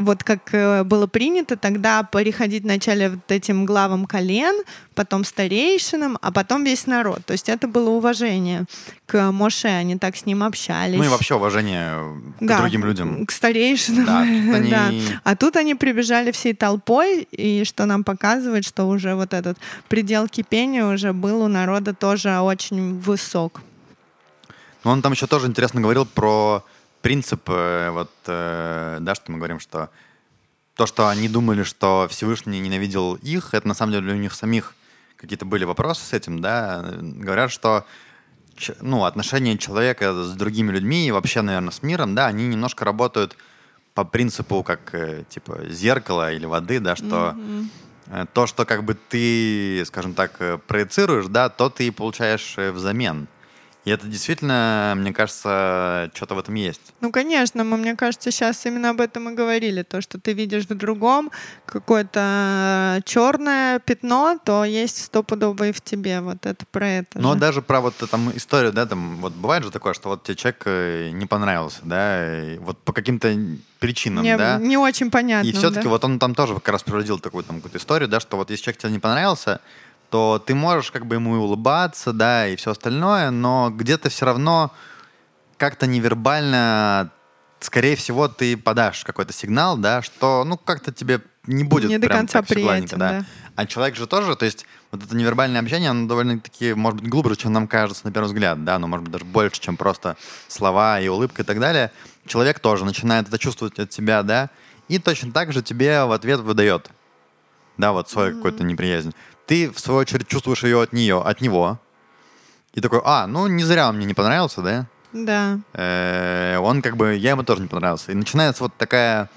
вот 0.00 0.24
как 0.24 0.52
э, 0.54 0.82
было 0.84 1.06
принято 1.06 1.56
тогда 1.56 2.02
переходить 2.02 2.62
вначале 2.64 3.10
вот 3.10 3.30
этим 3.30 3.66
главам 3.66 4.06
колен, 4.06 4.64
потом 4.94 5.24
старейшинам, 5.24 6.18
а 6.22 6.32
потом 6.32 6.64
весь 6.64 6.86
народ. 6.86 7.24
То 7.26 7.32
есть 7.32 7.48
это 7.48 7.68
было 7.68 7.90
уважение 7.90 8.64
к 9.06 9.30
Моше, 9.30 9.68
они 9.68 9.96
так 9.98 10.16
с 10.16 10.26
ним 10.26 10.42
общались. 10.42 10.96
Ну 10.98 11.04
и 11.04 11.08
вообще 11.08 11.34
уважение 11.34 11.94
к 12.40 12.46
Да, 12.46 12.58
другим 12.58 12.84
людям. 12.84 13.26
К 13.26 13.30
старейшинам. 13.30 14.06
Да, 14.06 14.20
они- 14.22 14.70
Да. 14.70 14.90
А 15.24 15.36
тут 15.36 15.56
они 15.56 15.74
прибежали 15.74 16.32
всей 16.32 16.54
толпой, 16.54 17.22
и 17.30 17.64
что 17.64 17.86
нам 17.86 18.02
показывает, 18.02 18.64
что 18.64 18.88
уже 18.88 19.14
вот 19.14 19.34
этот 19.34 19.58
предел 19.88 20.28
кипения 20.28 20.84
уже 20.84 21.12
был 21.12 21.42
у 21.42 21.48
народа 21.48 21.94
тоже 21.94 22.38
очень 22.40 22.98
высок. 22.98 23.60
Но 24.84 24.92
он 24.92 25.02
там 25.02 25.12
еще 25.12 25.26
тоже 25.26 25.46
интересно 25.46 25.80
говорил 25.80 26.06
про 26.06 26.64
принцип, 27.02 27.48
э, 27.48 27.90
вот, 27.90 28.10
э, 28.26 28.98
да, 29.00 29.14
что 29.14 29.32
мы 29.32 29.38
говорим, 29.38 29.60
что 29.60 29.90
то, 30.74 30.86
что 30.86 31.08
они 31.08 31.28
думали, 31.28 31.62
что 31.62 32.06
Всевышний 32.10 32.60
ненавидел 32.60 33.14
их, 33.16 33.54
это 33.54 33.68
на 33.68 33.74
самом 33.74 33.92
деле 33.92 34.12
у 34.12 34.16
них 34.16 34.34
самих 34.34 34.74
какие-то 35.16 35.44
были 35.44 35.64
вопросы 35.64 36.04
с 36.04 36.12
этим, 36.12 36.40
да, 36.40 36.84
говорят, 37.00 37.50
что 37.50 37.84
ну, 38.80 39.04
отношения 39.04 39.58
человека 39.58 40.12
с 40.12 40.32
другими 40.32 40.72
людьми 40.72 41.06
и 41.06 41.10
вообще, 41.10 41.42
наверное, 41.42 41.70
с 41.70 41.82
миром, 41.82 42.14
да, 42.14 42.26
они 42.26 42.46
немножко 42.46 42.84
работают 42.84 43.36
по 43.94 44.04
принципу 44.04 44.62
как, 44.62 44.94
э, 44.94 45.24
типа, 45.28 45.66
зеркала 45.68 46.32
или 46.32 46.46
воды, 46.46 46.80
да, 46.80 46.96
что 46.96 47.36
э, 48.06 48.26
то, 48.32 48.46
что 48.46 48.64
как 48.64 48.84
бы 48.84 48.94
ты, 48.94 49.82
скажем 49.86 50.14
так, 50.14 50.64
проецируешь, 50.66 51.26
да, 51.26 51.48
то 51.48 51.68
ты 51.70 51.88
и 51.88 51.90
получаешь 51.90 52.56
взамен. 52.56 53.28
И 53.84 53.90
это 53.90 54.06
действительно, 54.06 54.94
мне 54.96 55.12
кажется, 55.12 56.10
что-то 56.14 56.34
в 56.34 56.38
этом 56.38 56.54
есть. 56.54 56.92
Ну, 57.00 57.10
конечно, 57.10 57.64
мы, 57.64 57.78
мне 57.78 57.96
кажется, 57.96 58.30
сейчас 58.30 58.66
именно 58.66 58.90
об 58.90 59.00
этом 59.00 59.30
и 59.30 59.34
говорили. 59.34 59.82
То, 59.82 60.02
что 60.02 60.20
ты 60.20 60.34
видишь 60.34 60.64
в 60.64 60.74
другом 60.74 61.30
какое-то 61.64 63.00
черное 63.06 63.78
пятно, 63.78 64.38
то 64.44 64.64
есть 64.64 65.02
стопудово 65.04 65.68
и 65.68 65.72
в 65.72 65.80
тебе. 65.80 66.20
Вот 66.20 66.44
это 66.44 66.66
про 66.70 66.88
это 66.88 67.18
Но 67.18 67.32
же. 67.32 67.40
даже 67.40 67.62
про 67.62 67.80
вот 67.80 67.94
там 68.10 68.30
историю, 68.36 68.72
да, 68.72 68.84
там 68.84 69.16
вот 69.16 69.32
бывает 69.32 69.64
же 69.64 69.70
такое, 69.70 69.94
что 69.94 70.10
вот 70.10 70.24
тебе 70.24 70.36
человек 70.36 70.62
э, 70.66 71.10
не 71.12 71.24
понравился, 71.24 71.80
да, 71.84 72.58
вот 72.58 72.78
по 72.84 72.92
каким-то 72.92 73.34
причинам, 73.78 74.22
не, 74.22 74.36
да. 74.36 74.58
не 74.58 74.76
очень 74.76 75.10
понятно. 75.10 75.48
И 75.48 75.52
все-таки 75.52 75.84
да? 75.84 75.88
вот 75.88 76.04
он 76.04 76.18
там 76.18 76.34
тоже 76.34 76.54
как 76.54 76.68
раз 76.68 76.82
проводил 76.82 77.18
такую 77.18 77.44
там 77.44 77.56
какую-то 77.56 77.78
историю, 77.78 78.08
да, 78.08 78.20
что 78.20 78.36
вот 78.36 78.50
если 78.50 78.64
человек 78.64 78.80
тебе 78.82 78.92
не 78.92 78.98
понравился, 78.98 79.60
то 80.10 80.42
ты 80.44 80.54
можешь 80.54 80.90
как 80.90 81.06
бы 81.06 81.14
ему 81.14 81.36
и 81.36 81.38
улыбаться, 81.38 82.12
да, 82.12 82.48
и 82.48 82.56
все 82.56 82.72
остальное, 82.72 83.30
но 83.30 83.70
где-то 83.70 84.10
все 84.10 84.26
равно 84.26 84.72
как-то 85.56 85.86
невербально, 85.86 87.10
скорее 87.60 87.96
всего, 87.96 88.28
ты 88.28 88.56
подашь 88.56 89.04
какой-то 89.04 89.32
сигнал, 89.32 89.76
да, 89.76 90.02
что, 90.02 90.44
ну, 90.44 90.56
как-то 90.56 90.92
тебе 90.92 91.20
не 91.46 91.64
будет 91.64 91.90
Не 91.90 91.98
до 91.98 92.06
прям 92.06 92.20
конца 92.20 92.40
так 92.40 92.48
приятен, 92.48 92.98
да. 92.98 93.24
А 93.56 93.66
человек 93.66 93.96
же 93.96 94.06
тоже, 94.06 94.36
то 94.36 94.44
есть 94.44 94.66
вот 94.90 95.04
это 95.04 95.14
невербальное 95.14 95.60
общение, 95.60 95.90
оно 95.90 96.08
довольно-таки, 96.08 96.74
может 96.74 97.00
быть, 97.00 97.10
глубже, 97.10 97.36
чем 97.36 97.52
нам 97.52 97.68
кажется 97.68 98.06
на 98.06 98.12
первый 98.12 98.26
взгляд, 98.26 98.64
да, 98.64 98.78
но 98.78 98.86
может 98.86 99.04
быть 99.04 99.12
даже 99.12 99.24
больше, 99.24 99.60
чем 99.60 99.76
просто 99.76 100.16
слова 100.48 101.00
и 101.00 101.08
улыбка 101.08 101.42
и 101.42 101.44
так 101.44 101.60
далее. 101.60 101.92
Человек 102.26 102.58
тоже 102.60 102.84
начинает 102.84 103.28
это 103.28 103.38
чувствовать 103.38 103.78
от 103.78 103.90
тебя, 103.90 104.22
да, 104.22 104.50
и 104.88 104.98
точно 104.98 105.30
так 105.30 105.52
же 105.52 105.62
тебе 105.62 106.04
в 106.04 106.12
ответ 106.12 106.40
выдает, 106.40 106.90
да, 107.76 107.92
вот 107.92 108.08
свою 108.10 108.36
какую-то 108.36 108.64
неприязнь. 108.64 109.14
Ты, 109.50 109.68
в 109.68 109.80
свою 109.80 109.98
очередь, 109.98 110.28
чувствуешь 110.28 110.62
ее 110.62 110.80
от 110.80 110.92
нее, 110.92 111.20
от 111.20 111.40
него, 111.40 111.80
и 112.72 112.80
такой, 112.80 113.00
а, 113.04 113.26
ну 113.26 113.48
не 113.48 113.64
зря 113.64 113.88
он 113.88 113.96
мне 113.96 114.06
не 114.06 114.14
понравился, 114.14 114.62
да, 114.62 114.86
Да. 115.12 115.58
Э, 115.72 116.58
он 116.58 116.82
как 116.82 116.96
бы, 116.96 117.16
я 117.16 117.30
ему 117.30 117.42
тоже 117.42 117.62
не 117.62 117.66
понравился. 117.66 118.12
И 118.12 118.14
начинается 118.14 118.62
вот 118.62 118.72
такая, 118.76 119.28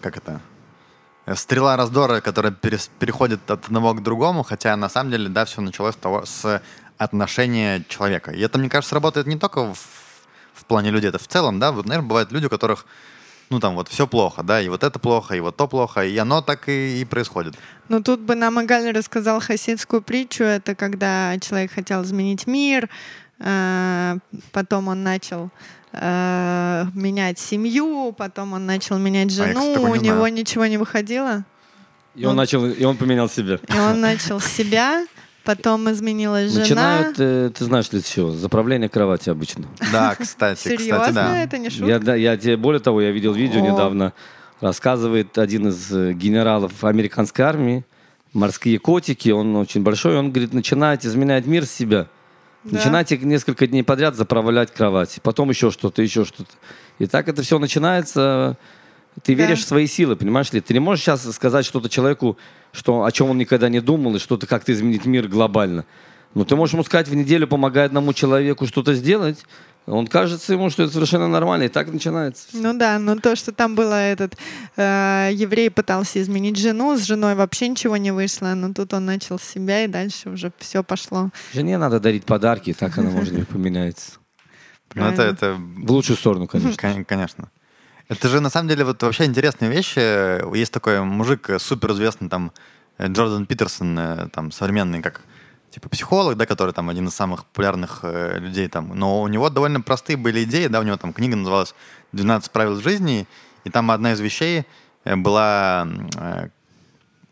как 0.00 0.16
это, 0.16 0.40
э, 1.26 1.34
стрела 1.34 1.76
раздора, 1.76 2.20
которая 2.20 2.52
перес- 2.52 2.88
переходит 3.00 3.50
от 3.50 3.64
одного 3.64 3.94
к 3.94 4.02
другому, 4.04 4.44
хотя 4.44 4.76
на 4.76 4.88
самом 4.88 5.10
деле, 5.10 5.28
да, 5.28 5.44
все 5.44 5.60
началось 5.60 5.94
с 5.94 5.98
того, 5.98 6.24
с 6.24 6.62
отношения 6.96 7.82
человека. 7.88 8.30
И 8.30 8.40
это, 8.40 8.58
мне 8.60 8.68
кажется, 8.68 8.94
работает 8.94 9.26
не 9.26 9.36
только 9.36 9.74
в, 9.74 9.78
в 10.54 10.64
плане 10.66 10.92
людей, 10.92 11.08
это 11.08 11.18
в 11.18 11.26
целом, 11.26 11.58
да, 11.58 11.72
вот, 11.72 11.84
наверное, 11.86 12.08
бывают 12.08 12.30
люди, 12.30 12.46
у 12.46 12.48
которых, 12.48 12.86
ну, 13.50 13.58
там, 13.58 13.74
вот 13.74 13.88
все 13.88 14.06
плохо, 14.06 14.42
да, 14.44 14.60
и 14.62 14.68
вот 14.68 14.84
это 14.84 14.98
плохо, 15.00 15.34
и 15.34 15.40
вот 15.40 15.56
то 15.56 15.66
плохо, 15.66 16.04
и 16.06 16.16
оно 16.16 16.40
так 16.40 16.68
и, 16.68 17.00
и 17.00 17.04
происходит. 17.04 17.54
Ну, 17.88 18.00
тут 18.00 18.20
бы 18.20 18.36
нам 18.36 18.62
Игаль 18.62 18.92
рассказал 18.92 19.40
хасидскую 19.40 20.02
притчу. 20.02 20.44
Это 20.44 20.76
когда 20.76 21.36
человек 21.40 21.72
хотел 21.72 22.04
изменить 22.04 22.46
мир, 22.46 22.88
э, 23.40 24.18
потом 24.52 24.86
он 24.86 25.02
начал 25.02 25.50
э, 25.92 26.86
менять 26.94 27.40
семью, 27.40 28.14
потом 28.16 28.52
он 28.52 28.66
начал 28.66 28.98
менять 28.98 29.32
А 29.32 29.46
жену, 29.46 29.74
такого 29.74 29.90
у 29.90 29.94
не 29.96 30.06
него 30.06 30.18
знаю. 30.18 30.34
ничего 30.34 30.66
не 30.66 30.78
выходило. 30.78 31.44
И 32.14 32.24
он 32.24 32.36
начал, 32.36 32.64
и 32.66 32.84
он 32.84 32.96
поменял 32.96 33.28
себя. 33.28 33.58
И 33.68 33.78
он 33.78 34.00
начал 34.00 34.38
с 34.40 34.46
себя, 34.46 35.06
потом 35.44 35.90
изменилась 35.90 36.52
жена. 36.52 36.62
Начинают, 36.62 37.16
э, 37.18 37.50
ты 37.56 37.64
знаешь 37.64 37.90
ли 37.92 38.00
все, 38.00 38.30
заправление 38.30 38.88
кровати 38.88 39.30
обычно. 39.30 39.66
Да, 39.92 40.14
кстати, 40.18 40.60
Серьезно, 40.60 40.98
кстати, 40.98 41.14
да. 41.14 41.42
это 41.42 41.58
не 41.58 41.70
шутка? 41.70 41.86
Я, 41.86 41.98
да, 41.98 42.14
я 42.14 42.36
тебе, 42.36 42.56
более 42.56 42.80
того, 42.80 43.00
я 43.00 43.10
видел 43.10 43.32
видео 43.32 43.60
О. 43.60 43.70
недавно, 43.72 44.12
рассказывает 44.60 45.38
один 45.38 45.68
из 45.68 45.92
э, 45.92 46.12
генералов 46.12 46.84
американской 46.84 47.44
армии, 47.44 47.84
морские 48.32 48.78
котики, 48.78 49.30
он 49.30 49.56
очень 49.56 49.82
большой, 49.82 50.16
он 50.16 50.30
говорит, 50.30 50.52
начинайте 50.52 51.08
изменять 51.08 51.46
мир 51.46 51.66
с 51.66 51.70
себя. 51.70 52.06
Да. 52.64 52.76
Начинайте 52.76 53.16
несколько 53.16 53.66
дней 53.66 53.82
подряд 53.82 54.16
заправлять 54.16 54.72
кровать, 54.72 55.18
потом 55.22 55.48
еще 55.48 55.70
что-то, 55.70 56.02
еще 56.02 56.24
что-то. 56.24 56.50
И 56.98 57.06
так 57.06 57.28
это 57.28 57.42
все 57.42 57.58
начинается. 57.58 58.58
Ты 59.22 59.34
Да. 59.36 59.44
веришь 59.44 59.60
в 59.64 59.68
свои 59.68 59.86
силы, 59.86 60.16
понимаешь 60.16 60.52
ли? 60.52 60.60
Ты 60.60 60.72
не 60.74 60.80
можешь 60.80 61.04
сейчас 61.04 61.30
сказать 61.34 61.64
что-то 61.66 61.88
человеку, 61.88 62.38
что, 62.72 63.04
о 63.04 63.12
чем 63.12 63.30
он 63.30 63.38
никогда 63.38 63.68
не 63.68 63.80
думал, 63.80 64.16
и 64.16 64.18
что-то 64.18 64.46
как-то 64.46 64.72
изменить 64.72 65.04
мир 65.04 65.28
глобально. 65.28 65.84
Но 66.34 66.44
ты 66.44 66.54
можешь 66.56 66.74
ему 66.74 66.84
сказать, 66.84 67.08
в 67.08 67.14
неделю 67.14 67.46
помогай 67.48 67.84
одному 67.86 68.12
человеку 68.12 68.66
что-то 68.66 68.94
сделать, 68.94 69.44
он 69.86 70.06
кажется 70.06 70.52
ему, 70.52 70.70
что 70.70 70.84
это 70.84 70.92
совершенно 70.92 71.26
нормально, 71.26 71.64
и 71.64 71.68
так 71.68 71.90
начинается. 71.92 72.46
Ну 72.52 72.78
да, 72.78 72.98
но 73.00 73.16
то, 73.16 73.34
что 73.34 73.50
там 73.50 73.74
было 73.74 73.94
этот 73.94 74.36
э, 74.76 75.30
еврей 75.32 75.70
пытался 75.70 76.20
изменить 76.22 76.56
жену, 76.56 76.96
с 76.96 77.02
женой 77.02 77.34
вообще 77.34 77.66
ничего 77.66 77.96
не 77.96 78.12
вышло, 78.12 78.54
но 78.54 78.72
тут 78.72 78.92
он 78.94 79.06
начал 79.06 79.38
с 79.40 79.42
себя, 79.42 79.84
и 79.84 79.88
дальше 79.88 80.28
уже 80.30 80.52
все 80.58 80.84
пошло. 80.84 81.30
Жене 81.52 81.78
надо 81.78 81.98
дарить 81.98 82.24
подарки, 82.24 82.72
так 82.78 82.96
она, 82.98 83.10
может 83.10 83.34
быть, 83.34 83.48
поменяется. 83.52 84.12
Ну, 84.94 85.04
это, 85.06 85.22
это 85.22 85.54
В 85.54 85.90
лучшую 85.90 86.16
сторону, 86.16 86.46
конечно. 86.46 86.76
Кон- 86.76 87.04
Конечно. 87.04 87.50
Это 88.10 88.28
же 88.28 88.40
на 88.40 88.50
самом 88.50 88.68
деле 88.68 88.84
вот 88.84 89.00
вообще 89.04 89.24
интересные 89.24 89.70
вещи. 89.70 90.56
Есть 90.56 90.72
такой 90.72 91.00
мужик 91.00 91.48
суперизвестный 91.58 92.28
там 92.28 92.50
Джордан 93.00 93.46
Питерсон, 93.46 93.96
э, 93.96 94.28
там 94.32 94.50
современный 94.50 95.00
как 95.00 95.22
типа 95.70 95.88
психолог, 95.88 96.36
да, 96.36 96.44
который 96.44 96.74
там 96.74 96.90
один 96.90 97.06
из 97.06 97.14
самых 97.14 97.44
популярных 97.46 98.00
э, 98.02 98.40
людей 98.40 98.66
там. 98.66 98.98
Но 98.98 99.22
у 99.22 99.28
него 99.28 99.48
довольно 99.48 99.80
простые 99.80 100.16
были 100.16 100.42
идеи, 100.42 100.66
да, 100.66 100.80
у 100.80 100.82
него 100.82 100.96
там 100.96 101.12
книга 101.12 101.36
называлась 101.36 101.72
«12 102.12 102.50
правил 102.50 102.80
жизни», 102.80 103.28
и 103.62 103.70
там 103.70 103.92
одна 103.92 104.12
из 104.12 104.18
вещей 104.18 104.64
э, 105.04 105.14
была 105.14 105.86
э, 106.16 106.48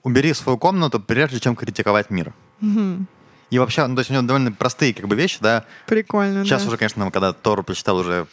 «Убери 0.05 0.33
свою 0.33 0.59
комнату, 0.59 1.01
прежде 1.01 1.41
чем 1.41 1.57
критиковать 1.57 2.09
мир». 2.11 2.33
Мгм. 2.61 3.09
И 3.51 3.59
вообще, 3.59 3.85
ну, 3.87 3.97
то 3.97 4.01
есть 4.01 4.11
у 4.11 4.15
него 4.15 4.23
довольно 4.23 4.53
простые 4.53 4.95
как 4.95 5.09
бы 5.09 5.17
вещи, 5.17 5.39
да, 5.41 5.65
Прикольно, 5.87 6.45
Сейчас 6.45 6.63
да. 6.63 6.69
уже, 6.69 6.77
конечно, 6.77 7.11
когда 7.11 7.33
Тору 7.33 7.65
прочитал, 7.65 7.97
уже 7.97 8.29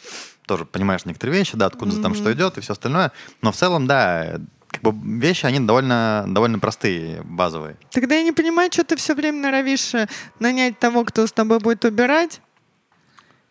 тоже 0.47 0.65
понимаешь 0.65 1.05
некоторые 1.05 1.37
вещи, 1.39 1.55
да, 1.57 1.65
откуда 1.67 2.01
там 2.01 2.15
что 2.15 2.31
идет 2.33 2.57
и 2.57 2.61
все 2.61 2.73
остальное. 2.73 3.11
Но 3.41 3.51
в 3.51 3.55
целом, 3.55 3.87
да, 3.87 4.37
как 4.69 4.81
бы 4.81 5.19
вещи, 5.19 5.45
они 5.45 5.59
довольно, 5.59 6.25
довольно 6.27 6.59
простые, 6.59 7.21
базовые. 7.23 7.77
Тогда 7.91 8.15
я 8.15 8.23
не 8.23 8.31
понимаю, 8.31 8.69
что 8.71 8.83
ты 8.83 8.95
все 8.95 9.15
время 9.15 9.39
норовишь 9.41 9.93
э, 9.95 10.07
нанять 10.39 10.79
того, 10.79 11.03
кто 11.05 11.25
с 11.25 11.31
тобой 11.31 11.59
будет 11.59 11.85
убирать. 11.85 12.41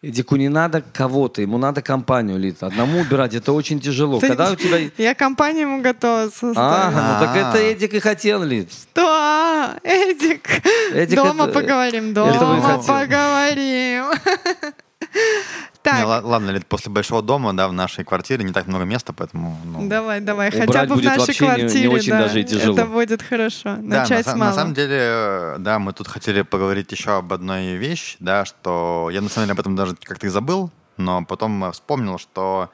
Эдику 0.02 0.36
не 0.36 0.50
надо 0.50 0.82
кого-то, 0.82 1.40
ему 1.40 1.56
надо 1.56 1.80
компанию, 1.80 2.38
Лид. 2.38 2.62
Одному 2.62 3.00
убирать 3.00 3.34
это 3.34 3.52
очень 3.52 3.80
тяжело. 3.80 4.20
Ты- 4.20 4.28
Когда 4.28 4.52
у 4.52 4.54
тебя... 4.54 4.90
Я 5.02 5.14
компанию 5.14 5.62
ему 5.62 5.80
готова 5.80 6.24
составить. 6.24 6.56
Ага, 6.58 7.18
ну 7.20 7.26
так 7.26 7.34
А. 7.36 7.38
это 7.38 7.58
Эдик 7.58 7.94
и 7.94 8.00
хотел, 8.00 8.42
Лид. 8.42 8.70
Что? 8.70 9.02
А, 9.06 9.78
Эдик. 9.82 10.46
Эдик, 10.92 11.16
Дома 11.16 11.44
это- 11.44 11.54
поговорим, 11.54 12.12
дома 12.12 12.82
поговорим. 12.86 14.04
Не, 15.84 15.90
Так, 15.90 16.06
ла- 16.06 16.20
ладно, 16.24 16.50
Лид, 16.50 16.64
после 16.66 16.90
большого 16.90 17.20
дома, 17.20 17.52
да, 17.54 17.68
в 17.68 17.72
нашей 17.74 18.04
квартире 18.04 18.42
не 18.42 18.52
так 18.52 18.66
много 18.66 18.84
места, 18.84 19.12
поэтому... 19.12 19.58
ну, 19.64 19.86
давай, 19.86 20.20
давай. 20.20 20.48
Убрать 20.48 20.66
Хотя 20.66 20.86
бы 20.86 20.94
в 20.94 21.04
нашей 21.04 21.18
вообще 21.18 21.44
не- 21.44 21.50
не 21.50 21.56
квартире, 21.58 21.88
очень 21.90 22.10
да, 22.10 22.18
даже 22.20 22.40
и 22.40 22.44
тяжело. 22.44 22.74
Это 22.74 22.86
будет 22.86 23.22
хорошо. 23.22 23.76
Да, 23.76 24.00
Начать 24.00 24.24
на, 24.26 24.32
с 24.32 24.34
са- 24.34 24.38
малого. 24.38 24.44
на 24.46 24.52
самом 24.54 24.74
деле, 24.74 25.54
да, 25.58 25.78
мы 25.78 25.92
тут 25.92 26.08
хотели 26.08 26.40
поговорить 26.40 26.90
еще 26.90 27.18
об 27.18 27.30
одной 27.34 27.74
вещи, 27.76 28.16
да, 28.20 28.46
что 28.46 29.10
я 29.12 29.20
на 29.20 29.28
самом 29.28 29.46
деле 29.46 29.52
об 29.52 29.60
этом 29.60 29.76
даже 29.76 29.94
как-то 30.02 30.26
и 30.26 30.30
забыл, 30.30 30.70
но 30.96 31.22
потом 31.26 31.70
вспомнил, 31.72 32.18
что 32.18 32.70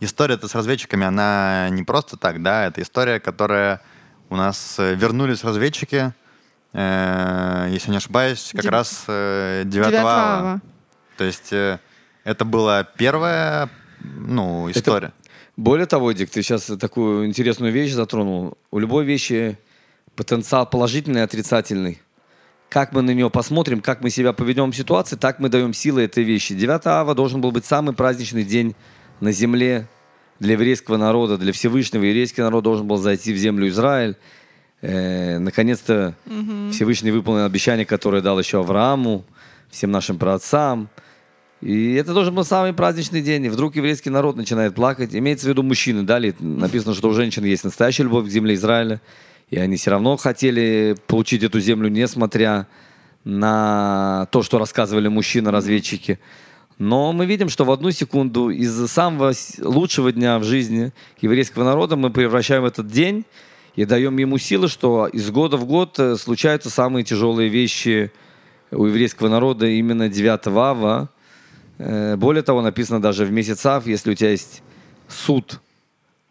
история-то 0.00 0.48
с 0.48 0.54
разведчиками, 0.54 1.04
она 1.06 1.68
не 1.68 1.82
просто 1.82 2.16
так, 2.16 2.42
да, 2.42 2.64
это 2.66 2.80
история, 2.80 3.20
которая 3.20 3.82
у 4.30 4.36
нас 4.36 4.76
э, 4.78 4.94
вернулись 4.94 5.44
разведчики, 5.44 6.12
э, 6.72 7.68
если 7.70 7.90
не 7.90 7.98
ошибаюсь, 7.98 8.50
как 8.52 8.62
Дев- 8.62 8.70
раз 8.72 9.04
э, 9.08 9.62
9 9.66 9.88
Девятого 9.88 10.10
ава. 10.10 10.38
ава. 10.38 10.60
То 11.16 11.24
есть 11.24 11.52
э, 11.52 11.78
это 12.26 12.44
была 12.44 12.82
первая, 12.82 13.70
ну, 14.02 14.68
история. 14.68 15.12
Более 15.56 15.86
того, 15.86 16.10
Эдик, 16.10 16.28
ты 16.28 16.42
сейчас 16.42 16.64
такую 16.64 17.24
интересную 17.24 17.72
вещь 17.72 17.92
затронул. 17.92 18.58
У 18.72 18.80
любой 18.80 19.04
вещи 19.04 19.56
потенциал 20.16 20.68
положительный 20.68 21.20
и 21.20 21.22
отрицательный. 21.22 22.02
Как 22.68 22.90
мы 22.90 23.02
на 23.02 23.12
нее 23.12 23.30
посмотрим, 23.30 23.80
как 23.80 24.00
мы 24.00 24.10
себя 24.10 24.32
поведем 24.32 24.72
в 24.72 24.76
ситуации, 24.76 25.14
так 25.14 25.38
мы 25.38 25.48
даем 25.48 25.72
силы 25.72 26.02
этой 26.02 26.24
вещи. 26.24 26.56
9 26.56 26.84
ава 26.86 27.14
должен 27.14 27.40
был 27.40 27.52
быть 27.52 27.64
самый 27.64 27.94
праздничный 27.94 28.42
день 28.42 28.74
на 29.20 29.30
земле 29.30 29.86
для 30.40 30.54
еврейского 30.54 30.96
народа, 30.96 31.38
для 31.38 31.52
Всевышнего. 31.52 32.02
Еврейский 32.02 32.42
народ 32.42 32.64
должен 32.64 32.88
был 32.88 32.96
зайти 32.96 33.32
в 33.32 33.36
землю 33.36 33.68
Израиль. 33.68 34.16
Э, 34.82 35.38
наконец-то 35.38 36.16
Всевышний 36.72 37.12
выполнил 37.12 37.44
обещание, 37.44 37.86
которое 37.86 38.20
дал 38.20 38.36
еще 38.40 38.58
Аврааму, 38.58 39.24
всем 39.70 39.92
нашим 39.92 40.18
праотцам. 40.18 40.90
И 41.66 41.94
это 41.94 42.14
должен 42.14 42.32
был 42.32 42.44
самый 42.44 42.72
праздничный 42.72 43.22
день. 43.22 43.46
И 43.46 43.48
вдруг 43.48 43.74
еврейский 43.74 44.08
народ 44.08 44.36
начинает 44.36 44.76
плакать. 44.76 45.16
Имеется 45.16 45.46
в 45.46 45.48
виду 45.48 45.64
мужчины, 45.64 46.04
да, 46.04 46.20
ли? 46.20 46.32
Написано, 46.38 46.94
что 46.94 47.08
у 47.08 47.12
женщин 47.12 47.42
есть 47.42 47.64
настоящая 47.64 48.04
любовь 48.04 48.26
к 48.26 48.28
земле 48.28 48.54
Израиля. 48.54 49.00
И 49.50 49.58
они 49.58 49.76
все 49.76 49.90
равно 49.90 50.16
хотели 50.16 50.94
получить 51.08 51.42
эту 51.42 51.58
землю, 51.58 51.88
несмотря 51.88 52.68
на 53.24 54.28
то, 54.30 54.44
что 54.44 54.60
рассказывали 54.60 55.08
мужчины-разведчики. 55.08 56.20
Но 56.78 57.12
мы 57.12 57.26
видим, 57.26 57.48
что 57.48 57.64
в 57.64 57.72
одну 57.72 57.90
секунду 57.90 58.50
из 58.50 58.88
самого 58.88 59.32
лучшего 59.58 60.12
дня 60.12 60.38
в 60.38 60.44
жизни 60.44 60.92
еврейского 61.20 61.64
народа 61.64 61.96
мы 61.96 62.10
превращаем 62.10 62.64
этот 62.64 62.86
день 62.86 63.24
и 63.74 63.84
даем 63.84 64.16
ему 64.18 64.38
силы, 64.38 64.68
что 64.68 65.08
из 65.08 65.28
года 65.32 65.56
в 65.56 65.64
год 65.64 65.98
э, 65.98 66.14
случаются 66.14 66.70
самые 66.70 67.02
тяжелые 67.02 67.48
вещи 67.48 68.12
у 68.70 68.86
еврейского 68.86 69.28
народа 69.28 69.66
именно 69.66 70.08
9 70.08 70.46
ава. 70.46 71.10
Э, 71.78 72.16
более 72.16 72.42
того, 72.42 72.62
написано 72.62 73.00
даже 73.00 73.24
в 73.24 73.32
месяц 73.32 73.64
ав, 73.66 73.86
если 73.86 74.12
у 74.12 74.14
тебя 74.14 74.30
есть 74.30 74.62
суд 75.08 75.60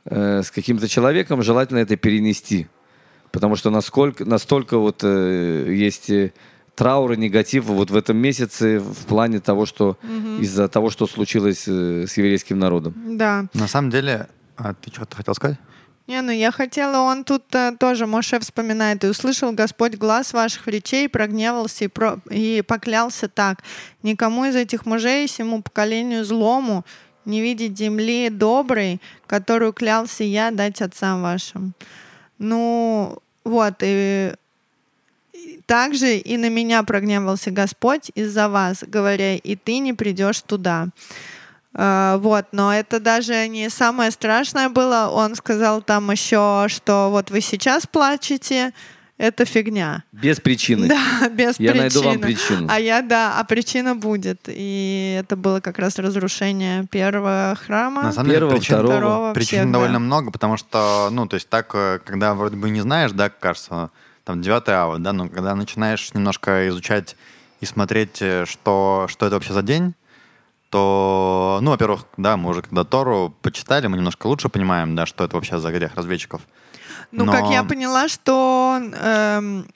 э, 0.06 0.41
с 0.43 0.52
каким-то 0.52 0.88
человеком, 0.88 1.43
желательно 1.43 1.80
это 1.80 1.96
перенести. 1.98 2.68
Потому 3.32 3.56
что 3.56 3.70
насколько, 3.70 4.26
настолько 4.26 4.78
вот 4.78 5.02
э, 5.04 5.68
есть 5.70 6.12
траур 6.76 7.14
и 7.14 7.18
негатив 7.18 7.66
вот 7.66 7.91
в 7.91 7.96
этом 7.96 8.18
месяце 8.18 8.80
в 8.80 9.06
плане 9.06 9.39
того, 9.39 9.66
что 9.66 9.98
из-за 10.39 10.68
того, 10.68 10.89
что 10.89 11.08
случилось 11.08 11.68
с 11.68 12.18
еврейским 12.18 12.60
народом. 12.60 13.18
Да. 13.18 13.46
На 13.54 13.68
самом 13.68 13.91
деле, 13.91 14.28
а 14.58 14.74
ты 14.74 14.91
что-то 14.91 15.16
хотел 15.16 15.34
сказать? 15.36 15.58
Не, 16.08 16.22
ну 16.22 16.32
я 16.32 16.51
хотела, 16.51 16.99
он 16.99 17.24
тут 17.24 17.43
э, 17.56 17.76
тоже, 17.80 18.06
Моше 18.06 18.39
вспоминает, 18.39 19.03
и 19.03 19.08
услышал 19.08 19.51
Господь 19.51 19.95
глаз 19.95 20.34
ваших 20.34 20.68
речей, 20.68 21.10
прогневался 21.10 21.86
и, 21.86 21.88
про, 21.88 22.20
и 22.30 22.62
поклялся 22.62 23.28
так. 23.28 23.64
Никому 24.03 24.45
из 24.45 24.56
этих 24.56 24.86
мужей, 24.86 25.26
всему 25.26 25.64
поколению 25.64 26.24
злому, 26.24 26.86
не 27.26 27.41
видеть 27.41 27.78
земли 27.78 28.30
доброй, 28.30 29.01
которую 29.26 29.74
клялся 29.74 30.24
я 30.24 30.51
дать 30.51 30.80
отцам 30.84 31.24
вашим. 31.24 31.74
Ну, 32.38 33.18
вот, 33.43 33.76
и 33.82 34.34
также 35.66 36.18
и 36.18 36.38
на 36.38 36.49
меня 36.49 36.84
прогневался 36.84 37.49
Господь 37.49 38.12
из-за 38.14 38.47
вас, 38.47 38.84
говоря, 38.86 39.36
и 39.36 39.56
ты 39.56 39.80
не 39.80 39.93
придешь 39.93 40.41
туда. 40.41 40.89
А, 41.78 42.17
Вот, 42.17 42.45
но 42.53 42.73
это 42.73 42.99
даже 42.99 43.47
не 43.47 43.69
самое 43.69 44.09
страшное 44.11 44.69
было. 44.69 45.09
Он 45.11 45.36
сказал 45.36 45.82
там 45.82 46.09
еще, 46.09 46.67
что 46.69 47.09
вот 47.11 47.32
вы 47.32 47.41
сейчас 47.41 47.86
плачете, 47.86 48.73
это 49.17 49.45
фигня. 49.45 50.03
Без 50.11 50.39
причины. 50.39 50.88
Да, 50.88 51.30
без 51.30 51.59
Я 51.59 51.71
причины. 51.71 51.78
найду 51.78 52.03
вам 52.03 52.19
причину. 52.19 52.67
А 52.69 52.80
я, 52.80 53.01
да, 53.01 53.39
а 53.39 53.43
причина 53.43 53.95
будет. 53.95 54.41
И 54.47 55.17
это 55.19 55.36
было 55.36 55.61
как 55.61 55.80
раз 55.80 55.99
разрушение 55.99 56.86
первого 56.88 57.57
храма. 57.65 58.03
На 58.03 58.11
самом 58.11 58.32
Первого, 58.32 58.51
деле 58.51 58.59
причин, 58.59 58.76
второго. 58.76 58.93
Второго, 58.97 59.34
причин 59.34 59.59
всех, 59.59 59.71
довольно 59.71 59.93
да. 59.93 59.99
много, 59.99 60.32
потому 60.32 60.57
что, 60.57 61.09
ну, 61.11 61.28
то 61.28 61.36
есть 61.36 61.47
так, 61.49 61.71
э, 61.73 61.99
когда 62.03 62.34
вроде 62.34 62.57
бы 62.57 62.69
не 62.69 62.82
знаешь, 62.82 63.11
да, 63.11 63.30
кажется, 63.30 63.89
там 64.26 64.41
9 64.41 64.69
ава, 64.69 64.99
да, 64.99 65.13
но 65.13 65.30
когда 65.30 65.55
начинаешь 65.55 66.13
немножко 66.13 66.67
изучать 66.67 67.15
и 67.61 67.65
смотреть, 67.65 68.21
э, 68.21 68.45
что, 68.45 69.07
что 69.09 69.26
это 69.26 69.36
вообще 69.36 69.53
за 69.53 69.61
день, 69.61 69.93
то, 70.76 71.59
ну, 71.61 71.71
во-первых, 71.71 72.05
да, 72.17 72.36
мы 72.36 72.49
уже 72.49 72.61
когда 72.61 72.84
Тору 72.84 73.34
почитали, 73.41 73.88
мы 73.88 73.95
немножко 73.95 74.28
лучше 74.28 74.49
понимаем, 74.49 74.93
да, 74.93 75.05
что 75.05 75.23
это 75.23 75.38
вообще 75.38 75.57
за 75.57 75.71
грех 75.71 75.95
разведчиков. 75.95 76.41
Ну, 77.13 77.23
Но- 77.23 77.32
как 77.32 77.49
я 77.49 77.63
поняла, 77.63 78.09
что 78.09 78.78
эм, 78.78 79.67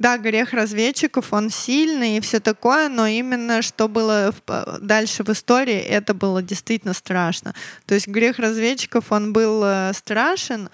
да, 0.00 0.18
грех 0.18 0.52
разведчиков, 0.52 1.32
он 1.32 1.50
сильный 1.50 2.16
и 2.16 2.20
все 2.20 2.40
такое, 2.40 2.88
но 2.88 3.06
именно 3.06 3.62
что 3.62 3.86
было 3.86 4.34
э, 4.48 4.78
дальше 4.80 5.22
в 5.22 5.28
истории, 5.28 5.78
это 5.78 6.14
было 6.14 6.42
действительно 6.42 6.94
страшно. 6.94 7.54
То 7.86 7.94
есть 7.94 8.08
грех 8.08 8.40
разведчиков, 8.40 9.12
он 9.12 9.32
был 9.32 9.62
э, 9.64 9.92
страшен 9.94 10.68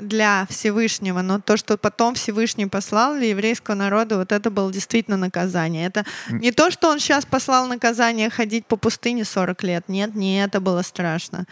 для 0.00 0.46
Всевышнего, 0.50 1.22
но 1.22 1.40
то, 1.40 1.56
что 1.56 1.76
потом 1.76 2.14
Всевышний 2.14 2.66
послал 2.66 3.14
для 3.14 3.28
еврейского 3.28 3.74
народа, 3.74 4.18
вот 4.18 4.32
это 4.32 4.50
было 4.50 4.72
действительно 4.72 5.16
наказание. 5.16 5.86
Это 5.86 6.04
не 6.30 6.52
то, 6.52 6.70
что 6.70 6.88
он 6.88 6.98
сейчас 6.98 7.24
послал 7.24 7.66
наказание 7.66 8.30
ходить 8.30 8.66
по 8.66 8.76
пустыне 8.76 9.24
40 9.24 9.62
лет. 9.62 9.84
Нет, 9.88 10.14
не 10.14 10.42
это 10.42 10.60
было 10.60 10.82
страшно. 10.82 11.46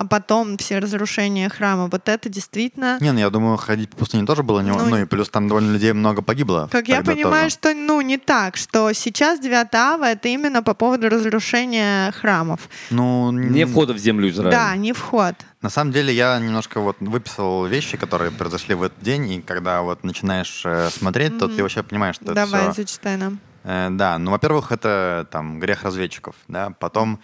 А 0.00 0.06
потом 0.06 0.56
все 0.56 0.78
разрушения 0.78 1.50
храма. 1.50 1.86
Вот 1.92 2.08
это 2.08 2.30
действительно 2.30 2.96
Не, 3.02 3.12
ну, 3.12 3.18
я 3.18 3.28
думаю, 3.28 3.58
ходить 3.58 3.90
по 3.90 3.98
пустыне 3.98 4.24
тоже 4.24 4.42
было 4.42 4.60
не... 4.60 4.70
Ну, 4.70 4.86
Ну, 4.86 4.96
и 4.96 5.04
плюс 5.04 5.28
там 5.28 5.46
довольно 5.46 5.72
людей 5.72 5.92
много 5.92 6.22
погибло. 6.22 6.70
Как 6.72 6.88
я 6.88 7.02
понимаю, 7.02 7.50
тоже. 7.50 7.56
что 7.56 7.74
ну 7.74 8.00
не 8.00 8.16
так, 8.16 8.56
что 8.56 8.94
сейчас 8.94 9.40
9 9.40 9.74
ава 9.74 10.04
это 10.06 10.28
именно 10.28 10.62
по 10.62 10.72
поводу 10.72 11.10
разрушения 11.10 12.12
храмов. 12.12 12.70
Ну, 12.88 13.30
Не 13.30 13.66
входа 13.66 13.92
в 13.92 13.98
землю 13.98 14.30
Израиля. 14.30 14.50
Да, 14.50 14.76
не 14.76 14.94
вход. 14.94 15.34
На 15.60 15.68
самом 15.68 15.92
деле 15.92 16.14
я 16.14 16.38
немножко 16.38 16.80
вот 16.80 16.96
выписал 17.00 17.66
вещи, 17.66 17.98
которые 17.98 18.30
произошли 18.30 18.74
в 18.74 18.82
этот 18.82 19.02
день, 19.02 19.30
и 19.30 19.42
когда 19.42 19.82
вот 19.82 20.02
начинаешь 20.02 20.62
э, 20.64 20.88
смотреть, 20.88 21.38
то 21.38 21.46
ты 21.46 21.60
вообще 21.60 21.82
понимаешь, 21.82 22.14
что 22.14 22.32
Давай, 22.32 22.62
это 22.62 22.72
все... 22.72 22.82
зачитай 22.82 23.18
нам. 23.18 23.38
да, 23.64 24.16
ну, 24.16 24.30
во-первых, 24.30 24.72
это 24.72 25.28
там 25.30 25.60
грех 25.60 25.82
разведчиков, 25.82 26.36
да, 26.48 26.72
потом 26.78 27.20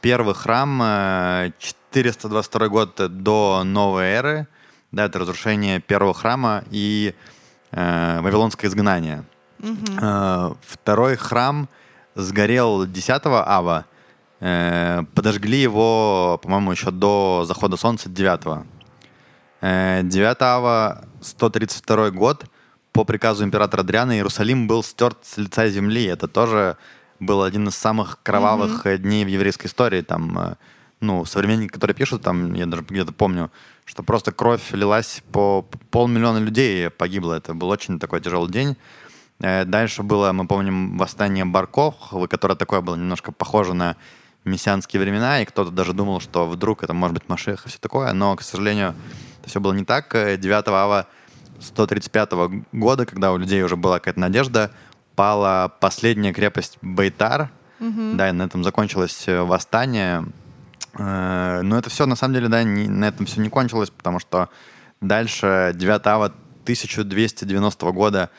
первый 0.00 0.34
храм, 0.34 0.80
э, 0.82 1.52
422 1.58 2.68
год 2.68 3.22
до 3.22 3.62
новой 3.64 4.04
эры, 4.04 4.46
да, 4.92 5.04
это 5.04 5.18
разрушение 5.18 5.80
первого 5.80 6.14
храма 6.14 6.64
и 6.70 7.14
э, 7.72 8.20
вавилонское 8.20 8.70
изгнание. 8.70 9.24
Э, 10.00 10.54
второй 10.62 11.16
храм 11.16 11.68
сгорел 12.14 12.86
10 12.86 13.22
ава, 13.26 13.84
э, 14.40 15.02
подожгли 15.14 15.60
его, 15.60 16.38
по-моему, 16.42 16.72
еще 16.72 16.90
до 16.90 17.44
захода 17.46 17.76
солнца 17.76 18.08
9 18.08 18.64
Э, 19.60 20.02
9 20.04 20.36
ава, 20.40 21.04
132 21.20 22.10
год, 22.10 22.44
по 22.92 23.04
приказу 23.04 23.44
императора 23.44 23.82
Адриана 23.82 24.12
Иерусалим 24.12 24.66
был 24.66 24.82
стерт 24.82 25.18
с 25.22 25.36
лица 25.36 25.68
земли. 25.68 26.04
Это 26.04 26.28
тоже 26.28 26.76
был 27.20 27.42
один 27.42 27.68
из 27.68 27.74
самых 27.74 28.18
кровавых 28.22 28.86
э, 28.86 28.98
дней 28.98 29.24
в 29.24 29.28
еврейской 29.28 29.66
истории. 29.66 30.02
Там, 30.02 30.38
э, 30.38 30.54
ну, 31.00 31.24
современники, 31.24 31.72
которые 31.72 31.94
пишут, 31.94 32.22
там, 32.22 32.54
я 32.54 32.66
даже 32.66 32.82
где-то 32.82 33.12
помню, 33.12 33.50
что 33.84 34.02
просто 34.02 34.32
кровь 34.32 34.72
лилась 34.72 35.22
по 35.32 35.66
полмиллиона 35.90 36.38
людей 36.38 36.90
погибло. 36.90 37.34
Это 37.34 37.54
был 37.54 37.68
очень 37.68 37.98
такой 37.98 38.20
тяжелый 38.20 38.50
день. 38.50 38.76
Э, 39.40 39.64
Дальше 39.64 40.02
было, 40.02 40.32
мы 40.32 40.46
помним, 40.46 40.98
восстание 40.98 41.44
Барков, 41.44 41.94
которое 42.28 42.54
такое 42.54 42.80
было 42.80 42.96
немножко 42.96 43.32
похоже 43.32 43.74
на 43.74 43.96
мессианские 44.44 45.00
времена, 45.00 45.42
и 45.42 45.44
кто-то 45.44 45.70
даже 45.70 45.92
думал, 45.92 46.20
что 46.20 46.46
вдруг 46.46 46.82
это 46.82 46.94
может 46.94 47.14
быть 47.14 47.28
Машех 47.28 47.66
и 47.66 47.68
все 47.68 47.78
такое, 47.78 48.12
но, 48.12 48.34
к 48.36 48.42
сожалению, 48.42 48.94
это 49.40 49.50
все 49.50 49.60
было 49.60 49.72
не 49.72 49.84
так. 49.84 50.14
Э, 50.14 50.36
9 50.36 50.68
ава 50.68 51.06
135 51.60 52.30
года, 52.72 53.06
когда 53.06 53.32
у 53.32 53.36
людей 53.36 53.62
уже 53.62 53.76
была 53.76 53.98
какая-то 53.98 54.20
надежда, 54.20 54.70
пала 55.22 55.72
последняя 55.80 56.32
крепость 56.32 56.78
Бейтар, 56.80 57.50
да, 58.16 58.28
и 58.28 58.32
на 58.32 58.42
этом 58.44 58.62
закончилось 58.62 59.24
э, 59.26 59.40
восстание. 59.42 60.24
Э, 60.96 61.60
Но 61.62 61.76
это 61.76 61.90
все, 61.90 62.06
на 62.06 62.14
самом 62.16 62.34
деле, 62.34 62.46
да, 62.48 62.62
не- 62.62 62.88
на 62.88 63.06
этом 63.06 63.26
все 63.26 63.40
не 63.40 63.48
кончилось, 63.48 63.90
потому 63.90 64.20
что 64.20 64.48
дальше 65.00 65.72
9 65.74 66.06
ава 66.06 66.26
1290 66.62 67.90
года 67.92 68.30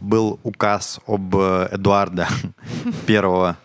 был 0.00 0.38
указ 0.44 1.00
об 1.08 1.34
э, 1.36 1.68
Эдуарда 1.72 2.28
первого 3.06 3.56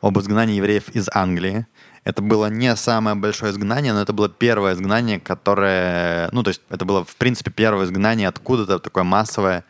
об 0.00 0.18
изгнании 0.18 0.56
евреев 0.56 0.88
из 0.96 1.08
Англии. 1.12 1.66
Это 2.04 2.22
было 2.22 2.46
не 2.50 2.74
самое 2.76 3.16
большое 3.16 3.52
изгнание, 3.52 3.92
но 3.92 4.00
это 4.02 4.12
было 4.14 4.28
первое 4.30 4.72
изгнание, 4.74 5.18
которое... 5.20 6.28
Ну, 6.32 6.42
то 6.42 6.48
есть 6.48 6.62
это 6.70 6.84
было, 6.84 7.04
в 7.04 7.16
принципе, 7.16 7.50
первое 7.50 7.84
изгнание 7.86 8.28
откуда-то, 8.28 8.78
такое 8.78 9.04
массовое, 9.04 9.64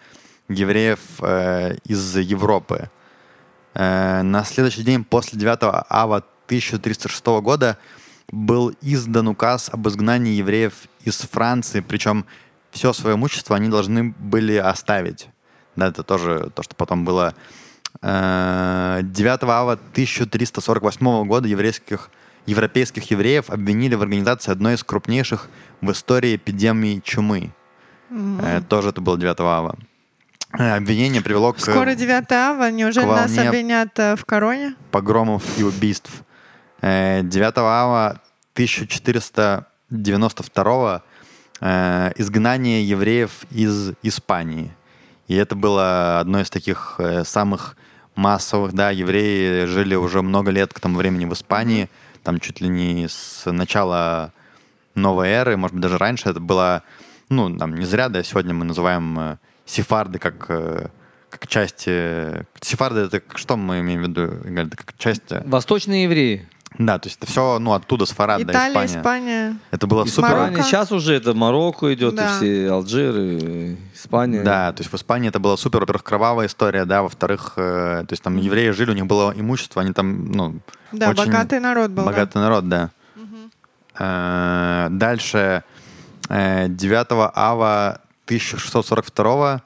евреев 0.49 1.01
э, 1.21 1.77
из 1.85 2.17
Европы. 2.17 2.91
Э, 3.75 4.23
на 4.23 4.45
следующий 4.45 4.83
день 4.83 5.05
после 5.05 5.39
9 5.39 5.59
ава 5.89 6.17
1306 6.47 7.27
года 7.43 7.79
был 8.31 8.75
издан 8.81 9.29
указ 9.29 9.71
об 9.73 9.87
изгнании 9.89 10.35
евреев 10.35 10.75
из 11.05 11.19
Франции, 11.19 11.81
причем 11.81 12.25
все 12.71 12.93
свое 12.93 13.17
имущество 13.17 13.57
они 13.57 13.69
должны 13.69 14.15
были 14.19 14.57
оставить. 14.57 15.29
Да, 15.77 15.89
это 15.89 16.03
тоже 16.03 16.51
то, 16.55 16.63
что 16.63 16.75
потом 16.75 17.05
было. 17.05 17.35
Э, 18.03 19.01
9 19.03 19.43
ава 19.45 19.73
1348 19.73 21.27
года 21.27 21.49
еврейских, 21.49 22.11
европейских 22.47 23.11
евреев 23.11 23.51
обвинили 23.51 23.95
в 23.95 24.03
организации 24.03 24.53
одной 24.53 24.75
из 24.75 24.85
крупнейших 24.85 25.49
в 25.81 25.91
истории 25.91 26.37
эпидемий 26.37 27.01
чумы. 27.03 27.51
Э, 28.11 28.61
Тоже 28.69 28.91
это 28.91 29.01
было 29.01 29.19
9 29.19 29.41
ава. 29.41 29.77
Э, 30.59 30.77
Обвинение 30.77 31.23
привело 31.23 31.53
к 31.53 31.61
Скоро 31.61 31.95
9 31.95 32.33
ава, 32.33 32.71
неужели 32.71 33.07
нас 33.07 33.37
обвинят 33.37 33.99
э, 33.99 34.17
в 34.17 34.25
короне? 34.25 34.75
погромов 34.91 35.43
и 35.59 35.63
убийств. 35.63 36.23
Э, 36.81 37.21
9 37.23 37.59
ава 37.59 38.21
1492 38.55 41.03
э, 41.61 42.13
изгнание 42.17 42.89
евреев 42.89 43.45
из 43.51 43.93
Испании. 44.03 44.73
И 45.27 45.35
это 45.35 45.55
было 45.57 46.21
одно 46.21 46.41
из 46.41 46.51
таких 46.51 46.95
э, 46.99 47.25
самых 47.25 47.77
массовых, 48.15 48.75
да, 48.75 48.91
евреи 48.91 49.65
жили 49.65 49.97
уже 49.97 50.23
много 50.23 50.53
лет 50.53 50.73
к 50.73 50.79
тому 50.79 50.99
времени 50.99 51.25
в 51.25 51.33
Испании, 51.33 51.91
там 52.23 52.39
чуть 52.39 52.61
ли 52.61 52.69
не 52.69 53.09
с 53.09 53.51
начала 53.51 54.33
новой 54.95 55.31
эры, 55.31 55.57
может 55.57 55.75
быть, 55.75 55.83
даже 55.83 55.99
раньше 55.99 56.29
это 56.29 56.39
было, 56.39 56.85
ну, 57.29 57.59
там 57.59 57.75
не 57.75 57.85
зря, 57.85 58.09
да, 58.09 58.23
сегодня 58.23 58.55
мы 58.55 58.65
называем 58.65 59.19
э, 59.19 59.39
сефарды 59.67 60.19
как, 60.19 60.47
э, 60.49 60.89
как 61.31 61.47
часть... 61.47 61.85
э, 61.87 62.45
сефарды 62.61 63.01
это 63.01 63.23
что 63.35 63.57
мы 63.57 63.81
имеем 63.81 64.03
в 64.03 64.09
виду, 64.09 64.25
Игорь? 64.49 64.67
Это 64.67 64.77
как 64.77 64.97
часть... 64.99 65.23
э, 65.31 65.43
Восточные 65.47 66.05
евреи. 66.05 66.49
Да, 66.77 66.99
то 66.99 67.07
есть 67.09 67.19
это 67.23 67.31
все, 67.31 67.61
ну, 67.61 67.73
оттуда, 67.73 68.05
с 68.05 68.11
Фарад, 68.11 68.45
да, 68.45 68.53
Италия, 68.53 68.71
Испания. 68.87 68.99
Испания. 69.01 69.57
Это 69.71 69.87
было 69.87 70.05
супер. 70.07 70.31
Марокко. 70.31 70.62
Сейчас 70.65 70.91
уже 70.91 71.15
это 71.15 71.33
Марокко 71.33 71.95
идет, 71.95 72.17
Да. 72.17 72.33
и 72.33 72.37
все 72.37 72.71
Алжир, 72.73 73.15
и 73.17 73.77
Испания. 73.95 74.43
Да, 74.43 74.73
то 74.73 74.81
есть 74.81 74.93
в 74.93 74.97
Испании 74.97 75.29
это 75.29 75.39
была 75.39 75.57
супер, 75.57 75.81
во-первых, 75.81 76.03
кровавая 76.03 76.49
история, 76.49 76.85
да, 76.85 77.03
во-вторых, 77.05 77.53
э, 77.57 78.05
то 78.09 78.12
есть 78.12 78.25
там 78.25 78.37
евреи 78.39 78.71
жили, 78.71 78.91
у 78.91 78.95
них 78.95 79.07
было 79.07 79.33
имущество, 79.37 79.83
они 79.83 79.93
там, 79.93 80.33
ну, 80.33 80.59
Да, 80.91 81.11
очень 81.11 81.27
богатый 81.27 81.61
народ 81.61 81.93
был. 81.93 82.03
да. 82.05 82.11
богатый 82.11 82.39
народ, 82.39 82.69
да. 82.69 82.91
Э, 83.97 84.89
Дальше, 84.91 85.62
э, 86.29 86.67
9 86.69 87.31
ава 87.35 88.01
1642 88.27 89.62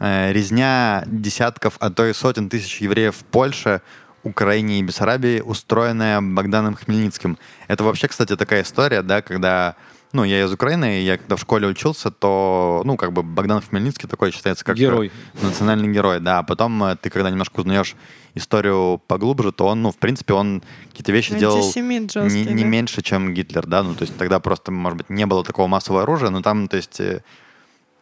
э, 0.00 0.32
резня 0.32 1.04
десятков, 1.06 1.76
а 1.80 1.90
то 1.90 2.06
и 2.06 2.12
сотен 2.12 2.48
тысяч 2.48 2.80
евреев 2.80 3.16
в 3.16 3.24
Польше, 3.24 3.82
Украине 4.22 4.78
и 4.80 4.82
Бессарабии, 4.82 5.40
устроенная 5.40 6.20
Богданом 6.20 6.74
Хмельницким. 6.74 7.38
Это 7.68 7.84
вообще, 7.84 8.08
кстати, 8.08 8.36
такая 8.36 8.62
история, 8.62 9.02
да, 9.02 9.20
когда 9.22 9.76
ну, 10.12 10.24
я 10.24 10.44
из 10.44 10.52
Украины, 10.52 11.00
и 11.00 11.04
я 11.04 11.16
когда 11.16 11.36
в 11.36 11.40
школе 11.40 11.66
учился, 11.66 12.10
то, 12.10 12.82
ну, 12.84 12.96
как 12.96 13.12
бы 13.12 13.22
Богдан 13.22 13.62
Хмельницкий 13.62 14.08
такой 14.08 14.30
считается 14.30 14.64
как 14.64 14.76
э, 14.76 14.80
Герой. 14.80 15.12
национальный 15.40 15.88
герой, 15.90 16.20
да. 16.20 16.40
А 16.40 16.42
потом 16.42 16.84
э, 16.84 16.96
ты, 16.96 17.08
когда 17.08 17.30
немножко 17.30 17.60
узнаешь 17.60 17.96
историю 18.34 19.00
поглубже, 19.06 19.52
то 19.52 19.66
он, 19.66 19.82
ну, 19.82 19.90
в 19.90 19.96
принципе, 19.96 20.34
он 20.34 20.62
какие-то 20.90 21.12
вещи 21.12 21.38
делал 21.38 21.56
Антисемит 21.56 22.02
не, 22.02 22.08
жесткий, 22.08 22.52
не 22.52 22.62
да. 22.62 22.68
меньше, 22.68 23.02
чем 23.02 23.32
Гитлер, 23.32 23.66
да, 23.66 23.82
ну, 23.82 23.94
то 23.94 24.02
есть 24.02 24.16
тогда 24.16 24.38
просто, 24.38 24.70
может 24.70 24.98
быть, 24.98 25.10
не 25.10 25.24
было 25.24 25.44
такого 25.44 25.66
массового 25.66 26.02
оружия, 26.02 26.28
но 26.28 26.42
там, 26.42 26.68
то 26.68 26.76
есть, 26.76 27.00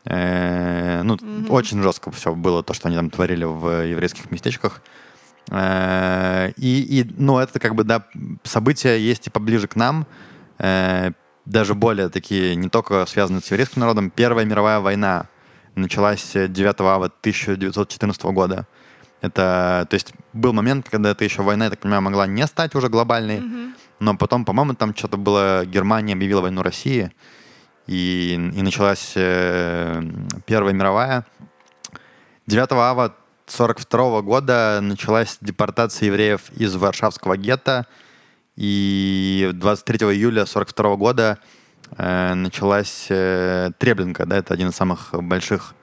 э, 0.05 1.03
ну, 1.03 1.19
очень 1.49 1.83
жестко 1.83 2.11
все 2.11 2.35
было, 2.35 2.63
то, 2.63 2.75
что 2.75 2.89
они 2.89 2.97
там 2.97 3.11
творили 3.11 3.45
в 3.45 3.85
еврейских 3.87 4.31
местечках. 4.31 4.83
Э, 5.51 6.53
и, 6.57 7.01
и, 7.01 7.11
ну, 7.17 7.39
это 7.39 7.59
как 7.59 7.75
бы, 7.75 7.85
да, 7.85 8.07
события 8.45 8.97
есть 8.99 9.27
и 9.27 9.31
поближе 9.31 9.67
к 9.69 9.77
нам, 9.77 10.07
э, 10.59 11.13
даже 11.45 11.75
более 11.75 12.09
такие, 12.09 12.55
не 12.55 12.69
только 12.69 13.07
связанные 13.07 13.43
с 13.43 13.51
еврейским 13.51 13.81
народом. 13.81 14.11
Первая 14.11 14.45
мировая 14.45 14.81
война 14.81 15.27
началась 15.75 16.33
9 16.35 16.81
ава 16.81 17.07
1914 17.07 18.23
года. 18.25 18.67
Это, 19.21 19.87
то 19.91 19.95
есть, 19.95 20.15
был 20.33 20.53
момент, 20.53 20.89
когда 20.89 21.11
это 21.11 21.25
еще 21.25 21.43
война, 21.43 21.65
я 21.65 21.71
так 21.71 21.81
понимаю, 21.81 22.03
могла 22.03 22.27
не 22.27 22.47
стать 22.47 22.75
уже 22.75 22.89
глобальной, 22.89 23.43
но 23.99 24.17
потом, 24.17 24.45
по-моему, 24.45 24.75
там 24.75 24.95
что-то 24.97 25.19
было, 25.19 25.65
Германия 25.67 26.15
объявила 26.15 26.41
войну 26.41 26.63
России, 26.63 27.13
и, 27.91 28.35
и 28.35 28.63
началась 28.63 29.15
э, 29.17 30.01
Первая 30.47 30.73
мировая. 30.73 31.27
9 32.47 32.71
ава 32.71 33.17
1942 33.47 34.23
года 34.23 34.79
началась 34.81 35.39
депортация 35.41 36.07
евреев 36.07 36.53
из 36.57 36.77
Варшавского 36.77 37.37
гетто, 37.37 37.89
и 38.55 39.51
23 39.55 40.07
июля 40.07 40.43
1942 40.43 40.97
года 40.97 41.39
э, 41.97 42.35
началась 42.35 43.07
э, 43.09 43.71
Треблинка, 43.79 44.25
да, 44.25 44.39
это 44.39 44.55
один 44.55 44.69
из 44.69 44.77
самых 44.77 45.13
больших 45.13 45.75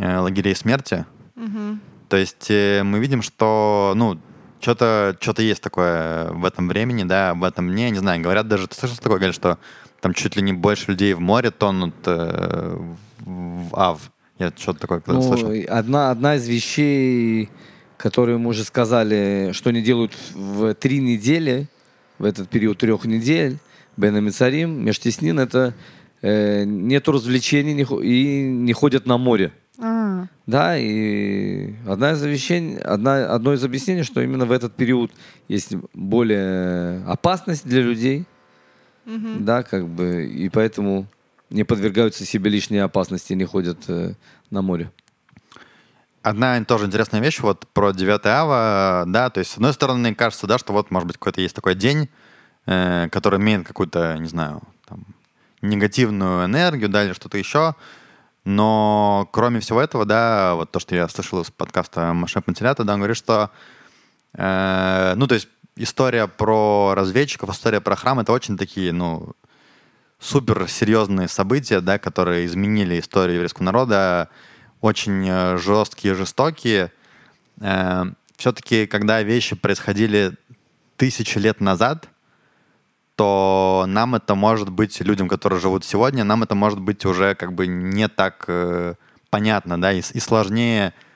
э, 0.00 0.18
лагерей 0.18 0.56
смерти. 0.56 1.06
Мгм. 1.36 1.80
То 2.08 2.16
есть 2.16 2.50
э, 2.50 2.82
мы 2.82 2.98
видим, 2.98 3.22
что, 3.22 3.92
ну, 3.94 4.20
что-то 4.60 5.16
что 5.20 5.40
есть 5.40 5.62
такое 5.62 6.32
в 6.32 6.44
этом 6.44 6.66
времени, 6.66 7.04
да, 7.04 7.34
в 7.34 7.44
этом 7.44 7.70
дне, 7.70 7.90
не 7.90 8.00
знаю, 8.00 8.20
говорят 8.20 8.48
даже, 8.48 8.66
ты 8.66 8.74
слышал 8.74 8.96
такое, 8.96 9.18
говорят, 9.18 9.36
что 9.36 9.56
там 10.00 10.14
чуть 10.14 10.36
ли 10.36 10.42
не 10.42 10.52
больше 10.52 10.92
людей 10.92 11.14
в 11.14 11.20
море 11.20 11.50
тонут 11.50 11.94
э, 12.06 12.78
в 13.20 13.74
Ав. 13.76 14.10
Я 14.38 14.52
что-то 14.56 14.80
такое 14.80 15.00
когда 15.00 15.20
Ну, 15.20 15.26
слышал. 15.26 15.52
одна, 15.68 16.10
одна 16.10 16.36
из 16.36 16.46
вещей, 16.46 17.48
которые 17.96 18.38
мы 18.38 18.50
уже 18.50 18.64
сказали, 18.64 19.50
что 19.52 19.70
они 19.70 19.82
делают 19.82 20.12
в 20.34 20.74
три 20.74 21.00
недели, 21.00 21.66
в 22.18 22.24
этот 22.24 22.48
период 22.48 22.78
трех 22.78 23.04
недель, 23.04 23.58
Бен 23.96 24.14
Амицарим, 24.14 24.84
Межтеснин, 24.84 25.40
это 25.40 25.74
э, 26.22 26.64
нету 26.64 27.12
развлечений 27.12 27.74
не 27.74 27.82
и 27.82 28.42
не 28.44 28.72
ходят 28.72 29.06
на 29.06 29.18
море. 29.18 29.52
А, 29.80 30.26
Да, 30.46 30.76
и 30.78 31.74
одна 31.86 32.12
из 32.12 32.22
вещей, 32.22 32.78
одна, 32.78 33.32
одно 33.34 33.54
из 33.54 33.64
объяснений, 33.64 34.04
что 34.04 34.20
именно 34.20 34.46
в 34.46 34.52
этот 34.52 34.74
период 34.74 35.10
есть 35.48 35.74
более 35.94 37.04
опасность 37.04 37.66
для 37.66 37.82
людей, 37.82 38.24
мгм. 39.08 39.44
да, 39.44 39.62
как 39.62 39.88
бы, 39.88 40.26
и 40.26 40.48
поэтому 40.48 41.06
не 41.50 41.64
подвергаются 41.64 42.24
себе 42.24 42.50
лишней 42.50 42.82
опасности 42.82 43.32
и 43.32 43.36
не 43.36 43.44
ходят 43.44 43.78
э, 43.88 44.14
на 44.50 44.62
море. 44.62 44.92
Одна 46.22 46.62
тоже 46.64 46.86
интересная 46.86 47.20
вещь 47.20 47.40
вот 47.40 47.66
про 47.72 47.92
9 47.92 48.26
ава, 48.26 49.04
да, 49.06 49.30
то 49.30 49.40
есть, 49.40 49.52
с 49.52 49.54
одной 49.54 49.72
стороны, 49.72 50.14
кажется, 50.14 50.46
да, 50.46 50.58
что 50.58 50.72
вот, 50.72 50.90
может 50.90 51.06
быть, 51.06 51.16
какой-то 51.16 51.40
есть 51.40 51.54
такой 51.54 51.74
день, 51.74 52.08
э, 52.66 53.08
который 53.10 53.40
имеет 53.40 53.66
какую-то, 53.66 54.18
не 54.18 54.28
знаю, 54.28 54.62
там, 54.86 55.06
негативную 55.62 56.44
энергию, 56.44 56.90
да, 56.90 57.04
или 57.04 57.14
что-то 57.14 57.38
еще, 57.38 57.74
но 58.44 59.28
кроме 59.32 59.60
всего 59.60 59.80
этого, 59.80 60.04
да, 60.04 60.54
вот 60.54 60.70
то, 60.70 60.80
что 60.80 60.94
я 60.94 61.08
слышал 61.08 61.40
из 61.40 61.50
подкаста 61.50 62.12
Маше 62.12 62.40
Пантелята, 62.40 62.84
да, 62.84 62.94
он 62.94 63.00
говорит, 63.00 63.16
что, 63.16 63.50
э, 64.34 65.14
ну, 65.16 65.26
то 65.26 65.34
есть, 65.34 65.48
история 65.78 66.26
про 66.26 66.94
разведчиков, 66.94 67.50
история 67.50 67.80
про 67.80 67.96
храм, 67.96 68.20
это 68.20 68.32
очень 68.32 68.56
такие, 68.56 68.92
ну, 68.92 69.32
супер 70.18 70.68
серьезные 70.68 71.28
события, 71.28 71.80
да, 71.80 71.98
которые 71.98 72.46
изменили 72.46 72.98
историю 72.98 73.36
еврейского 73.36 73.64
народа, 73.64 74.28
очень 74.80 75.26
э, 75.28 75.56
жесткие, 75.56 76.14
жестокие. 76.14 76.92
все-таки, 78.36 78.86
когда 78.86 79.22
вещи 79.22 79.56
происходили 79.56 80.34
тысячи 80.96 81.38
лет 81.38 81.60
назад, 81.60 82.08
то 83.18 83.84
нам 83.88 84.14
это 84.14 84.36
может 84.36 84.70
быть, 84.70 85.00
людям, 85.00 85.28
которые 85.28 85.60
живут 85.60 85.84
сегодня, 85.84 86.22
нам 86.22 86.44
это 86.44 86.54
может 86.54 86.78
быть 86.78 87.04
уже 87.04 87.34
как 87.34 87.52
бы 87.52 87.66
не 87.66 88.08
так 88.08 88.44
э, 88.46 88.94
понятно, 89.28 89.80
да, 89.80 89.92
и, 89.92 89.98
и 89.98 90.20
сложнее 90.20 90.92
э, 90.94 91.07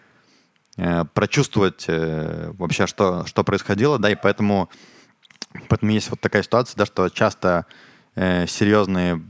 прочувствовать 1.15 1.85
э, 1.89 2.53
вообще, 2.59 2.87
что, 2.87 3.25
что 3.27 3.45
происходило, 3.45 3.99
да, 3.99 4.11
и 4.11 4.15
поэтому, 4.15 4.69
поэтому 5.69 5.93
есть 5.93 6.11
вот 6.11 6.21
такая 6.21 6.43
ситуация, 6.43 6.77
да, 6.77 6.87
что 6.87 7.09
часто 7.09 7.67
э, 8.15 8.47
серьезные 8.47 9.23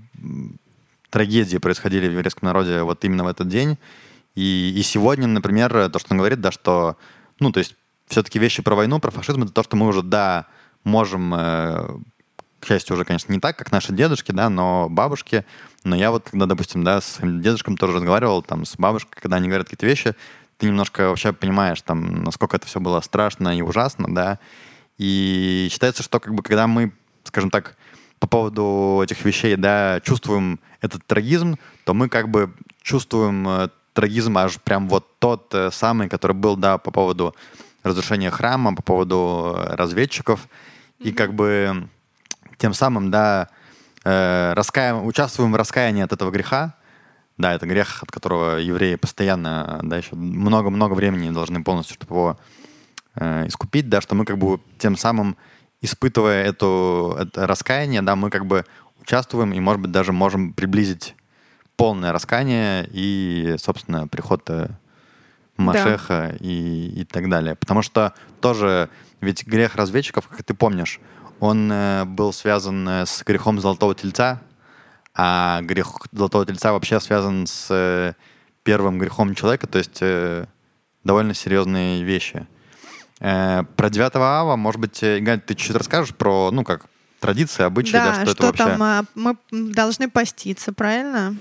трагедии 1.10 1.58
происходили 1.58 2.08
в 2.08 2.12
еврейском 2.12 2.46
народе 2.46 2.82
вот 2.82 3.04
именно 3.04 3.24
в 3.24 3.28
этот 3.28 3.48
день. 3.48 3.76
И, 4.34 4.72
и 4.74 4.82
сегодня, 4.82 5.26
например, 5.26 5.90
то, 5.90 5.98
что 5.98 6.12
он 6.12 6.18
говорит, 6.18 6.40
да, 6.40 6.50
что, 6.50 6.96
ну, 7.38 7.52
то 7.52 7.58
есть 7.58 7.76
все-таки 8.06 8.38
вещи 8.38 8.62
про 8.62 8.74
войну, 8.74 8.98
про 8.98 9.10
фашизм, 9.10 9.42
это 9.42 9.52
то, 9.52 9.62
что 9.62 9.76
мы 9.76 9.86
уже, 9.86 10.02
да, 10.02 10.46
можем, 10.84 11.34
э, 11.34 11.98
к 12.60 12.66
счастью, 12.66 12.94
уже, 12.94 13.04
конечно, 13.04 13.32
не 13.32 13.40
так, 13.40 13.56
как 13.56 13.72
наши 13.72 13.92
дедушки, 13.92 14.32
да, 14.32 14.48
но 14.48 14.88
бабушки. 14.88 15.44
Но 15.84 15.96
я 15.96 16.10
вот, 16.10 16.28
когда, 16.30 16.46
допустим, 16.46 16.84
да, 16.84 17.00
с 17.00 17.18
дедушком 17.20 17.76
тоже 17.76 17.94
разговаривал, 17.94 18.42
там, 18.42 18.64
с 18.64 18.76
бабушкой, 18.76 19.20
когда 19.20 19.36
они 19.36 19.48
говорят 19.48 19.66
какие-то 19.66 19.86
вещи, 19.86 20.14
ты 20.62 20.68
немножко 20.68 21.08
вообще 21.08 21.32
понимаешь, 21.32 21.82
там, 21.82 22.22
насколько 22.22 22.56
это 22.56 22.68
все 22.68 22.78
было 22.78 23.00
страшно 23.00 23.58
и 23.58 23.62
ужасно, 23.62 24.06
да. 24.14 24.38
И 24.96 25.66
считается, 25.72 26.04
что, 26.04 26.20
как 26.20 26.32
бы, 26.34 26.44
когда 26.44 26.68
мы, 26.68 26.92
скажем 27.24 27.50
так, 27.50 27.76
по 28.20 28.28
поводу 28.28 29.00
этих 29.02 29.24
вещей, 29.24 29.56
да, 29.56 29.98
чувствуем 30.04 30.60
этот 30.80 31.04
трагизм, 31.04 31.56
то 31.84 31.94
мы 31.94 32.08
как 32.08 32.28
бы 32.28 32.54
чувствуем 32.80 33.48
э, 33.48 33.70
трагизм 33.92 34.38
аж 34.38 34.60
прям 34.60 34.88
вот 34.88 35.18
тот 35.18 35.52
э, 35.52 35.72
самый, 35.72 36.08
который 36.08 36.36
был, 36.36 36.54
да, 36.54 36.78
по 36.78 36.92
поводу 36.92 37.34
разрушения 37.82 38.30
храма, 38.30 38.76
по 38.76 38.82
поводу 38.82 39.56
э, 39.56 39.74
разведчиков. 39.74 40.46
И 41.00 41.10
как 41.10 41.34
бы 41.34 41.88
тем 42.58 42.72
самым, 42.72 43.10
да, 43.10 43.48
э, 44.04 44.52
раскаиваем, 44.54 45.06
участвуем 45.06 45.50
в 45.50 45.56
раскаянии 45.56 46.04
от 46.04 46.12
этого 46.12 46.30
греха. 46.30 46.76
Да, 47.42 47.54
это 47.54 47.66
грех, 47.66 48.04
от 48.04 48.12
которого 48.12 48.58
евреи 48.58 48.94
постоянно, 48.94 49.80
да, 49.82 49.96
еще 49.96 50.14
много-много 50.14 50.94
времени 50.94 51.28
должны 51.30 51.64
полностью, 51.64 51.96
чтобы 51.96 52.14
его 52.14 52.38
э, 53.16 53.48
искупить, 53.48 53.88
да, 53.88 54.00
что 54.00 54.14
мы 54.14 54.24
как 54.24 54.38
бы 54.38 54.60
тем 54.78 54.96
самым, 54.96 55.36
испытывая 55.80 56.44
эту, 56.44 57.16
это 57.18 57.48
раскаяние, 57.48 58.00
да, 58.00 58.14
мы 58.14 58.30
как 58.30 58.46
бы 58.46 58.64
участвуем 59.00 59.52
и, 59.52 59.58
может 59.58 59.82
быть, 59.82 59.90
даже 59.90 60.12
можем 60.12 60.52
приблизить 60.52 61.16
полное 61.74 62.12
раскаяние 62.12 62.88
и, 62.92 63.56
собственно, 63.58 64.06
приход 64.06 64.48
э, 64.48 64.68
Машеха 65.56 66.36
и, 66.38 67.00
и 67.00 67.04
так 67.04 67.28
далее. 67.28 67.56
Потому 67.56 67.82
что 67.82 68.14
тоже, 68.40 68.88
ведь 69.20 69.44
грех 69.48 69.74
разведчиков, 69.74 70.28
как 70.28 70.44
ты 70.44 70.54
помнишь, 70.54 71.00
он 71.40 71.72
э, 71.72 72.04
был 72.04 72.32
связан 72.32 72.88
э, 72.88 73.04
с 73.04 73.24
грехом 73.24 73.60
Золотого 73.60 73.96
Тельца, 73.96 74.40
а 75.14 75.60
грех 75.62 75.98
Золотого 76.12 76.46
Тельца 76.46 76.72
вообще 76.72 77.00
связан 77.00 77.46
с 77.46 77.66
э, 77.70 78.14
первым 78.62 78.98
грехом 78.98 79.34
человека, 79.34 79.66
то 79.66 79.78
есть 79.78 79.98
э, 80.00 80.46
довольно 81.04 81.34
серьезные 81.34 82.02
вещи. 82.02 82.46
Э, 83.20 83.62
про 83.76 83.90
9 83.90 84.10
ава, 84.16 84.56
может 84.56 84.80
быть, 84.80 85.02
Игаль, 85.02 85.40
ты 85.40 85.54
чуть-чуть 85.54 85.76
расскажешь 85.76 86.14
про, 86.14 86.50
ну, 86.50 86.64
как 86.64 86.86
традиции, 87.20 87.62
обычаи, 87.62 87.92
да, 87.92 88.06
Да, 88.06 88.14
что, 88.14 88.24
что, 88.24 88.32
это 88.32 88.64
вообще... 88.64 88.76
там 88.78 89.08
мы 89.14 89.36
должны 89.74 90.08
поститься, 90.10 90.72
правильно? 90.72 91.36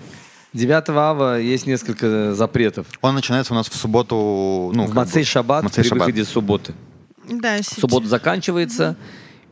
9 0.53 0.89
ава 0.89 1.39
есть 1.39 1.65
несколько 1.65 2.35
запретов. 2.35 2.87
Он 3.01 3.15
начинается 3.15 3.53
у 3.53 3.55
нас 3.55 3.69
в 3.69 3.75
субботу, 3.75 4.71
ну, 4.75 4.85
в 4.85 4.93
Мацей 4.93 5.23
Шаббат 5.23 5.63
Мацей 5.63 5.83
при 5.83 5.89
Шаббат. 5.89 6.07
выходе 6.07 6.25
субботы. 6.25 6.73
Да, 7.29 7.57
сейчас. 7.57 7.79
Суббота 7.79 8.07
заканчивается, 8.07 8.97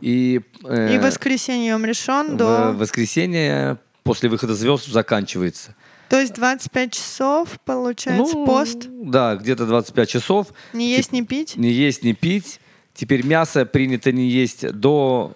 И, 0.01 0.41
э, 0.65 0.95
И 0.95 0.97
воскресеньем 0.99 1.85
решен 1.85 2.33
в 2.33 2.37
до... 2.37 2.73
воскресенье 2.73 3.77
после 4.09 4.27
выхода 4.27 4.55
звезд 4.55 4.87
заканчивается. 4.87 5.75
То 6.09 6.19
есть 6.19 6.33
25 6.33 6.91
часов, 6.93 7.59
получается, 7.63 8.33
Ну, 8.35 8.43
пост. 8.43 8.87
Да, 8.89 9.35
где-то 9.35 9.67
25 9.67 10.09
часов. 10.09 10.47
Не 10.73 10.89
есть, 10.89 11.11
не 11.11 11.23
пить. 11.23 11.55
Не 11.57 11.69
есть, 11.71 12.03
не 12.03 12.13
пить. 12.15 12.59
Теперь 12.95 13.23
мясо 13.23 13.67
принято 13.67 14.11
не 14.11 14.27
есть 14.27 14.67
до 14.71 15.33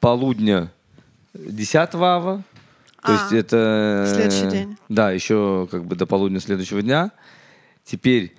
полудня 0.00 0.72
10 1.34 1.94
ава. 1.96 2.42
То 3.02 3.12
А, 3.12 3.12
есть 3.12 3.32
это... 3.34 4.10
следующий 4.14 4.50
день. 4.50 4.78
Да, 4.88 5.10
еще 5.12 5.68
как 5.70 5.84
бы 5.84 5.94
до 5.94 6.06
полудня 6.06 6.40
следующего 6.40 6.80
дня. 6.80 7.10
Теперь 7.84 8.34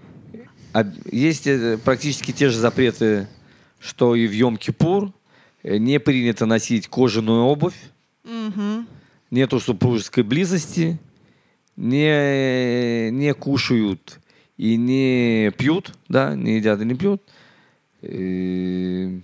есть 1.12 1.46
э, 1.46 1.78
практически 1.78 2.32
те 2.32 2.50
же 2.50 2.58
запреты, 2.58 3.28
что 3.80 4.16
и 4.16 4.26
в 4.26 4.32
Йом-Кипур. 4.32 5.12
Э, 5.62 5.78
Не 5.78 6.00
принято 6.00 6.48
носить 6.48 6.88
кожаную 6.88 7.44
обувь. 7.44 7.76
Мгм. 8.24 8.88
Нету 9.36 9.60
супружеской 9.60 10.24
близости. 10.24 10.98
Не, 11.76 13.12
не 13.12 13.34
кушают 13.34 14.22
и 14.56 14.78
не 14.78 15.52
пьют, 15.58 15.92
да, 16.08 16.36
не 16.36 16.56
едят 16.56 16.80
и 16.80 16.86
не 16.86 16.96
пьют. 16.96 17.22
Э, 18.02 19.20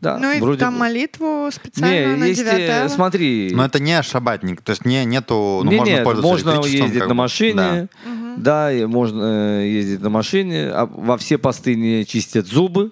Да, 0.00 0.18
Ну 0.18 0.32
и 0.32 0.40
вроде 0.40 0.58
там 0.58 0.74
бы. 0.74 0.80
молитву 0.80 1.48
специально 1.52 2.14
Не, 2.14 2.16
на 2.16 2.24
есть, 2.26 2.40
9 2.40 2.52
э, 2.58 2.88
смотри, 2.88 3.50
Но 3.54 3.64
это 3.64 3.78
не 3.78 4.02
шабатник, 4.02 4.62
то 4.62 4.70
есть 4.70 4.84
не, 4.84 5.04
нету, 5.04 5.62
ну, 5.64 5.70
не, 5.70 5.78
можно 5.78 5.92
нет, 5.92 6.04
пользоваться 6.04 6.46
можно 6.46 6.66
ездить 6.66 6.98
как 6.98 7.08
на 7.08 7.14
машине, 7.14 7.88
да, 8.36 8.72
и 8.72 8.84
можно 8.86 9.60
э, 9.62 9.68
ездить 9.68 10.00
на 10.00 10.10
машине. 10.10 10.68
А 10.68 10.86
во 10.86 11.16
все 11.16 11.38
посты 11.38 11.76
не 11.76 12.04
чистят 12.04 12.46
зубы. 12.46 12.90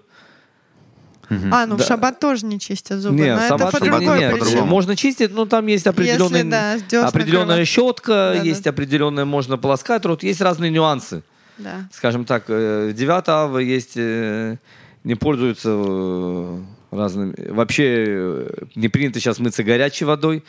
А, 1.52 1.66
ну 1.66 1.76
Да. 1.76 1.84
в 1.84 1.86
шаббат 1.86 2.20
тоже 2.20 2.46
не 2.46 2.58
чистят 2.60 3.00
зубы. 3.00 3.16
Нет, 3.16 3.36
но 3.36 3.44
это 3.44 3.48
собак 3.48 3.72
по 3.72 3.78
шаббат 3.78 4.00
другой 4.00 4.18
нет, 4.18 4.38
по-другому. 4.38 4.66
можно 4.66 4.96
чистить, 4.96 5.32
но 5.34 5.46
там 5.46 5.66
есть 5.66 5.86
определенные, 5.86 6.38
Если, 6.44 6.50
да, 6.50 6.78
десна 6.78 7.08
определенная 7.08 7.56
кровь. 7.56 7.68
щетка, 7.68 8.32
Да-да. 8.34 8.42
есть 8.42 8.66
определенная, 8.66 9.24
можно 9.24 9.56
полоскать 9.58 10.04
рот, 10.04 10.22
есть 10.22 10.40
разные 10.40 10.70
нюансы. 10.70 11.22
Да. 11.58 11.88
Скажем 11.92 12.24
так, 12.24 12.44
э, 12.48 12.92
9 12.94 13.28
ава 13.28 13.58
есть, 13.58 13.92
э, 13.96 14.56
не 15.04 15.14
пользуются 15.14 15.68
э, 15.72 16.58
разными. 16.90 17.34
Вообще 17.50 18.04
э, 18.08 18.50
не 18.74 18.88
принято 18.88 19.20
сейчас 19.20 19.38
мыться 19.38 19.62
горячей 19.62 20.04
водой. 20.04 20.44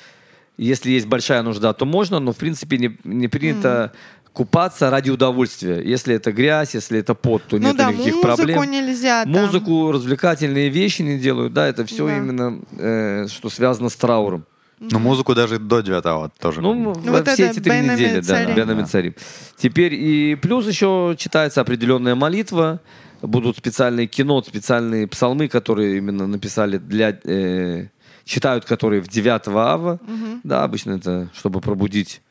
Если 0.58 0.90
есть 0.92 1.06
большая 1.08 1.42
нужда, 1.44 1.74
то 1.74 1.86
можно, 1.86 2.20
но 2.20 2.32
в 2.32 2.38
принципе 2.38 2.78
не, 2.78 2.98
не 3.04 3.28
принято 3.28 3.92
купаться 4.36 4.90
ради 4.92 5.10
удовольствия. 5.10 5.82
Если 5.82 6.14
это 6.16 6.32
грязь, 6.32 6.76
если 6.76 7.00
это 7.00 7.16
пот, 7.16 7.42
то 7.48 7.58
Ну 7.58 7.68
нет 7.70 7.78
да, 7.78 7.92
никаких 7.92 8.16
музыку 8.16 8.36
проблем. 8.36 8.64
нельзя. 8.70 9.24
там. 9.24 9.32
Музыку, 9.32 9.92
развлекательные 9.92 10.70
вещи 10.70 11.02
не 11.02 11.18
делают, 11.18 11.54
да, 11.54 11.68
это 11.68 11.86
все 11.86 12.06
Да. 12.06 12.18
именно, 12.18 12.60
э, 12.78 13.28
что 13.30 13.50
связано 13.50 13.90
с 13.90 13.96
трауром. 13.96 14.46
Но 14.80 15.00
музыку 15.00 15.34
даже 15.34 15.58
до 15.58 15.80
9 15.82 16.34
тоже. 16.38 16.62
Ну, 16.62 16.74
Ну, 16.74 16.94
во 16.94 17.12
вот 17.20 17.28
все 17.30 17.50
эти 17.50 17.60
три 17.62 17.80
недели, 17.80 18.20
да, 18.20 18.36
Амицарим. 18.38 18.56
Бен 18.56 18.70
Амицарим. 18.70 19.16
Теперь 19.58 19.94
и 19.94 20.36
плюс 20.36 20.68
еще 20.68 21.16
читается 21.18 21.62
определенная 21.62 22.14
молитва, 22.16 22.82
будут 23.22 23.58
специальные 23.58 24.08
кино, 24.08 24.44
специальные 24.44 25.08
псалмы, 25.08 25.48
которые 25.48 25.98
именно 25.98 26.28
написали 26.28 26.78
для... 26.78 27.18
э, 27.24 27.88
читают, 28.26 28.66
которые 28.66 29.02
в 29.02 29.08
9 29.08 29.48
ава. 29.48 30.00
Да, 30.44 30.64
обычно 30.66 30.94
это, 30.94 31.30
чтобы 31.34 31.62
пробудить, 31.62 32.22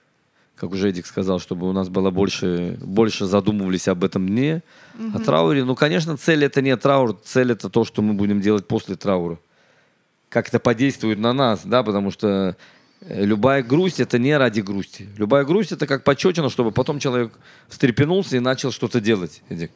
как 0.57 0.73
уже 0.73 0.91
Эдик 0.91 1.07
сказал, 1.07 1.41
чтобы 1.41 1.69
у 1.69 1.73
нас 1.73 1.89
было 1.89 2.11
больше, 2.11 2.79
больше 2.81 3.27
задумывались 3.27 3.89
об 3.89 4.05
этом 4.05 4.29
дне, 4.29 4.63
о 5.15 5.19
трауре. 5.19 5.65
Ну, 5.65 5.75
конечно, 5.75 6.17
цель 6.17 6.45
это 6.45 6.63
не 6.63 6.77
траур, 6.77 7.19
цель 7.25 7.53
это 7.53 7.69
то, 7.69 7.85
что 7.85 8.03
мы 8.03 8.15
будем 8.15 8.41
делать 8.41 8.67
после 8.67 8.97
траура 8.97 9.39
как 10.35 10.49
это 10.49 10.59
подействует 10.59 11.21
на 11.21 11.33
нас, 11.33 11.61
да, 11.65 11.85
потому 11.85 12.11
что 12.11 12.57
э, 13.03 13.25
любая 13.25 13.63
грусть 13.63 14.01
это 14.01 14.19
не 14.19 14.37
ради 14.37 14.63
грусти. 14.63 15.09
Любая 15.17 15.45
грусть 15.45 15.71
это 15.71 15.87
как 15.87 16.03
почетина, 16.03 16.51
чтобы 16.51 16.73
потом 16.73 16.99
человек 16.99 17.39
встрепенулся 17.69 18.37
и 18.37 18.41
начал 18.41 18.73
что-то 18.73 19.01
делать. 19.01 19.43
Эдик. 19.49 19.71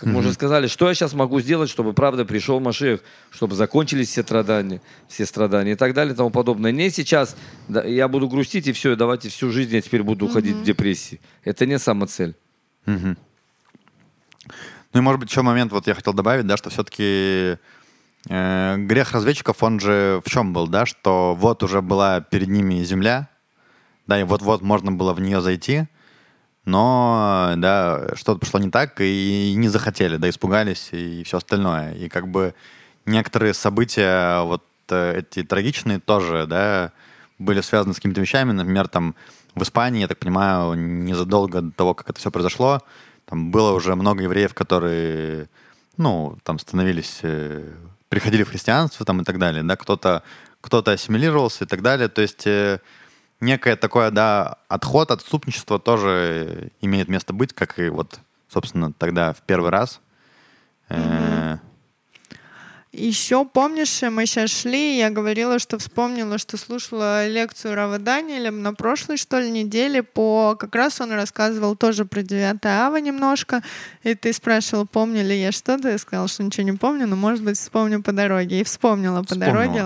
Как 0.00 0.08
мы 0.08 0.20
уже 0.20 0.32
сказали, 0.32 0.66
что 0.66 0.88
я 0.88 0.94
сейчас 0.94 1.12
могу 1.12 1.40
сделать, 1.40 1.68
чтобы 1.68 1.92
правда 1.92 2.24
пришел 2.24 2.58
Машех, 2.58 3.00
чтобы 3.30 3.54
закончились 3.54 4.08
все 4.08 4.22
страдания, 4.22 4.80
все 5.08 5.26
страдания 5.26 5.72
и 5.72 5.74
так 5.74 5.92
далее 5.92 6.14
и 6.14 6.16
тому 6.16 6.30
подобное. 6.30 6.72
Не 6.72 6.88
сейчас 6.88 7.36
да, 7.68 7.84
я 7.84 8.08
буду 8.08 8.26
грустить 8.26 8.66
и 8.66 8.72
все, 8.72 8.96
давайте 8.96 9.28
всю 9.28 9.50
жизнь 9.50 9.74
я 9.74 9.82
теперь 9.82 10.02
буду 10.02 10.24
уходить 10.24 10.56
в 10.56 10.62
депрессии. 10.62 11.20
Это 11.44 11.66
не 11.66 11.78
самоцель. 11.78 12.34
Мгм. 12.86 13.18
Ну 14.94 15.00
и, 15.00 15.02
может 15.02 15.20
быть, 15.20 15.28
еще 15.28 15.42
момент, 15.42 15.70
вот 15.70 15.86
я 15.86 15.94
хотел 15.94 16.14
добавить, 16.14 16.46
да, 16.46 16.56
что 16.56 16.70
все-таки 16.70 17.58
грех 18.24 19.12
разведчиков, 19.12 19.62
он 19.62 19.80
же 19.80 20.22
в 20.24 20.30
чем 20.30 20.54
был, 20.54 20.66
да, 20.66 20.86
что 20.86 21.34
вот 21.38 21.62
уже 21.62 21.82
была 21.82 22.22
перед 22.22 22.48
ними 22.48 22.82
земля, 22.84 23.28
да, 24.06 24.18
и 24.18 24.24
вот-вот 24.24 24.62
можно 24.62 24.92
было 24.92 25.12
в 25.12 25.20
нее 25.20 25.42
зайти, 25.42 25.88
но, 26.64 27.54
да, 27.56 28.08
что-то 28.14 28.40
пошло 28.40 28.60
не 28.60 28.70
так, 28.70 29.00
и 29.00 29.54
не 29.56 29.68
захотели, 29.68 30.16
да, 30.16 30.28
испугались 30.28 30.90
и 30.92 31.22
все 31.24 31.38
остальное. 31.38 31.94
И 31.94 32.08
как 32.08 32.28
бы 32.28 32.54
некоторые 33.06 33.54
события, 33.54 34.42
вот 34.42 34.62
э, 34.90 35.18
эти 35.20 35.42
трагичные 35.42 35.98
тоже, 36.00 36.46
да, 36.46 36.92
были 37.38 37.60
связаны 37.60 37.94
с 37.94 37.96
какими-то 37.96 38.20
вещами, 38.20 38.52
например, 38.52 38.88
там 38.88 39.14
в 39.54 39.62
Испании, 39.62 40.02
я 40.02 40.08
так 40.08 40.18
понимаю, 40.18 40.74
незадолго 40.74 41.62
до 41.62 41.72
того, 41.72 41.94
как 41.94 42.10
это 42.10 42.20
все 42.20 42.30
произошло, 42.30 42.80
там 43.24 43.50
было 43.50 43.72
уже 43.72 43.94
много 43.94 44.22
евреев, 44.24 44.54
которые, 44.54 45.48
ну, 45.96 46.38
там 46.42 46.58
становились, 46.58 47.20
э, 47.22 47.72
приходили 48.08 48.42
в 48.42 48.50
христианство 48.50 49.06
там 49.06 49.22
и 49.22 49.24
так 49.24 49.38
далее, 49.38 49.62
да, 49.62 49.76
кто-то 49.76 50.22
кто-то 50.60 50.92
ассимилировался 50.92 51.64
и 51.64 51.66
так 51.66 51.80
далее, 51.82 52.08
то 52.08 52.20
есть 52.20 52.46
э, 52.46 52.80
некое 53.40 53.76
такое, 53.76 54.10
да, 54.10 54.58
отход, 54.68 55.10
отступничество 55.10 55.78
тоже 55.78 56.70
имеет 56.80 57.08
место 57.08 57.32
быть, 57.32 57.52
как 57.52 57.78
и 57.78 57.88
вот, 57.88 58.20
собственно, 58.48 58.92
тогда 58.92 59.32
в 59.32 59.42
первый 59.42 59.70
раз. 59.70 60.00
Э, 60.88 61.39
Еще 62.92 63.44
помнишь, 63.44 64.02
мы 64.02 64.26
сейчас 64.26 64.50
шли, 64.50 64.98
я 64.98 65.10
говорила, 65.10 65.60
что 65.60 65.78
вспомнила, 65.78 66.38
что 66.38 66.56
слушала 66.56 67.28
лекцию 67.28 67.76
Рава 67.76 67.98
Даниэля 68.00 68.50
на 68.50 68.74
прошлой, 68.74 69.16
что 69.16 69.38
ли, 69.38 69.48
неделе. 69.48 70.02
По... 70.02 70.56
Как 70.58 70.74
раз 70.74 71.00
он 71.00 71.12
рассказывал 71.12 71.76
тоже 71.76 72.04
про 72.04 72.22
9 72.22 72.66
ава 72.66 72.96
немножко, 72.96 73.62
и 74.02 74.16
ты 74.16 74.32
спрашивал, 74.32 74.86
помню 74.86 75.22
ли 75.22 75.40
я 75.40 75.52
что-то, 75.52 75.88
я 75.88 75.98
сказала, 75.98 76.26
что 76.26 76.42
ничего 76.42 76.64
не 76.64 76.72
помню, 76.72 77.06
но, 77.06 77.14
может 77.14 77.44
быть, 77.44 77.58
вспомню 77.58 78.02
по 78.02 78.10
дороге. 78.10 78.60
И 78.60 78.64
вспомнила 78.64 79.22
по 79.22 79.36
дороге. 79.36 79.84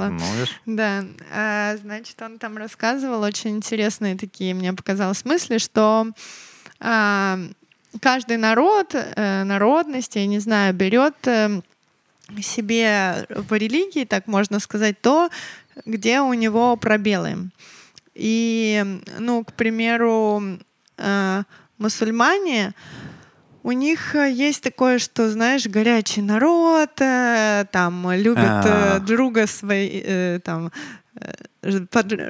Да, 0.65 1.05
а, 1.31 1.77
значит, 1.77 2.21
он 2.23 2.39
там 2.39 2.57
рассказывал 2.57 3.21
очень 3.21 3.51
интересные 3.51 4.17
такие, 4.17 4.55
мне 4.55 4.73
показалось, 4.73 5.27
мысли, 5.27 5.59
что 5.59 6.07
а, 6.81 7.39
каждый 8.01 8.39
народ, 8.39 8.95
э, 8.95 9.45
народность, 9.45 10.17
я 10.17 10.27
не 10.27 10.39
знаю, 10.39 10.73
берет 10.75 11.15
э, 11.27 11.61
себе 12.41 13.27
в 13.29 13.53
религии, 13.53 14.05
так 14.05 14.27
можно 14.27 14.61
сказать, 14.61 15.01
то, 15.01 15.29
где 15.85 16.21
у 16.21 16.33
него 16.35 16.77
пробелы. 16.77 17.51
И, 18.15 19.01
ну, 19.19 19.45
к 19.45 19.53
примеру, 19.53 20.43
э, 20.99 21.43
мусульмане, 21.79 22.75
у 23.63 23.73
них 23.73 24.15
есть 24.15 24.63
такое, 24.63 24.99
что, 24.99 25.31
знаешь, 25.31 25.67
горячий 25.67 26.23
народ, 26.23 27.01
э, 27.01 27.65
там 27.73 28.13
любят 28.13 28.67
э, 28.67 28.97
А. 28.97 28.99
друга 29.01 29.47
своей, 29.47 30.03
э, 30.07 30.41
там 30.45 30.71
э, 31.17 31.33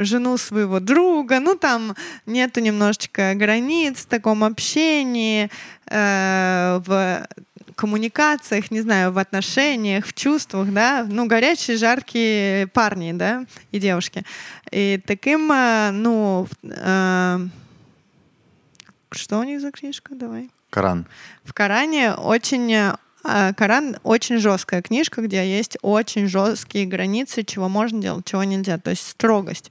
жену 0.05 0.39
своего 0.39 0.79
друга, 0.81 1.41
ну 1.41 1.57
там 1.57 1.97
нету 2.27 2.61
немножечко 2.61 3.35
границ 3.35 3.99
в 3.99 4.07
таком 4.07 4.45
общении, 4.45 5.51
э, 5.91 6.81
в 6.87 7.27
коммуникациях, 7.75 8.71
не 8.71 8.81
знаю, 8.81 9.13
в 9.13 9.19
отношениях, 9.19 10.07
в 10.07 10.15
чувствах, 10.15 10.73
да, 10.73 11.07
ну 11.09 11.27
горячие, 11.27 11.77
жаркие 11.77 12.67
парни, 12.69 13.13
да, 13.13 13.45
и 13.73 13.79
девушки. 13.79 14.25
И 14.71 15.01
таким, 15.07 15.51
э, 15.53 15.91
ну, 15.93 16.47
э, 16.63 17.39
что 19.11 19.39
у 19.39 19.45
них 19.45 19.61
за 19.61 19.71
книжка? 19.71 20.15
Давай. 20.15 20.51
Коран. 20.71 21.07
В 21.45 21.53
Коране 21.53 22.15
очень 22.15 22.73
э, 22.73 23.53
Коран 23.57 23.97
очень 24.03 24.39
жесткая 24.39 24.83
книжка, 24.83 25.23
где 25.23 25.49
есть 25.49 25.79
очень 25.83 26.27
жесткие 26.27 26.87
границы, 26.87 27.45
чего 27.45 27.69
можно 27.69 28.01
делать, 28.01 28.25
чего 28.27 28.45
нельзя, 28.45 28.79
то 28.79 28.91
есть 28.91 29.07
строгость. 29.09 29.71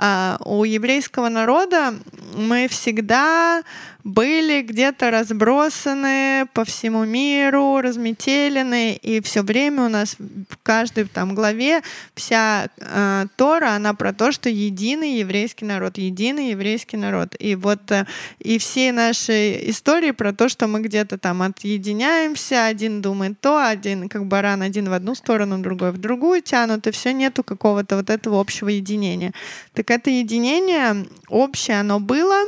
А 0.00 0.38
у 0.44 0.62
еврейского 0.62 1.28
народа 1.28 1.94
мы 2.36 2.68
всегда 2.68 3.62
были 4.04 4.62
где-то 4.62 5.10
разбросаны 5.10 6.46
по 6.54 6.64
всему 6.64 7.04
миру, 7.04 7.80
разметелены, 7.80 8.94
и 8.94 9.20
все 9.20 9.42
время 9.42 9.86
у 9.86 9.88
нас 9.88 10.16
в 10.18 10.56
каждой 10.62 11.04
там 11.04 11.34
главе 11.34 11.82
вся 12.14 12.68
э, 12.76 13.26
Тора, 13.36 13.70
она 13.72 13.94
про 13.94 14.12
то, 14.12 14.30
что 14.30 14.48
единый 14.48 15.18
еврейский 15.18 15.64
народ, 15.64 15.98
единый 15.98 16.50
еврейский 16.50 16.96
народ. 16.96 17.34
И 17.38 17.56
вот 17.56 17.90
э, 17.90 18.06
и 18.38 18.58
все 18.58 18.92
наши 18.92 19.68
истории 19.68 20.12
про 20.12 20.32
то, 20.32 20.48
что 20.48 20.68
мы 20.68 20.80
где-то 20.80 21.18
там 21.18 21.42
отъединяемся, 21.42 22.66
один 22.66 23.02
думает 23.02 23.40
то, 23.40 23.58
один 23.58 24.08
как 24.08 24.26
баран, 24.26 24.62
один 24.62 24.88
в 24.88 24.92
одну 24.92 25.16
сторону, 25.16 25.58
другой 25.58 25.90
в 25.90 25.98
другую 25.98 26.40
тянут, 26.42 26.86
и 26.86 26.92
все 26.92 27.12
нету 27.12 27.42
какого-то 27.42 27.96
вот 27.96 28.10
этого 28.10 28.40
общего 28.40 28.68
единения. 28.68 29.32
Так 29.74 29.90
это 29.90 30.10
единение 30.10 31.06
общее, 31.28 31.80
оно 31.80 31.98
было, 31.98 32.44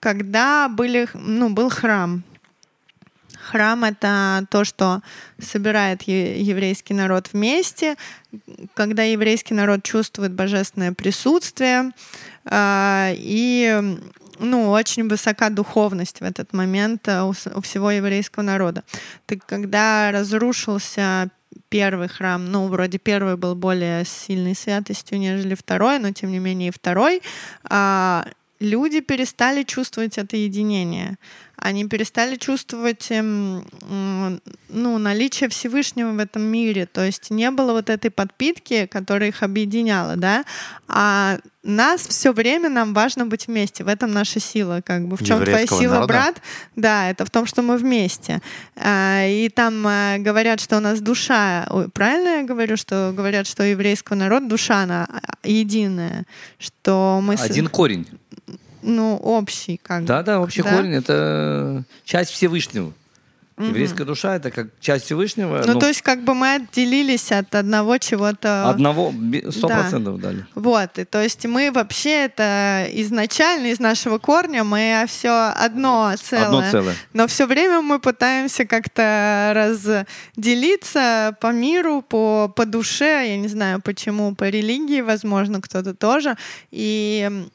когда 0.00 0.68
были, 0.68 1.08
ну, 1.14 1.50
был 1.50 1.70
храм. 1.70 2.22
Храм— 3.50 3.84
это 3.84 4.46
то, 4.50 4.64
что 4.64 5.02
собирает 5.38 6.02
еврейский 6.02 6.94
народ 6.94 7.28
вместе, 7.32 7.96
когда 8.74 9.04
еврейский 9.04 9.54
народ 9.54 9.84
чувствует 9.84 10.32
божественное 10.32 10.92
присутствие, 10.92 11.92
а, 12.44 13.10
и 13.14 13.98
ну, 14.38 14.70
очень 14.70 15.08
высока 15.08 15.48
духовность 15.50 16.20
в 16.20 16.24
этот 16.24 16.52
момент 16.52 17.08
у, 17.08 17.28
у 17.30 17.60
всего 17.60 17.90
еврейского 17.90 18.42
народа. 18.42 18.82
Так 19.26 19.46
когда 19.46 20.10
разрушился 20.10 21.30
первый 21.68 22.08
храм, 22.08 22.44
ну, 22.44 22.68
вроде 22.68 22.98
первый 22.98 23.36
был 23.36 23.54
более 23.54 24.04
сильной 24.04 24.54
святостью, 24.54 25.18
нежели 25.18 25.54
второй, 25.54 25.98
но 25.98 26.12
тем 26.12 26.30
не 26.30 26.38
менее 26.38 26.68
и 26.68 26.72
второй, 26.72 27.22
а, 27.64 28.26
люди 28.60 29.00
перестали 29.00 29.62
чувствовать 29.62 30.18
это 30.18 30.36
единение. 30.36 31.18
Они 31.66 31.84
перестали 31.84 32.36
чувствовать 32.36 33.08
эм, 33.10 33.66
ну, 34.68 34.98
наличие 34.98 35.48
Всевышнего 35.48 36.12
в 36.12 36.18
этом 36.20 36.42
мире. 36.42 36.86
То 36.86 37.04
есть 37.04 37.30
не 37.30 37.50
было 37.50 37.72
вот 37.72 37.90
этой 37.90 38.12
подпитки, 38.12 38.86
которая 38.86 39.30
их 39.30 39.42
объединяла, 39.42 40.14
да, 40.14 40.44
а 40.86 41.38
нас 41.64 42.06
все 42.06 42.32
время 42.32 42.68
нам 42.68 42.94
важно 42.94 43.26
быть 43.26 43.48
вместе. 43.48 43.82
В 43.82 43.88
этом 43.88 44.12
наша 44.12 44.38
сила, 44.38 44.80
как 44.84 45.08
бы. 45.08 45.16
В 45.16 45.24
чем 45.24 45.44
твоя 45.44 45.66
сила, 45.66 45.94
народа? 45.94 46.06
брат? 46.06 46.42
Да, 46.76 47.10
это 47.10 47.24
в 47.24 47.30
том, 47.30 47.46
что 47.46 47.62
мы 47.62 47.78
вместе. 47.78 48.40
А, 48.76 49.26
и 49.26 49.48
там 49.48 49.84
а, 49.84 50.18
говорят, 50.18 50.60
что 50.60 50.76
у 50.76 50.80
нас 50.80 51.00
душа. 51.00 51.66
Ой, 51.70 51.88
правильно 51.88 52.40
я 52.40 52.42
говорю, 52.44 52.76
что 52.76 53.12
говорят, 53.12 53.48
что 53.48 53.64
у 53.64 53.66
еврейского 53.66 54.16
народа 54.16 54.46
душа 54.46 54.84
она 54.84 55.08
а, 55.10 55.18
единая, 55.42 56.26
что 56.60 57.20
мы 57.20 57.34
один 57.34 57.66
корень 57.66 58.06
ну, 58.86 59.16
общий 59.16 59.78
как 59.82 60.04
Да, 60.04 60.22
да, 60.22 60.40
общий 60.40 60.62
да? 60.62 60.70
корень— 60.70 60.92
это 60.94 61.84
часть 62.04 62.30
Всевышнего. 62.30 62.92
Угу. 63.58 63.68
Еврейская 63.68 64.04
душа— 64.04 64.36
это 64.36 64.50
как 64.50 64.66
часть 64.80 65.06
Всевышнего. 65.06 65.62
Ну, 65.66 65.74
ну, 65.74 65.80
то 65.80 65.88
есть 65.88 66.02
как 66.02 66.22
бы 66.24 66.34
мы 66.34 66.56
отделились 66.56 67.32
от 67.32 67.54
одного 67.54 67.96
чего-то... 67.96 68.68
Одного, 68.68 69.14
сто 69.50 69.68
процентов 69.68 70.20
да. 70.20 70.28
дали. 70.28 70.46
Вот, 70.54 70.98
и 70.98 71.04
то 71.04 71.22
есть 71.22 71.46
мы 71.46 71.72
вообще 71.72 72.26
это 72.26 72.86
изначально 72.92 73.68
из 73.68 73.80
нашего 73.80 74.18
корня, 74.18 74.62
мы 74.62 75.06
все 75.08 75.52
одно 75.56 76.12
целое. 76.22 76.44
Одно 76.44 76.70
целое. 76.70 76.94
Но 77.14 77.26
все 77.26 77.46
время 77.46 77.80
мы 77.80 77.98
пытаемся 77.98 78.66
как-то 78.66 79.52
разделиться 80.36 81.34
по 81.40 81.50
миру, 81.50 82.02
по, 82.02 82.52
по 82.54 82.66
душе, 82.66 83.24
я 83.26 83.38
не 83.38 83.48
знаю 83.48 83.80
почему, 83.80 84.34
по 84.34 84.44
религии, 84.50 85.00
возможно, 85.00 85.62
кто-то 85.62 85.94
тоже. 85.94 86.36
И 86.70 87.46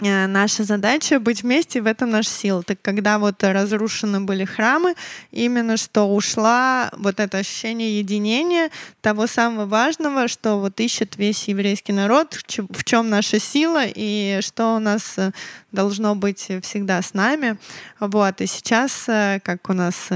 наша 0.00 0.64
задача 0.64 1.18
быть 1.18 1.42
вместе, 1.42 1.80
в 1.80 1.86
этом 1.86 2.10
наша 2.10 2.30
сила. 2.30 2.62
Так 2.62 2.78
когда 2.82 3.18
вот 3.18 3.42
разрушены 3.42 4.20
были 4.20 4.44
храмы, 4.44 4.94
именно 5.30 5.76
что 5.76 6.04
ушла 6.04 6.90
вот 6.96 7.20
это 7.20 7.38
ощущение 7.38 7.98
единения, 7.98 8.70
того 9.00 9.26
самого 9.26 9.66
важного, 9.66 10.28
что 10.28 10.56
вот 10.56 10.78
ищет 10.80 11.16
весь 11.16 11.48
еврейский 11.48 11.92
народ, 11.92 12.34
в 12.34 12.84
чем 12.84 13.08
наша 13.08 13.38
сила 13.38 13.84
и 13.86 14.40
что 14.42 14.76
у 14.76 14.78
нас 14.78 15.14
э, 15.16 15.32
должно 15.72 16.14
быть 16.14 16.50
всегда 16.62 17.00
с 17.00 17.14
нами. 17.14 17.56
Вот. 18.00 18.40
И 18.40 18.46
сейчас, 18.46 19.04
э, 19.08 19.40
как 19.42 19.68
у 19.70 19.72
нас 19.72 20.08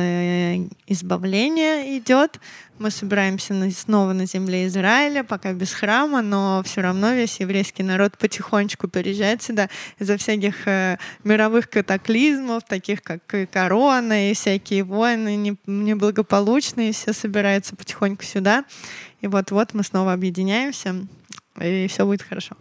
избавление 0.87 1.99
идет, 1.99 2.39
мы 2.81 2.91
собираемся 2.91 3.55
снова 3.73 4.15
на 4.15 4.27
земле 4.27 4.67
Израиля, 4.67 5.23
пока 5.23 5.53
без 5.53 5.73
храма, 5.73 6.23
но 6.23 6.63
все 6.65 6.81
равно 6.81 7.13
весь 7.13 7.39
еврейский 7.39 7.83
народ 7.83 8.17
потихонечку 8.17 8.89
переезжает 8.89 9.43
сюда 9.43 9.69
из-за 9.99 10.17
всяких 10.17 10.67
э, 10.67 10.99
мировых 11.23 11.69
катаклизмов, 11.69 12.65
таких 12.65 13.03
как 13.03 13.35
и 13.35 13.45
корона 13.45 14.31
и 14.31 14.35
всякие 14.35 14.83
войны 14.83 15.37
не, 15.37 15.57
неблагополучные, 15.67 16.93
все 16.93 17.13
собираются 17.13 17.77
потихоньку 17.77 18.25
сюда. 18.25 18.65
И 19.21 19.27
вот-вот 19.27 19.75
мы 19.75 19.85
снова 19.85 20.15
объединяемся, 20.15 21.07
и 21.61 21.87
все 21.87 22.07
будет 22.07 22.23
хорошо. 22.23 22.57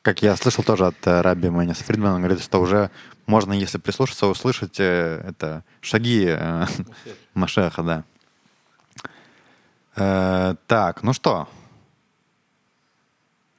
Как 0.00 0.22
я 0.22 0.36
слышал 0.36 0.64
тоже 0.64 0.86
от 0.86 1.06
э, 1.06 1.20
Раби 1.20 1.50
Мэниса 1.50 1.84
Фридмана, 1.84 2.14
он 2.14 2.22
говорит, 2.22 2.42
что 2.42 2.62
уже 2.62 2.90
можно, 3.26 3.52
если 3.52 3.76
прислушаться, 3.76 4.26
услышать 4.26 4.80
э, 4.80 5.22
это 5.28 5.64
шаги 5.82 6.24
э, 6.28 6.64
Машеха, 7.34 7.82
да. 7.82 8.04
Э, 9.96 10.54
так, 10.66 11.02
ну 11.02 11.12
что? 11.12 11.48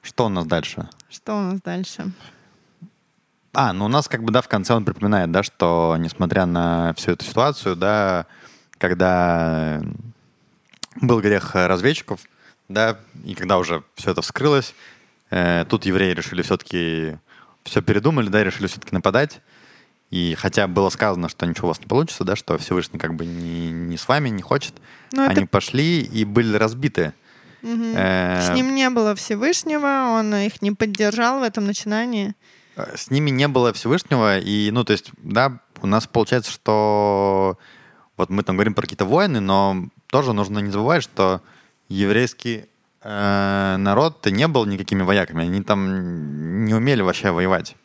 Что 0.02 0.26
у 0.26 0.28
нас 0.28 0.46
дальше? 0.46 0.88
Что 1.10 1.36
у 1.36 1.40
нас 1.40 1.60
дальше? 1.60 2.12
А, 3.52 3.72
ну 3.72 3.86
у 3.86 3.88
нас 3.88 4.08
как 4.08 4.22
бы, 4.22 4.32
да, 4.32 4.40
в 4.40 4.48
конце 4.48 4.74
он 4.74 4.84
припоминает, 4.84 5.32
да, 5.32 5.42
что 5.42 5.96
несмотря 5.98 6.46
на 6.46 6.94
всю 6.94 7.12
эту 7.12 7.24
ситуацию, 7.24 7.74
да, 7.74 8.26
когда 8.78 9.80
был 11.00 11.20
грех 11.20 11.54
разведчиков, 11.54 12.20
да, 12.68 12.98
и 13.24 13.34
когда 13.34 13.58
уже 13.58 13.82
все 13.96 14.12
это 14.12 14.22
вскрылось, 14.22 14.74
э, 15.30 15.64
тут 15.68 15.86
евреи 15.86 16.12
решили 16.12 16.42
все-таки 16.42 17.18
все 17.64 17.82
передумали, 17.82 18.28
да, 18.28 18.44
решили 18.44 18.68
все-таки 18.68 18.94
нападать. 18.94 19.40
И 20.10 20.34
хотя 20.38 20.66
было 20.66 20.88
сказано, 20.88 21.28
что 21.28 21.46
ничего 21.46 21.68
у 21.68 21.70
вас 21.70 21.80
не 21.80 21.86
получится, 21.86 22.24
да, 22.24 22.34
что 22.34 22.56
Всевышний 22.56 22.98
как 22.98 23.14
бы 23.14 23.26
не, 23.26 23.70
не 23.70 23.96
с 23.98 24.08
вами, 24.08 24.30
не 24.30 24.42
хочет, 24.42 24.74
Но 25.12 25.24
ну, 25.24 25.30
они 25.30 25.42
это... 25.42 25.46
пошли 25.48 26.00
и 26.00 26.24
были 26.24 26.56
разбиты. 26.56 27.12
Угу. 27.62 27.92
Э... 27.94 28.40
С 28.40 28.54
ним 28.54 28.74
не 28.74 28.88
было 28.88 29.14
Всевышнего, 29.14 30.18
он 30.18 30.34
их 30.34 30.62
не 30.62 30.72
поддержал 30.72 31.40
в 31.40 31.42
этом 31.42 31.66
начинании. 31.66 32.34
Э, 32.76 32.96
с 32.96 33.10
ними 33.10 33.30
не 33.30 33.48
было 33.48 33.72
Всевышнего, 33.72 34.38
и, 34.38 34.70
ну, 34.70 34.84
то 34.84 34.92
есть, 34.92 35.10
да, 35.18 35.60
у 35.82 35.86
нас 35.86 36.06
получается, 36.06 36.50
что 36.50 37.58
вот 38.16 38.30
мы 38.30 38.42
там 38.42 38.56
говорим 38.56 38.74
про 38.74 38.82
какие-то 38.82 39.04
войны, 39.04 39.40
но 39.40 39.88
тоже 40.06 40.32
нужно 40.32 40.60
не 40.60 40.70
забывать, 40.70 41.02
что 41.02 41.42
еврейский 41.88 42.66
э, 43.02 43.76
народ 43.78 44.24
не 44.26 44.48
был 44.48 44.64
никакими 44.64 45.02
вояками, 45.02 45.44
они 45.44 45.62
там 45.62 46.64
не 46.64 46.74
умели 46.74 47.02
вообще 47.02 47.30
воевать. 47.30 47.76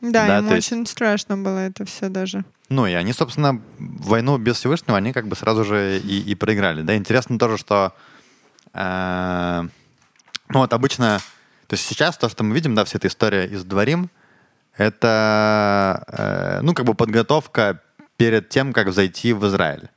Да, 0.00 0.26
да 0.26 0.36
ему 0.38 0.52
очень 0.52 0.80
есть... 0.80 0.92
страшно 0.92 1.36
было 1.36 1.58
это 1.58 1.84
все 1.84 2.08
даже. 2.08 2.44
Ну, 2.68 2.86
и 2.86 2.92
они, 2.92 3.12
собственно, 3.12 3.60
войну 3.78 4.38
без 4.38 4.56
Всевышнего, 4.56 4.96
они 4.96 5.12
как 5.12 5.26
бы 5.28 5.36
сразу 5.36 5.64
же 5.64 5.98
и, 5.98 6.20
и 6.20 6.34
проиграли. 6.34 6.82
Да, 6.82 6.96
интересно 6.96 7.38
тоже, 7.38 7.58
что 7.58 7.92
э, 8.72 9.68
ну 10.50 10.58
вот 10.58 10.72
обычно, 10.72 11.20
то 11.68 11.74
есть 11.74 11.86
сейчас 11.86 12.18
то, 12.18 12.28
что 12.28 12.42
мы 12.42 12.54
видим, 12.54 12.74
да, 12.74 12.84
вся 12.84 12.98
эта 12.98 13.08
история 13.08 13.46
из 13.46 13.64
Дворим, 13.64 14.10
это, 14.76 16.04
э, 16.08 16.60
ну, 16.62 16.74
как 16.74 16.86
бы 16.86 16.94
подготовка 16.94 17.80
перед 18.16 18.48
тем, 18.48 18.72
как 18.72 18.92
зайти 18.92 19.32
в 19.32 19.46
Израиль. 19.46 19.88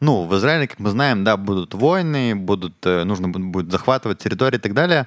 Ну, 0.00 0.24
в 0.24 0.34
Израиле, 0.36 0.66
как 0.66 0.78
мы 0.78 0.90
знаем, 0.90 1.24
да, 1.24 1.36
будут 1.36 1.74
войны, 1.74 2.34
будут, 2.34 2.74
э, 2.86 3.04
нужно 3.04 3.28
будет 3.28 3.70
захватывать 3.70 4.18
территории 4.18 4.56
и 4.56 4.60
так 4.60 4.72
далее 4.72 5.06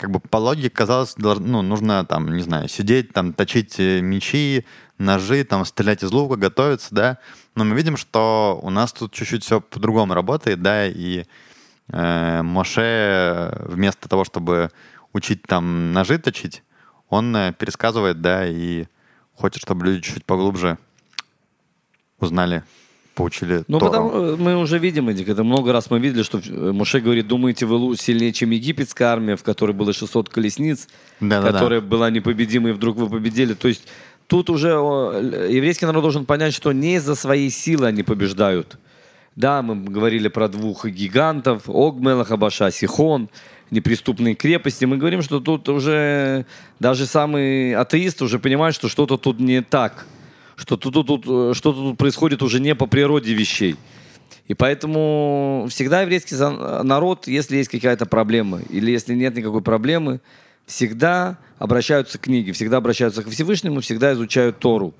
как 0.00 0.10
бы 0.10 0.18
по 0.18 0.38
логике 0.38 0.70
казалось, 0.70 1.14
ну, 1.18 1.60
нужно 1.60 2.06
там, 2.06 2.34
не 2.34 2.42
знаю, 2.42 2.68
сидеть, 2.68 3.12
там, 3.12 3.34
точить 3.34 3.78
э, 3.78 4.00
мечи, 4.00 4.64
ножи, 4.96 5.44
там, 5.44 5.66
стрелять 5.66 6.02
из 6.02 6.10
лука, 6.10 6.36
готовиться, 6.36 6.94
да. 6.94 7.18
Но 7.54 7.64
мы 7.64 7.76
видим, 7.76 7.98
что 7.98 8.58
у 8.62 8.70
нас 8.70 8.94
тут 8.94 9.12
чуть-чуть 9.12 9.44
все 9.44 9.60
по-другому 9.60 10.14
работает, 10.14 10.62
да, 10.62 10.86
и 10.86 11.24
э, 11.92 12.42
Моше 12.42 13.54
вместо 13.66 14.08
того, 14.08 14.24
чтобы 14.24 14.70
учить 15.12 15.42
там 15.42 15.92
ножи 15.92 16.18
точить, 16.18 16.62
он 17.10 17.36
э, 17.36 17.52
пересказывает, 17.52 18.22
да, 18.22 18.46
и 18.46 18.86
хочет, 19.34 19.60
чтобы 19.60 19.84
люди 19.84 20.00
чуть-чуть 20.00 20.24
поглубже 20.24 20.78
узнали 22.18 22.64
получили 23.14 23.64
Ну, 23.68 23.78
потому 23.78 24.10
э, 24.10 24.36
мы 24.36 24.56
уже 24.56 24.78
видим, 24.78 25.08
Эдик, 25.08 25.28
это 25.28 25.44
много 25.44 25.72
раз 25.72 25.90
мы 25.90 25.98
видели, 25.98 26.22
что 26.22 26.38
э, 26.38 26.72
Муше 26.72 27.00
говорит, 27.00 27.26
думаете, 27.26 27.66
вы 27.66 27.96
сильнее, 27.96 28.32
чем 28.32 28.50
египетская 28.50 29.08
армия, 29.08 29.36
в 29.36 29.42
которой 29.42 29.72
было 29.72 29.92
600 29.92 30.28
колесниц, 30.28 30.88
да, 31.20 31.42
которая 31.42 31.80
да, 31.80 31.86
да. 31.86 31.90
была 31.90 32.10
непобедимой, 32.10 32.72
и 32.72 32.74
вдруг 32.74 32.96
вы 32.96 33.08
победили. 33.08 33.54
То 33.54 33.68
есть 33.68 33.86
тут 34.26 34.50
уже 34.50 34.68
еврейский 34.68 35.86
народ 35.86 36.02
должен 36.02 36.24
понять, 36.24 36.54
что 36.54 36.72
не 36.72 36.96
из-за 36.96 37.14
своей 37.14 37.50
силы 37.50 37.86
они 37.86 38.02
побеждают. 38.02 38.78
Да, 39.36 39.62
мы 39.62 39.76
говорили 39.84 40.28
про 40.28 40.48
двух 40.48 40.86
гигантов, 40.86 41.68
Огмела 41.68 42.24
Хабаша, 42.24 42.70
Сихон. 42.70 43.28
неприступные 43.70 44.34
крепости. 44.34 44.84
Мы 44.84 44.96
говорим, 44.96 45.22
что 45.22 45.40
тут 45.40 45.68
уже 45.68 46.44
даже 46.80 47.06
самый 47.06 47.74
атеист 47.74 48.22
уже 48.22 48.38
понимает, 48.38 48.74
что 48.74 48.88
что-то 48.88 49.16
тут 49.16 49.38
не 49.38 49.62
так, 49.62 50.06
что 50.60 50.76
тут, 50.76 51.06
тут, 51.06 51.24
э, 51.26 51.52
что-то 51.54 51.78
тут 51.78 51.98
происходит 51.98 52.42
уже 52.42 52.60
не 52.60 52.74
по 52.74 52.86
природе 52.86 53.32
вещей. 53.32 53.76
И 54.46 54.54
поэтому 54.54 55.66
всегда 55.70 56.02
еврейский 56.02 56.34
народ, 56.36 57.26
если 57.28 57.56
есть 57.56 57.70
какая-то 57.70 58.04
проблема 58.04 58.60
или 58.68 58.90
если 58.90 59.14
нет 59.14 59.34
никакой 59.36 59.62
проблемы, 59.62 60.20
всегда 60.66 61.38
обращаются 61.58 62.18
к 62.18 62.22
книге, 62.22 62.52
всегда 62.52 62.76
обращаются 62.76 63.22
к 63.22 63.30
Всевышнему, 63.30 63.80
всегда 63.80 64.12
изучают 64.12 64.58
Тору. 64.58 64.92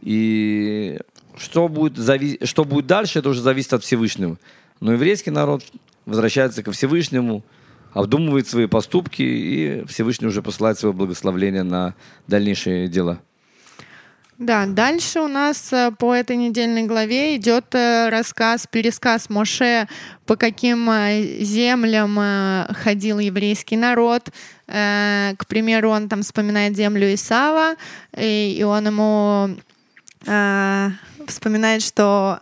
И 0.00 0.98
что 1.36 1.68
будет, 1.68 1.96
зави... 1.96 2.40
что 2.42 2.64
будет 2.64 2.86
дальше, 2.86 3.20
это 3.20 3.28
уже 3.28 3.42
зависит 3.42 3.74
от 3.74 3.84
Всевышнего. 3.84 4.38
Но 4.80 4.92
еврейский 4.92 5.30
народ 5.30 5.62
возвращается 6.04 6.62
ко 6.62 6.72
Всевышнему, 6.72 7.44
обдумывает 7.92 8.48
свои 8.48 8.66
поступки, 8.66 9.22
и 9.22 9.84
Всевышний 9.86 10.26
уже 10.26 10.42
посылает 10.42 10.78
свое 10.78 10.92
благословление 10.92 11.62
на 11.62 11.94
дальнейшие 12.26 12.88
дела. 12.88 13.20
Да, 14.38 14.66
дальше 14.66 15.20
у 15.20 15.28
нас 15.28 15.72
э, 15.72 15.90
по 15.98 16.14
этой 16.14 16.36
недельной 16.36 16.82
главе 16.82 17.36
идет 17.36 17.74
э, 17.74 18.10
рассказ, 18.10 18.66
пересказ 18.70 19.30
Моше, 19.30 19.88
по 20.26 20.36
каким 20.36 20.90
э, 20.90 21.38
землям 21.40 22.18
ходил 22.74 23.18
еврейский 23.18 23.76
народ. 23.76 24.28
К 24.66 25.46
примеру, 25.46 25.90
он 25.90 26.08
там 26.08 26.22
вспоминает 26.22 26.76
землю 26.76 27.14
Исава, 27.14 27.76
и 28.16 28.64
он 28.66 28.86
ему 28.86 29.56
вспоминает, 31.28 31.82
что 31.82 32.40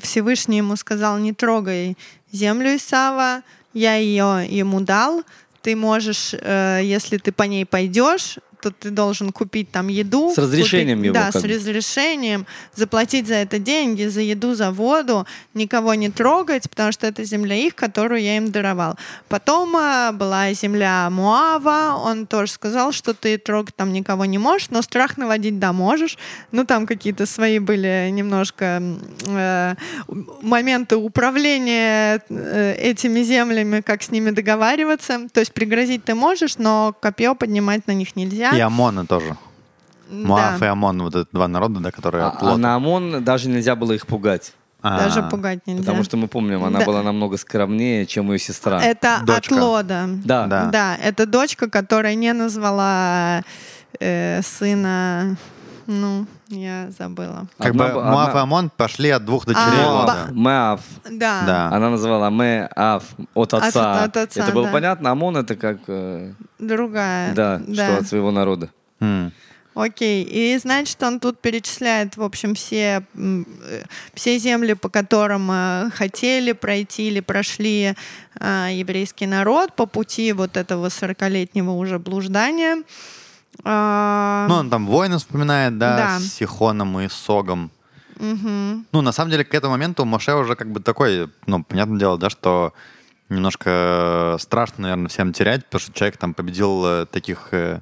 Всевышний 0.00 0.58
ему 0.58 0.76
сказал, 0.76 1.18
не 1.18 1.32
трогай 1.32 1.98
землю 2.30 2.76
Исава, 2.76 3.42
я 3.74 3.96
ее 3.96 4.46
ему 4.48 4.80
дал, 4.80 5.24
ты 5.62 5.74
можешь, 5.74 6.32
если 6.32 7.18
ты 7.18 7.32
по 7.32 7.42
ней 7.42 7.66
пойдешь, 7.66 8.38
то 8.62 8.70
ты 8.70 8.90
должен 8.90 9.32
купить 9.32 9.70
там 9.70 9.88
еду. 9.88 10.32
С 10.34 10.38
разрешением 10.38 10.98
купить, 10.98 11.14
его. 11.14 11.14
Да, 11.14 11.32
с 11.32 11.44
разрешением, 11.44 12.46
заплатить 12.74 13.26
за 13.26 13.34
это 13.34 13.58
деньги, 13.58 14.04
за 14.06 14.20
еду, 14.20 14.54
за 14.54 14.70
воду, 14.70 15.26
никого 15.52 15.94
не 15.94 16.10
трогать, 16.10 16.70
потому 16.70 16.92
что 16.92 17.06
это 17.08 17.24
земля 17.24 17.56
их, 17.56 17.74
которую 17.74 18.22
я 18.22 18.36
им 18.36 18.52
даровал. 18.52 18.96
Потом 19.28 19.76
а, 19.76 20.12
была 20.12 20.52
земля 20.52 21.10
Муава, 21.10 21.96
он 21.96 22.26
тоже 22.26 22.52
сказал, 22.52 22.92
что 22.92 23.14
ты 23.14 23.36
трогать 23.36 23.74
там 23.74 23.92
никого 23.92 24.24
не 24.24 24.38
можешь, 24.38 24.70
но 24.70 24.80
страх 24.82 25.18
наводить, 25.18 25.58
да, 25.58 25.72
можешь. 25.72 26.16
Ну, 26.52 26.64
там 26.64 26.86
какие-то 26.86 27.26
свои 27.26 27.58
были 27.58 28.08
немножко 28.10 28.80
э, 29.26 29.74
моменты 30.42 30.96
управления 30.96 32.22
э, 32.28 32.74
этими 32.78 33.22
землями, 33.22 33.80
как 33.80 34.02
с 34.02 34.10
ними 34.10 34.30
договариваться. 34.30 35.28
То 35.32 35.40
есть 35.40 35.52
пригрозить 35.52 36.04
ты 36.04 36.14
можешь, 36.14 36.58
но 36.58 36.94
копье 37.00 37.34
поднимать 37.34 37.88
на 37.88 37.92
них 37.92 38.14
нельзя. 38.14 38.51
И 38.56 38.60
Амона 38.60 39.06
тоже. 39.06 39.36
Муаф 40.10 40.62
и 40.62 40.66
Амон, 40.66 41.02
вот 41.02 41.14
это 41.14 41.28
два 41.32 41.48
народа, 41.48 41.80
да, 41.80 41.90
которые 41.90 42.24
а, 42.24 42.36
а 42.38 42.56
на 42.58 42.74
Амон 42.74 43.24
даже 43.24 43.48
нельзя 43.48 43.74
было 43.74 43.92
их 43.92 44.06
пугать. 44.06 44.52
А-а-а. 44.82 45.04
Даже 45.04 45.22
пугать 45.22 45.60
нельзя. 45.66 45.82
Потому 45.82 46.02
что 46.02 46.16
мы 46.16 46.26
помним, 46.26 46.64
она 46.64 46.80
да. 46.80 46.84
была 46.84 47.02
намного 47.02 47.36
скромнее, 47.36 48.04
чем 48.04 48.32
ее 48.32 48.38
сестра. 48.38 48.82
Это 48.82 49.20
дочка. 49.24 49.54
от 49.54 49.62
Лода. 49.62 50.08
Да. 50.24 50.46
да. 50.46 50.64
Да, 50.66 50.96
это 50.96 51.24
дочка, 51.24 51.70
которая 51.70 52.14
не 52.14 52.32
назвала 52.32 53.42
э, 54.00 54.42
сына... 54.42 55.36
Ну, 55.86 56.26
я 56.52 56.90
забыла. 56.90 57.46
Как 57.58 57.70
одна, 57.70 57.88
бы 57.88 57.94
Муав 57.94 58.28
одна... 58.28 58.40
и 58.40 58.42
Амон 58.42 58.70
пошли 58.70 59.10
от 59.10 59.24
двух 59.24 59.46
дочерей 59.46 59.84
а. 59.84 60.28
Муав. 60.32 60.80
Да. 61.10 61.42
да. 61.46 61.68
Она 61.72 61.90
называла 61.90 62.30
Меав 62.30 63.04
от 63.34 63.54
отца. 63.54 64.04
От, 64.04 64.16
от 64.16 64.16
отца 64.16 64.42
это 64.42 64.52
было 64.52 64.66
да. 64.66 64.72
понятно. 64.72 65.10
Амон 65.10 65.36
это 65.36 65.56
как... 65.56 65.78
Э... 65.88 66.32
Другая. 66.58 67.34
Да, 67.34 67.60
да, 67.66 67.86
что 67.86 67.98
от 67.98 68.06
своего 68.06 68.30
народа. 68.30 68.70
Mm. 69.00 69.32
Окей, 69.74 70.22
и 70.22 70.58
значит, 70.58 71.02
он 71.02 71.18
тут 71.18 71.40
перечисляет, 71.40 72.18
в 72.18 72.22
общем, 72.22 72.54
все, 72.54 73.06
э, 73.14 73.42
все 74.12 74.36
земли, 74.36 74.74
по 74.74 74.90
которым 74.90 75.50
э, 75.50 75.90
хотели 75.94 76.52
пройти 76.52 77.08
или 77.08 77.20
прошли 77.20 77.94
э, 78.38 78.68
еврейский 78.70 79.26
народ 79.26 79.74
по 79.74 79.86
пути 79.86 80.32
вот 80.34 80.58
этого 80.58 80.90
сорокалетнего 80.90 81.70
уже 81.70 81.98
блуждания. 81.98 82.82
А... 83.64 84.46
Ну, 84.48 84.54
он 84.56 84.70
там 84.70 84.86
войны 84.86 85.18
вспоминает, 85.18 85.78
да, 85.78 85.96
да. 85.96 86.18
с 86.18 86.34
Сихоном 86.34 86.98
и 87.00 87.08
Согом. 87.08 87.70
Угу. 88.16 88.84
Ну, 88.92 89.00
на 89.00 89.12
самом 89.12 89.30
деле, 89.30 89.44
к 89.44 89.54
этому 89.54 89.72
моменту 89.72 90.04
Моше 90.04 90.34
уже 90.34 90.54
как 90.54 90.70
бы 90.70 90.80
такой, 90.80 91.28
ну, 91.46 91.64
понятное 91.64 91.98
дело, 91.98 92.18
да, 92.18 92.30
что 92.30 92.72
немножко 93.28 94.36
страшно, 94.38 94.82
наверное, 94.82 95.08
всем 95.08 95.32
терять, 95.32 95.64
потому 95.64 95.80
что 95.80 95.92
человек 95.92 96.16
там 96.18 96.34
победил 96.34 96.84
э, 96.84 97.06
таких 97.06 97.48
э, 97.52 97.80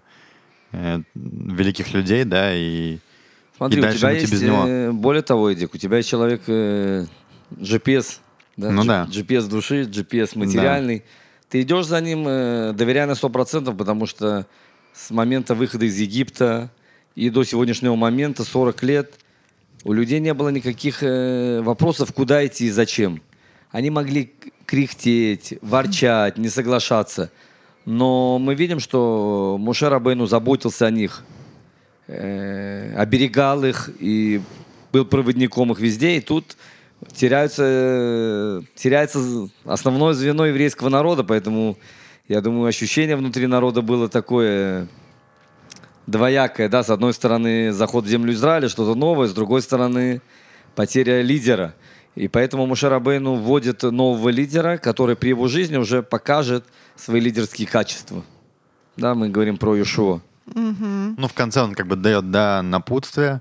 э, 0.73 1.01
великих 1.15 1.93
людей, 1.93 2.25
да, 2.25 2.55
и, 2.55 2.99
Смотри, 3.57 3.83
и 3.83 3.87
у 3.87 3.93
тебя 3.93 4.11
есть, 4.11 4.33
без 4.33 4.43
него. 4.43 4.65
Э, 4.67 4.91
более 4.93 5.23
того, 5.23 5.51
Эдик, 5.51 5.75
у 5.75 5.79
тебя 5.79 5.99
есть 5.99 6.09
человек 6.09 6.43
э, 6.47 7.07
GPS, 7.51 8.21
да, 8.57 8.71
ну, 8.71 8.83
G- 8.83 8.89
да. 8.89 9.07
GPS 9.11 9.49
души, 9.49 9.83
GPS 9.83 10.39
материальный. 10.39 11.01
Да. 11.01 11.05
Ты 11.51 11.63
идешь 11.63 11.87
за 11.87 12.01
ним, 12.01 12.25
э, 12.27 12.73
доверяя 12.73 13.07
на 13.07 13.13
100%, 13.13 13.77
потому 13.77 14.07
что 14.07 14.47
с 14.93 15.11
момента 15.11 15.55
выхода 15.55 15.85
из 15.87 15.99
Египта 15.99 16.71
и 17.15 17.31
до 17.31 17.45
сегодняшнего 17.45 17.97
момента, 17.97 18.45
40 18.45 18.83
лет, 18.83 19.15
у 19.85 19.93
людей 19.93 20.21
не 20.21 20.35
было 20.35 20.51
никаких 20.51 21.03
э, 21.03 21.61
вопросов, 21.63 22.13
куда 22.13 22.47
идти 22.47 22.67
и 22.67 22.71
зачем. 22.71 23.23
Они 23.71 23.91
могли 23.91 24.33
кряхтеть, 24.67 25.55
ворчать, 25.63 26.39
не 26.39 26.49
соглашаться. 26.49 27.31
Но 27.87 28.39
мы 28.39 28.55
видим, 28.55 28.79
что 28.79 29.57
Муше 29.59 29.89
Рабейну 29.89 30.27
заботился 30.27 30.87
о 30.87 30.91
них, 30.91 31.25
э, 32.07 32.95
оберегал 32.97 33.65
их 33.65 33.91
и 33.99 34.43
был 34.93 35.05
проводником 35.05 35.73
их 35.73 35.81
везде. 35.81 36.19
И 36.19 36.21
тут 36.21 36.57
теряются, 37.13 38.63
теряется 38.75 39.49
основное 39.65 40.13
звено 40.13 40.47
еврейского 40.47 40.89
народа, 40.89 41.25
поэтому 41.25 41.79
я 42.31 42.41
думаю, 42.41 42.67
ощущение 42.67 43.17
внутри 43.17 43.49
народа 43.49 43.83
было 43.83 44.09
такое 44.09 44.87
двоякое, 46.07 46.69
да, 46.69 46.85
с 46.85 46.89
одной 46.89 47.13
стороны 47.13 47.73
заход 47.73 48.05
в 48.05 48.09
землю 48.09 48.33
Израиля, 48.33 48.69
что-то 48.69 48.95
новое, 48.95 49.27
с 49.27 49.33
другой 49.33 49.63
стороны 49.63 50.23
потеря 50.77 51.23
лидера. 51.23 51.75
И 52.15 52.29
поэтому 52.29 52.67
Мушарабейну 52.67 53.35
вводит 53.35 53.83
нового 53.83 54.29
лидера, 54.29 54.77
который 54.77 55.17
при 55.17 55.31
его 55.31 55.49
жизни 55.49 55.77
уже 55.77 56.05
покажет 56.05 56.65
свои 56.95 57.21
лидерские 57.21 57.67
качества. 57.67 58.23
Да, 58.97 59.17
мы 59.17 59.29
говорим 59.29 59.57
про 59.57 59.75
Иешуа. 59.75 60.21
Угу. 60.47 61.15
Ну, 61.17 61.27
в 61.27 61.35
конце 61.35 61.63
он 61.63 61.75
как 61.75 61.89
бы 61.89 61.97
дает, 61.97 62.31
да, 62.31 62.63
напутствие. 62.63 63.41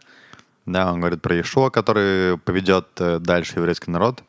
Да, 0.65 0.91
он 0.91 0.99
говорит 0.99 1.21
про 1.21 1.35
Иешуа, 1.35 1.69
который 1.69 2.39
поведет 2.39 2.87
э, 2.97 3.19
дальше 3.19 3.57
еврейский 3.57 3.91
народ. 3.91 4.23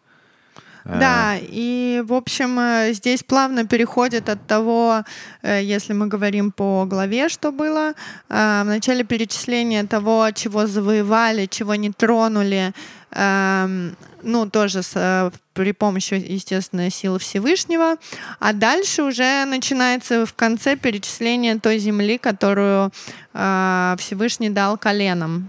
Да, 0.84 1.36
э. 1.36 1.40
и, 1.42 2.02
в 2.04 2.12
общем, 2.12 2.58
э, 2.58 2.92
здесь 2.92 3.22
плавно 3.22 3.66
переходит 3.66 4.28
от 4.28 4.46
того, 4.46 5.04
э, 5.42 5.62
если 5.62 5.92
мы 5.92 6.06
говорим 6.06 6.52
по 6.52 6.86
главе, 6.86 7.28
что 7.28 7.52
было, 7.52 7.94
в 8.28 8.64
начале 8.64 9.04
перечисления 9.04 9.84
того, 9.86 10.30
чего 10.32 10.66
завоевали, 10.66 11.46
чего 11.46 11.74
не 11.74 11.90
тронули, 11.90 12.72
эм, 13.12 13.96
ну, 14.22 14.48
тоже 14.48 14.82
с, 14.82 15.32
при 15.52 15.72
помощи, 15.72 16.14
естественно, 16.14 16.90
силы 16.90 17.18
Всевышнего. 17.18 17.96
А 18.38 18.52
дальше 18.52 19.02
уже 19.02 19.44
начинается 19.44 20.24
в 20.26 20.34
конце 20.34 20.76
перечисление 20.76 21.58
той 21.58 21.78
земли, 21.78 22.18
которую 22.18 22.92
Всевышний 23.32 24.50
дал 24.50 24.78
коленам. 24.78 25.48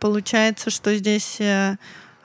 Получается, 0.00 0.70
что 0.70 0.94
здесь 0.96 1.40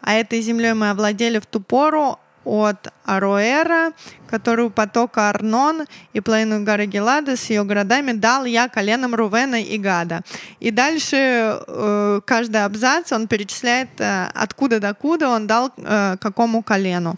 а 0.03 0.13
этой 0.13 0.41
землей 0.41 0.73
мы 0.73 0.89
овладели 0.89 1.39
в 1.39 1.45
ту 1.45 1.59
пору 1.59 2.19
от 2.45 2.89
Ароэра, 3.05 3.93
который 4.27 4.65
у 4.65 4.69
потока 4.69 5.29
Арнон 5.29 5.85
и 6.11 6.19
половину 6.19 6.63
горы 6.63 6.87
Гелада 6.87 7.37
с 7.37 7.49
ее 7.49 7.63
городами 7.63 8.11
дал 8.11 8.43
я 8.43 8.67
коленам 8.67 9.15
Рувена 9.15 9.61
и 9.61 9.77
Гада. 9.77 10.21
И 10.59 10.71
дальше 10.71 11.15
э, 11.15 12.21
каждый 12.25 12.65
абзац 12.65 13.13
он 13.13 13.27
перечисляет, 13.27 13.89
э, 13.99 14.29
откуда 14.33 14.81
до 14.81 14.93
куда 14.93 15.29
он 15.29 15.47
дал 15.47 15.71
э, 15.77 16.17
какому 16.19 16.63
колену. 16.63 17.15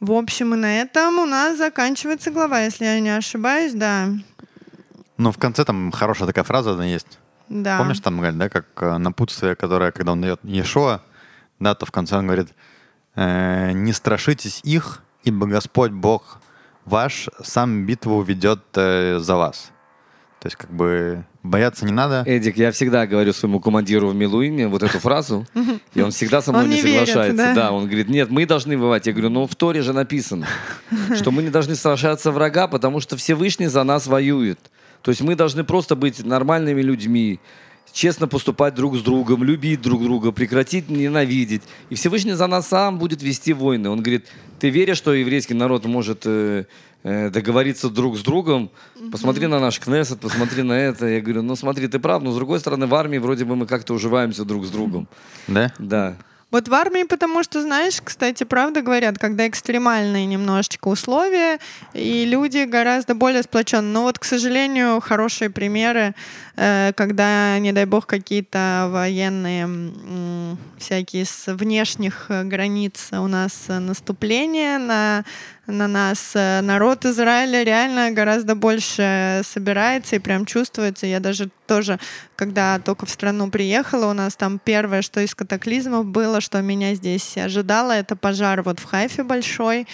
В 0.00 0.12
общем, 0.12 0.54
и 0.54 0.56
на 0.56 0.80
этом 0.80 1.20
у 1.20 1.26
нас 1.26 1.56
заканчивается 1.56 2.32
глава, 2.32 2.60
если 2.60 2.84
я 2.84 3.00
не 3.00 3.16
ошибаюсь, 3.16 3.72
да. 3.72 4.08
Ну, 5.16 5.30
в 5.30 5.38
конце 5.38 5.64
там 5.64 5.92
хорошая 5.92 6.26
такая 6.26 6.44
фраза 6.44 6.72
есть. 6.82 7.18
Да. 7.48 7.78
Помнишь, 7.78 8.00
там, 8.00 8.20
да, 8.38 8.48
как 8.48 8.66
э, 8.80 8.98
напутствие, 8.98 9.54
которое, 9.54 9.92
когда 9.92 10.12
он 10.12 10.20
дает 10.20 10.40
Ешуа, 10.42 11.02
да, 11.60 11.74
то 11.74 11.86
в 11.86 11.90
конце 11.90 12.16
он 12.16 12.26
говорит, 12.26 12.48
э, 13.16 13.72
не 13.72 13.92
страшитесь 13.92 14.60
их, 14.64 15.02
ибо 15.22 15.46
Господь 15.46 15.92
Бог 15.92 16.40
ваш 16.84 17.28
сам 17.42 17.86
битву 17.86 18.22
ведет 18.22 18.60
э, 18.74 19.18
за 19.18 19.36
вас. 19.36 19.70
То 20.40 20.48
есть 20.48 20.56
как 20.56 20.70
бы 20.70 21.24
бояться 21.42 21.86
не 21.86 21.92
надо. 21.92 22.22
Эдик, 22.26 22.58
я 22.58 22.70
всегда 22.70 23.06
говорю 23.06 23.32
своему 23.32 23.60
командиру 23.60 24.08
в 24.08 24.14
Милуине 24.14 24.68
вот 24.68 24.82
эту 24.82 24.98
фразу, 24.98 25.46
и 25.94 26.02
он 26.02 26.10
всегда 26.10 26.42
со 26.42 26.52
мной 26.52 26.64
Он 26.64 26.68
не 26.70 26.76
не 26.76 26.82
верит, 26.82 27.08
соглашается. 27.08 27.54
да? 27.54 27.72
он 27.72 27.86
говорит, 27.86 28.10
нет, 28.10 28.30
мы 28.30 28.44
должны 28.44 28.76
воевать. 28.76 29.06
Я 29.06 29.12
говорю, 29.14 29.30
ну 29.30 29.46
в 29.46 29.54
Торе 29.54 29.80
же 29.80 29.94
написано, 29.94 30.46
что 31.16 31.30
мы 31.30 31.42
не 31.42 31.48
должны 31.48 31.74
сражаться 31.74 32.30
врага, 32.30 32.68
потому 32.68 33.00
что 33.00 33.16
Всевышний 33.16 33.68
за 33.68 33.84
нас 33.84 34.06
воюет. 34.06 34.58
То 35.00 35.10
есть 35.10 35.22
мы 35.22 35.34
должны 35.34 35.64
просто 35.64 35.96
быть 35.96 36.22
нормальными 36.22 36.82
людьми, 36.82 37.40
честно 37.92 38.28
поступать 38.28 38.74
друг 38.74 38.96
с 38.96 39.02
другом, 39.02 39.44
любить 39.44 39.80
друг 39.80 40.02
друга, 40.02 40.32
прекратить 40.32 40.88
ненавидеть. 40.88 41.62
И 41.90 41.94
Всевышний 41.94 42.32
за 42.32 42.46
нас 42.46 42.68
сам 42.68 42.98
будет 42.98 43.22
вести 43.22 43.52
войны. 43.52 43.88
Он 43.88 44.02
говорит, 44.02 44.26
ты 44.58 44.70
веришь, 44.70 44.98
что 44.98 45.14
еврейский 45.14 45.54
народ 45.54 45.84
может 45.84 46.22
э, 46.24 46.64
э, 47.02 47.30
договориться 47.30 47.90
друг 47.90 48.16
с 48.16 48.22
другом? 48.22 48.70
Посмотри 49.12 49.46
на 49.46 49.60
наш 49.60 49.78
Кнессет, 49.78 50.20
посмотри 50.20 50.62
на 50.62 50.72
это. 50.72 51.06
Я 51.06 51.20
говорю, 51.20 51.42
ну 51.42 51.56
смотри, 51.56 51.86
ты 51.86 51.98
прав, 51.98 52.22
но 52.22 52.32
с 52.32 52.36
другой 52.36 52.60
стороны 52.60 52.86
в 52.86 52.94
армии 52.94 53.18
вроде 53.18 53.44
бы 53.44 53.56
мы 53.56 53.66
как-то 53.66 53.94
уживаемся 53.94 54.44
друг 54.44 54.66
с 54.66 54.70
другом. 54.70 55.08
Да? 55.46 55.72
Да. 55.78 56.16
Вот 56.54 56.68
в 56.68 56.74
армии, 56.74 57.02
потому 57.02 57.42
что, 57.42 57.62
знаешь, 57.62 58.00
кстати, 58.00 58.44
правда 58.44 58.80
говорят, 58.80 59.18
когда 59.18 59.48
экстремальные 59.48 60.24
немножечко 60.26 60.86
условия, 60.86 61.58
и 61.94 62.24
люди 62.24 62.64
гораздо 62.64 63.16
более 63.16 63.42
сплоченные. 63.42 63.92
Но 63.92 64.02
вот, 64.02 64.20
к 64.20 64.24
сожалению, 64.24 65.00
хорошие 65.00 65.50
примеры, 65.50 66.14
когда, 66.56 67.58
не 67.58 67.72
дай 67.72 67.84
бог, 67.84 68.06
какие-то 68.06 68.88
военные 68.90 69.66
всякие 70.84 71.24
с 71.24 71.52
внешних 71.52 72.26
э, 72.28 72.44
границ 72.44 73.08
у 73.12 73.26
нас 73.26 73.64
э, 73.68 73.78
наступления 73.78 74.78
на 74.78 75.24
на 75.66 75.88
нас 75.88 76.32
э, 76.34 76.60
народ 76.60 77.06
Израиля 77.06 77.62
реально 77.62 78.10
гораздо 78.10 78.54
больше 78.54 79.40
собирается 79.44 80.16
и 80.16 80.18
прям 80.18 80.44
чувствуется. 80.44 81.06
Я 81.06 81.20
даже 81.20 81.48
тоже, 81.66 81.98
когда 82.36 82.78
только 82.78 83.06
в 83.06 83.10
страну 83.10 83.50
приехала, 83.50 84.10
у 84.10 84.12
нас 84.12 84.36
там 84.36 84.60
первое, 84.62 85.00
что 85.00 85.20
из 85.20 85.34
катаклизмов 85.34 86.04
было, 86.04 86.42
что 86.42 86.60
меня 86.60 86.94
здесь 86.94 87.38
ожидало, 87.38 87.92
это 87.92 88.14
пожар 88.14 88.62
вот 88.62 88.78
в 88.78 88.84
Хайфе 88.84 89.22
большой. 89.22 89.86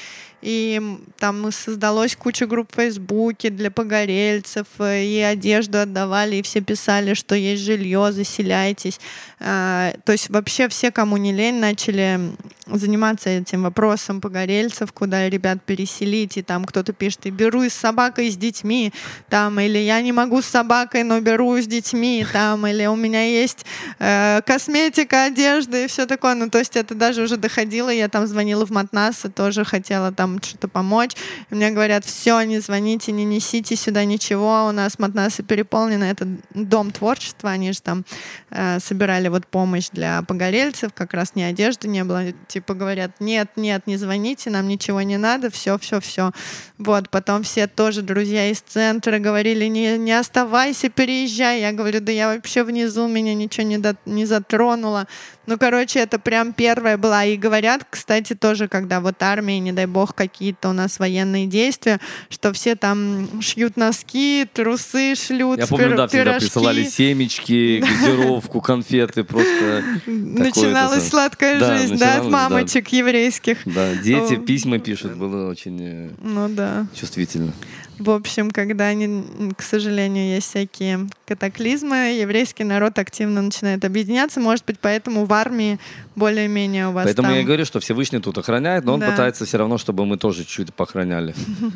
И 0.43 0.81
там 1.19 1.53
создалось 1.53 2.17
куча 2.17 2.47
групп 2.47 2.73
в 2.73 2.77
Фейсбуке 2.77 3.51
для 3.51 3.71
погорельцев, 3.71 4.67
э, 4.79 5.05
и 5.05 5.21
одежду 5.21 5.79
отдавали, 5.79 6.37
и 6.37 6.43
все 6.43 6.61
писали, 6.61 7.15
что 7.15 7.35
есть 7.35 7.62
жилье, 7.62 8.11
заселяйтесь. 8.11 8.99
А, 9.39 9.93
То 10.05 10.12
есть 10.12 10.31
вообще 10.31 10.69
все, 10.69 10.91
кому 10.91 11.19
не 11.19 11.33
лень, 11.33 11.61
начали 11.61 12.21
заниматься 12.67 13.31
этим 13.31 13.62
вопросом 13.62 14.21
погорельцев, 14.21 14.93
куда 14.93 15.29
ребят 15.29 15.59
переселить, 15.65 16.37
и 16.37 16.43
там 16.43 16.65
кто-то 16.65 16.93
пишет, 16.93 17.27
и 17.27 17.31
беру 17.31 17.62
с 17.62 17.73
собакой, 17.73 18.31
с 18.31 18.37
детьми, 18.37 18.93
там, 19.29 19.59
или 19.61 19.79
я 19.79 20.01
не 20.01 20.12
могу 20.12 20.43
с 20.43 20.47
собакой, 20.47 21.03
но 21.03 21.21
беру 21.21 21.57
с 21.57 21.67
детьми, 21.67 22.25
там, 22.33 22.67
или 22.67 22.87
у 22.87 22.97
меня 22.97 23.25
есть 23.25 23.67
э, 23.99 24.41
косметика, 24.47 25.25
одежда 25.25 25.85
и 25.85 25.87
все 25.87 26.07
такое. 26.07 26.35
Ну, 26.35 26.49
то 26.49 26.59
есть 26.59 26.77
это 26.77 26.95
даже 26.95 27.23
уже 27.23 27.37
доходило, 27.37 27.91
я 27.91 28.09
там 28.09 28.27
звонила 28.27 28.67
в 28.67 28.71
Матнас 28.71 29.25
и 29.25 29.29
тоже 29.29 29.65
хотела 29.65 30.12
там 30.12 30.30
что-то 30.43 30.69
помочь. 30.69 31.12
И 31.51 31.55
мне 31.55 31.70
говорят, 31.70 32.05
все, 32.05 32.40
не 32.43 32.61
звоните, 32.61 33.12
не 33.12 33.24
несите 33.24 33.74
сюда 33.77 34.05
ничего, 34.05 34.66
у 34.69 34.73
нас 34.73 34.98
Матнасы 34.98 35.43
переполнены, 35.43 36.05
это 36.05 36.28
дом 36.55 36.90
творчества, 36.90 37.51
они 37.51 37.73
же 37.73 37.81
там 37.81 38.05
э, 38.51 38.78
собирали 38.81 39.28
вот 39.28 39.47
помощь 39.47 39.89
для 39.90 40.23
погорельцев, 40.23 40.93
как 40.94 41.15
раз 41.15 41.35
ни 41.35 41.43
одежды 41.43 41.89
не 41.89 42.05
было, 42.05 42.32
типа 42.48 42.74
говорят, 42.74 43.12
нет, 43.20 43.51
нет, 43.57 43.86
не 43.86 43.97
звоните, 43.97 44.51
нам 44.51 44.69
ничего 44.69 45.02
не 45.02 45.16
надо, 45.16 45.51
все, 45.51 45.78
все, 45.78 46.01
все. 46.01 46.32
Вот, 46.78 47.11
потом 47.11 47.43
все 47.43 47.66
тоже 47.66 48.02
друзья 48.02 48.51
из 48.51 48.61
центра 48.61 49.19
говорили, 49.19 49.66
не, 49.66 49.98
не 49.98 50.12
оставайся, 50.12 50.89
переезжай. 50.89 51.61
Я 51.61 51.73
говорю, 51.73 52.01
да 52.01 52.12
я 52.12 52.28
вообще 52.28 52.65
внизу, 52.65 53.07
меня 53.09 53.35
ничего 53.35 53.66
не, 53.66 53.78
до- 53.78 53.97
не 54.07 54.27
затронуло. 54.27 55.07
Ну, 55.47 55.59
короче, 55.59 55.98
это 55.98 56.19
прям 56.19 56.52
первая 56.52 56.97
была. 56.97 57.24
И 57.24 57.36
говорят, 57.36 57.86
кстати, 57.89 58.35
тоже, 58.35 58.69
когда 58.69 59.01
вот 59.01 59.23
армии, 59.23 59.59
не 59.59 59.73
дай 59.73 59.86
бог, 59.86 60.15
какие-то 60.20 60.68
у 60.68 60.72
нас 60.74 60.98
военные 60.98 61.47
действия, 61.47 61.98
что 62.28 62.52
все 62.52 62.76
там 62.76 63.40
шьют 63.40 63.78
носки, 63.78 64.47
трусы 64.52 65.14
шлют, 65.14 65.59
Я 65.59 65.66
помню, 65.66 65.88
пир- 65.88 65.97
да, 65.97 66.09
всегда 66.09 66.24
пирожки. 66.24 66.44
присылали 66.47 66.84
семечки, 66.84 67.80
газировку, 67.80 68.60
конфеты, 68.60 69.24
просто... 69.24 69.82
Начиналась 70.05 71.09
сладкая 71.09 71.59
жизнь, 71.59 71.97
да, 71.97 72.18
от 72.18 72.28
мамочек 72.30 72.88
еврейских. 72.88 73.59
Да, 73.64 73.94
дети 73.94 74.36
письма 74.36 74.78
пишут, 74.78 75.16
было 75.16 75.48
очень 75.51 75.78
э, 75.80 76.10
Ну 76.20 76.86
чувствительно. 76.94 77.52
В 78.01 78.10
общем, 78.10 78.51
когда, 78.51 78.86
они, 78.86 79.52
к 79.56 79.62
сожалению, 79.62 80.35
есть 80.35 80.48
всякие 80.48 81.06
катаклизмы, 81.27 81.97
еврейский 82.18 82.64
народ 82.64 82.98
активно 82.98 83.43
начинает 83.43 83.85
объединяться. 83.85 84.40
Может 84.40 84.64
быть, 84.64 84.78
поэтому 84.81 85.27
в 85.27 85.32
армии 85.35 85.78
более-менее 86.16 86.89
у 86.89 86.93
вас 86.93 87.05
Поэтому 87.05 87.28
там... 87.28 87.35
я 87.35 87.43
и 87.43 87.44
говорю, 87.44 87.64
что 87.64 87.78
Всевышний 87.78 88.20
тут 88.20 88.39
охраняет, 88.39 88.85
но 88.85 88.94
он 88.94 89.01
Да. 89.01 89.10
пытается 89.10 89.44
все 89.44 89.59
равно, 89.59 89.77
чтобы 89.78 90.06
мы 90.06 90.16
тоже 90.16 90.44
чуть 90.44 90.72
похороняли. 90.74 91.35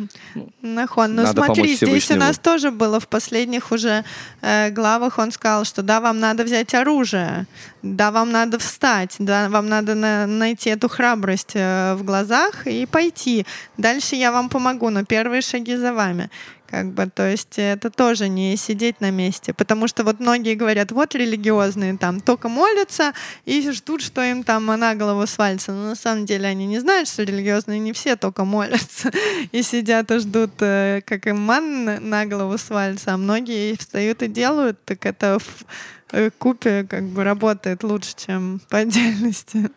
Нахон. 0.63 1.15
Ну 1.15 1.27
смотри, 1.27 1.77
здесь 1.77 2.11
у 2.11 2.17
нас 2.17 2.39
тоже 2.39 2.71
было 2.71 3.01
в 3.01 3.07
последних 3.09 3.71
уже 3.71 4.05
э, 4.43 4.71
главах, 4.71 5.19
он 5.19 5.31
сказал, 5.31 5.65
что 5.65 5.83
да, 5.83 6.01
вам 6.01 6.21
надо 6.21 6.45
взять 6.45 6.75
оружие, 6.75 7.47
да, 7.83 8.11
вам 8.11 8.33
надо 8.33 8.59
встать, 8.59 9.17
да, 9.19 9.49
вам 9.49 9.69
надо 9.69 9.95
на- 9.95 10.27
найти 10.27 10.71
эту 10.71 10.89
храбрость 10.89 11.53
э, 11.55 11.95
в 11.95 12.03
глазах 12.05 12.67
и 12.67 12.87
пойти. 12.87 13.47
Дальше 13.79 14.17
я 14.17 14.33
вам 14.33 14.49
помогу, 14.49 14.91
но 14.91 15.05
первые 15.05 15.43
шаги 15.43 15.77
за 15.77 15.93
вами. 15.93 16.14
Как 16.67 16.93
бы, 16.93 17.07
то 17.07 17.31
есть 17.31 17.55
это 17.57 17.89
тоже 17.91 18.29
не 18.29 18.57
сидеть 18.57 19.01
на 19.01 19.11
месте. 19.11 19.53
Потому 19.53 19.87
что 19.87 20.03
вот 20.03 20.19
многие 20.19 20.55
говорят, 20.57 20.91
вот 20.93 21.15
религиозные 21.15 21.97
там 21.97 22.21
только 22.21 22.49
молятся 22.49 23.13
и 23.45 23.71
ждут, 23.71 24.01
что 24.03 24.23
им 24.23 24.43
там 24.43 24.67
на 24.67 24.95
голову 24.95 25.27
свалится. 25.27 25.73
Но 25.73 25.91
на 25.91 25.95
самом 25.95 26.25
деле 26.27 26.49
они 26.49 26.67
не 26.67 26.81
знают, 26.81 27.09
что 27.09 27.23
религиозные 27.23 27.79
не 27.79 27.93
все 27.93 28.17
только 28.17 28.45
молятся 28.45 29.13
и 29.53 29.63
сидят 29.63 30.11
и 30.11 30.19
ждут, 30.19 30.51
э, 30.61 31.01
как 31.07 31.27
им 31.27 31.41
ман 31.41 31.85
на- 32.09 32.27
голову 32.27 32.59
свалится. 32.59 33.15
А 33.15 33.17
многие 33.17 33.77
встают 33.77 34.23
и 34.23 34.29
делают, 34.29 34.85
так 34.85 35.07
это 35.07 35.39
в 35.39 35.65
э, 36.13 36.31
купе 36.39 36.85
как 36.89 37.05
бы 37.05 37.23
работает 37.23 37.85
лучше, 37.85 38.15
чем 38.17 38.61
по 38.69 38.79
отдельности. 38.79 39.71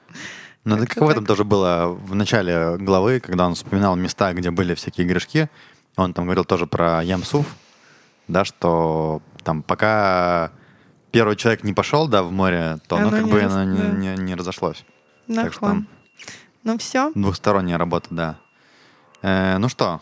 Ну, 0.64 0.78
Как-то 0.78 0.96
как 0.96 1.04
в 1.04 1.10
этом 1.10 1.24
так. 1.26 1.28
тоже 1.28 1.44
было 1.44 1.88
в 1.88 2.14
начале 2.16 2.78
главы, 2.78 3.20
когда 3.20 3.46
он 3.48 3.56
вспоминал 3.56 3.96
места, 3.96 4.34
где 4.34 4.52
были 4.52 4.74
всякие 4.74 5.08
грешки. 5.08 5.50
Он 5.98 6.14
там 6.14 6.26
говорил 6.26 6.45
тоже 6.45 6.68
про 6.68 7.03
Ямсуф, 7.03 7.45
да, 8.28 8.45
что 8.45 9.22
там 9.44 9.64
пока 9.64 10.52
первый 11.11 11.36
человек 11.36 11.64
не 11.64 11.74
пошел, 11.74 12.07
да, 12.07 12.24
в 12.24 12.32
море, 12.32 12.78
то 12.88 12.98
оно 12.98 13.07
Оно 13.10 13.18
как 13.18 13.28
бы 13.28 13.41
рас- 13.41 13.53
оно 13.53 13.64
не, 13.65 13.80
да. 13.80 13.88
не- 14.15 14.24
не 14.24 14.36
разошлось. 14.36 14.86
Так 15.34 15.53
что 15.53 15.65
Нахон. 15.65 15.88
Ну 16.64 16.78
все, 16.78 17.11
двухсторонняя 17.15 17.78
работа, 17.78 18.07
да. 18.11 18.36
Э, 19.22 19.57
ну 19.57 19.69
что, 19.69 20.02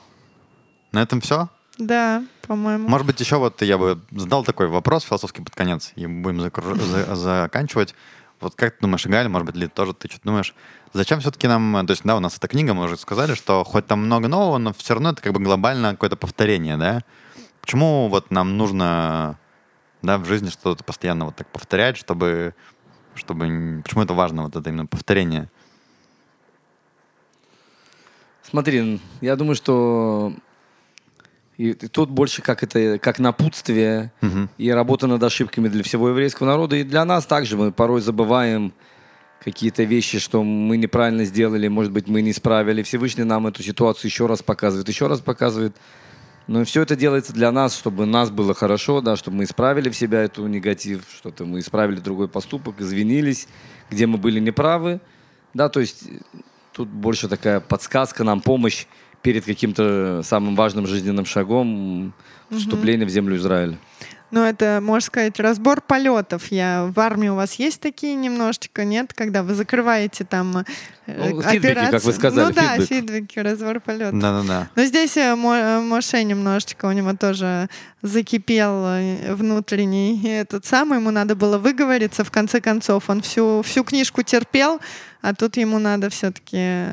на 0.92 1.02
этом 1.02 1.22
все. 1.22 1.50
да, 1.78 2.24
по-моему. 2.48 2.88
Может 2.90 3.08
быть, 3.08 3.20
еще 3.20 3.38
вот 3.38 3.62
я 3.62 3.78
бы 3.78 4.02
задал 4.12 4.44
такой 4.44 4.68
вопрос 4.68 5.04
философский 5.04 5.42
под 5.44 5.56
конец, 5.56 5.94
и 5.96 6.06
будем 6.08 6.42
закру- 6.42 6.76
за- 6.80 7.16
заканчивать. 7.16 7.96
Вот 8.46 8.54
как 8.54 8.76
ты 8.76 8.82
думаешь, 8.82 9.04
Галя, 9.08 9.28
может 9.28 9.48
быть, 9.48 9.56
ли 9.56 9.68
тоже 9.68 9.96
ты 9.96 10.08
что-то 10.08 10.26
думаешь, 10.26 10.54
зачем 10.94 11.20
все-таки 11.20 11.48
нам, 11.48 11.78
э, 11.78 11.84
то 11.88 11.92
есть, 11.94 12.04
да, 12.04 12.16
у 12.16 12.20
нас 12.20 12.38
эта 12.38 12.48
книга, 12.48 12.76
мы 12.76 12.84
уже 12.84 12.96
сказали, 12.96 13.34
что 13.34 13.64
хоть 13.64 13.88
там 13.88 14.06
много 14.06 14.28
нового, 14.28 14.60
но 14.60 14.72
все 14.72 14.94
равно 14.94 15.10
это 15.10 15.22
как 15.24 15.34
бы 15.34 15.40
глобально 15.40 15.94
какое-то 15.94 16.16
повторение, 16.16 16.78
да? 16.78 17.02
Почему 17.60 18.08
вот 18.08 18.30
нам 18.30 18.56
нужно, 18.56 19.40
да, 20.04 20.20
в 20.20 20.26
жизни 20.26 20.52
что-то 20.52 20.84
постоянно 20.84 21.26
вот 21.26 21.38
так 21.38 21.48
повторять, 21.48 21.98
чтобы, 21.98 22.54
чтобы, 23.16 23.82
почему 23.84 24.04
это 24.04 24.14
важно, 24.14 24.44
вот 24.44 24.56
это 24.56 24.70
именно 24.70 24.86
повторение? 24.86 25.50
Смотри, 28.44 29.02
я 29.22 29.36
думаю, 29.38 29.56
что 29.56 30.34
и 31.58 31.74
тут 31.74 32.10
больше 32.10 32.42
как 32.42 32.64
это 32.64 33.00
как 33.00 33.20
напутствие 33.20 34.12
Мгм. 34.22 34.50
и 34.58 34.70
работа 34.72 35.08
над 35.08 35.24
ошибками 35.24 35.68
для 35.70 35.84
всего 35.84 36.10
еврейского 36.10 36.48
народа. 36.48 36.76
И 36.76 36.84
для 36.84 37.06
нас 37.06 37.26
также 37.26 37.56
мы 37.58 37.72
порой 37.72 38.02
забываем 38.02 38.74
какие-то 39.44 39.84
вещи, 39.84 40.20
что 40.20 40.44
мы 40.44 40.76
неправильно 40.78 41.24
сделали, 41.24 41.68
может 41.68 41.92
быть, 41.92 42.08
мы 42.08 42.22
не 42.22 42.32
исправили. 42.32 42.82
Всевышний 42.84 43.24
нам 43.24 43.48
эту 43.48 43.64
ситуацию 43.64 44.10
еще 44.10 44.26
раз 44.26 44.42
показывает, 44.42 44.90
еще 44.90 45.08
раз 45.08 45.20
показывает. 45.22 45.76
Но 46.48 46.64
все 46.64 46.82
это 46.82 46.96
делается 46.96 47.34
для 47.34 47.52
нас, 47.52 47.76
чтобы 47.76 48.06
нас 48.06 48.30
было 48.30 48.54
хорошо, 48.54 49.02
да, 49.02 49.16
чтобы 49.16 49.38
мы 49.38 49.44
исправили 49.46 49.90
в 49.90 49.96
себя 49.96 50.22
эту 50.22 50.46
негатив, 50.48 51.04
что-то 51.16 51.46
мы 51.46 51.60
исправили 51.60 52.00
другой 52.00 52.28
поступок, 52.28 52.76
извинились, 52.80 53.48
где 53.90 54.06
мы 54.06 54.18
были 54.18 54.40
неправы. 54.40 55.00
Да, 55.54 55.70
то 55.70 55.80
есть 55.80 56.04
тут 56.72 56.88
больше 56.90 57.28
такая 57.30 57.60
подсказка 57.62 58.24
нам, 58.24 58.42
помощь 58.42 58.86
перед 59.26 59.44
каким-то 59.46 60.22
самым 60.24 60.56
важным 60.56 60.88
жизненным 60.88 61.26
шагом 61.26 62.14
м, 62.52 62.58
вступления 62.58 63.06
в 63.06 63.10
землю 63.10 63.36
Израиля. 63.38 63.78
ну, 64.32 64.42
это, 64.44 64.80
можно 64.82 65.06
сказать, 65.06 65.40
разбор 65.40 65.82
полетов. 65.82 66.52
Я 66.52 66.92
в 66.94 67.00
армии 67.00 67.30
у 67.30 67.36
вас 67.36 67.54
есть 67.56 67.80
такие 67.82 68.16
немножечко, 68.16 68.84
нет? 68.86 69.14
Когда 69.14 69.44
вы 69.44 69.54
закрываете 69.56 70.26
там 70.26 70.58
э, 70.58 70.64
Ну, 71.08 71.42
фидбэки, 71.42 71.58
операцию. 71.58 71.92
как 71.92 72.04
вы 72.04 72.14
сказали, 72.14 72.46
Ну 72.48 72.52
да, 72.54 72.78
фидбэк. 72.78 72.88
фидбэки, 72.88 73.40
разбор 73.40 73.80
полетов. 73.80 74.20
Да-да-да. 74.20 74.70
Но 74.76 74.84
здесь 74.86 75.16
э, 75.18 75.36
Мо- 75.36 75.56
э, 75.56 75.80
Моше 75.82 76.24
немножечко, 76.24 76.86
у 76.88 76.92
него 76.92 77.14
тоже 77.14 77.70
закипел 78.02 79.00
внутренний 79.36 80.22
этот 80.28 80.66
самый, 80.66 81.00
ему 81.00 81.12
надо 81.12 81.36
было 81.36 81.58
выговориться, 81.58 82.24
в 82.24 82.32
конце 82.32 82.60
концов. 82.62 83.10
Он 83.10 83.22
всю, 83.22 83.62
всю 83.64 83.84
книжку 83.84 84.22
терпел, 84.24 84.80
а 85.28 85.34
тут 85.34 85.58
ему 85.58 85.80
надо 85.80 86.10
все-таки, 86.10 86.86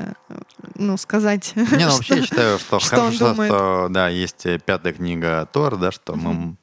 ну, 0.75 0.97
сказать, 0.97 1.53
Не, 1.55 1.85
ну 1.85 1.91
вообще 1.91 2.15
я 2.15 2.21
считаю, 2.23 2.57
что, 2.57 2.79
что 2.79 2.95
хорошо, 2.95 3.33
что 3.35 3.87
да, 3.89 4.09
есть 4.09 4.47
пятая 4.65 4.93
книга 4.93 5.47
Тор, 5.53 5.77
да, 5.77 5.91
что 5.91 6.15
мы 6.15 6.55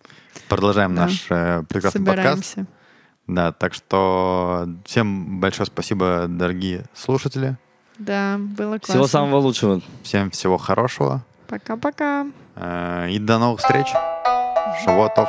продолжаем 0.48 0.94
Да. 0.97 1.02
наш 1.02 1.26
э, 1.30 1.62
прекрасный 1.68 2.05
подкаст. 2.05 2.44
собираемся. 2.44 2.66
Да, 3.28 3.52
так 3.52 3.74
что 3.74 4.68
всем 4.84 5.38
большое 5.38 5.66
спасибо, 5.66 6.26
дорогие 6.28 6.86
слушатели. 6.94 7.56
Да, 7.98 8.36
было 8.38 8.78
классно. 8.78 8.94
Всего 8.94 9.06
самого 9.06 9.36
лучшего. 9.38 9.80
Всем 10.02 10.30
всего 10.32 10.59
хорошего. 10.59 11.24
Пока-пока. 11.47 12.26
Э, 12.56 13.09
И 13.10 13.18
до 13.20 13.38
новых 13.38 13.60
встреч. 13.60 13.86
Шавуатов. 14.84 15.28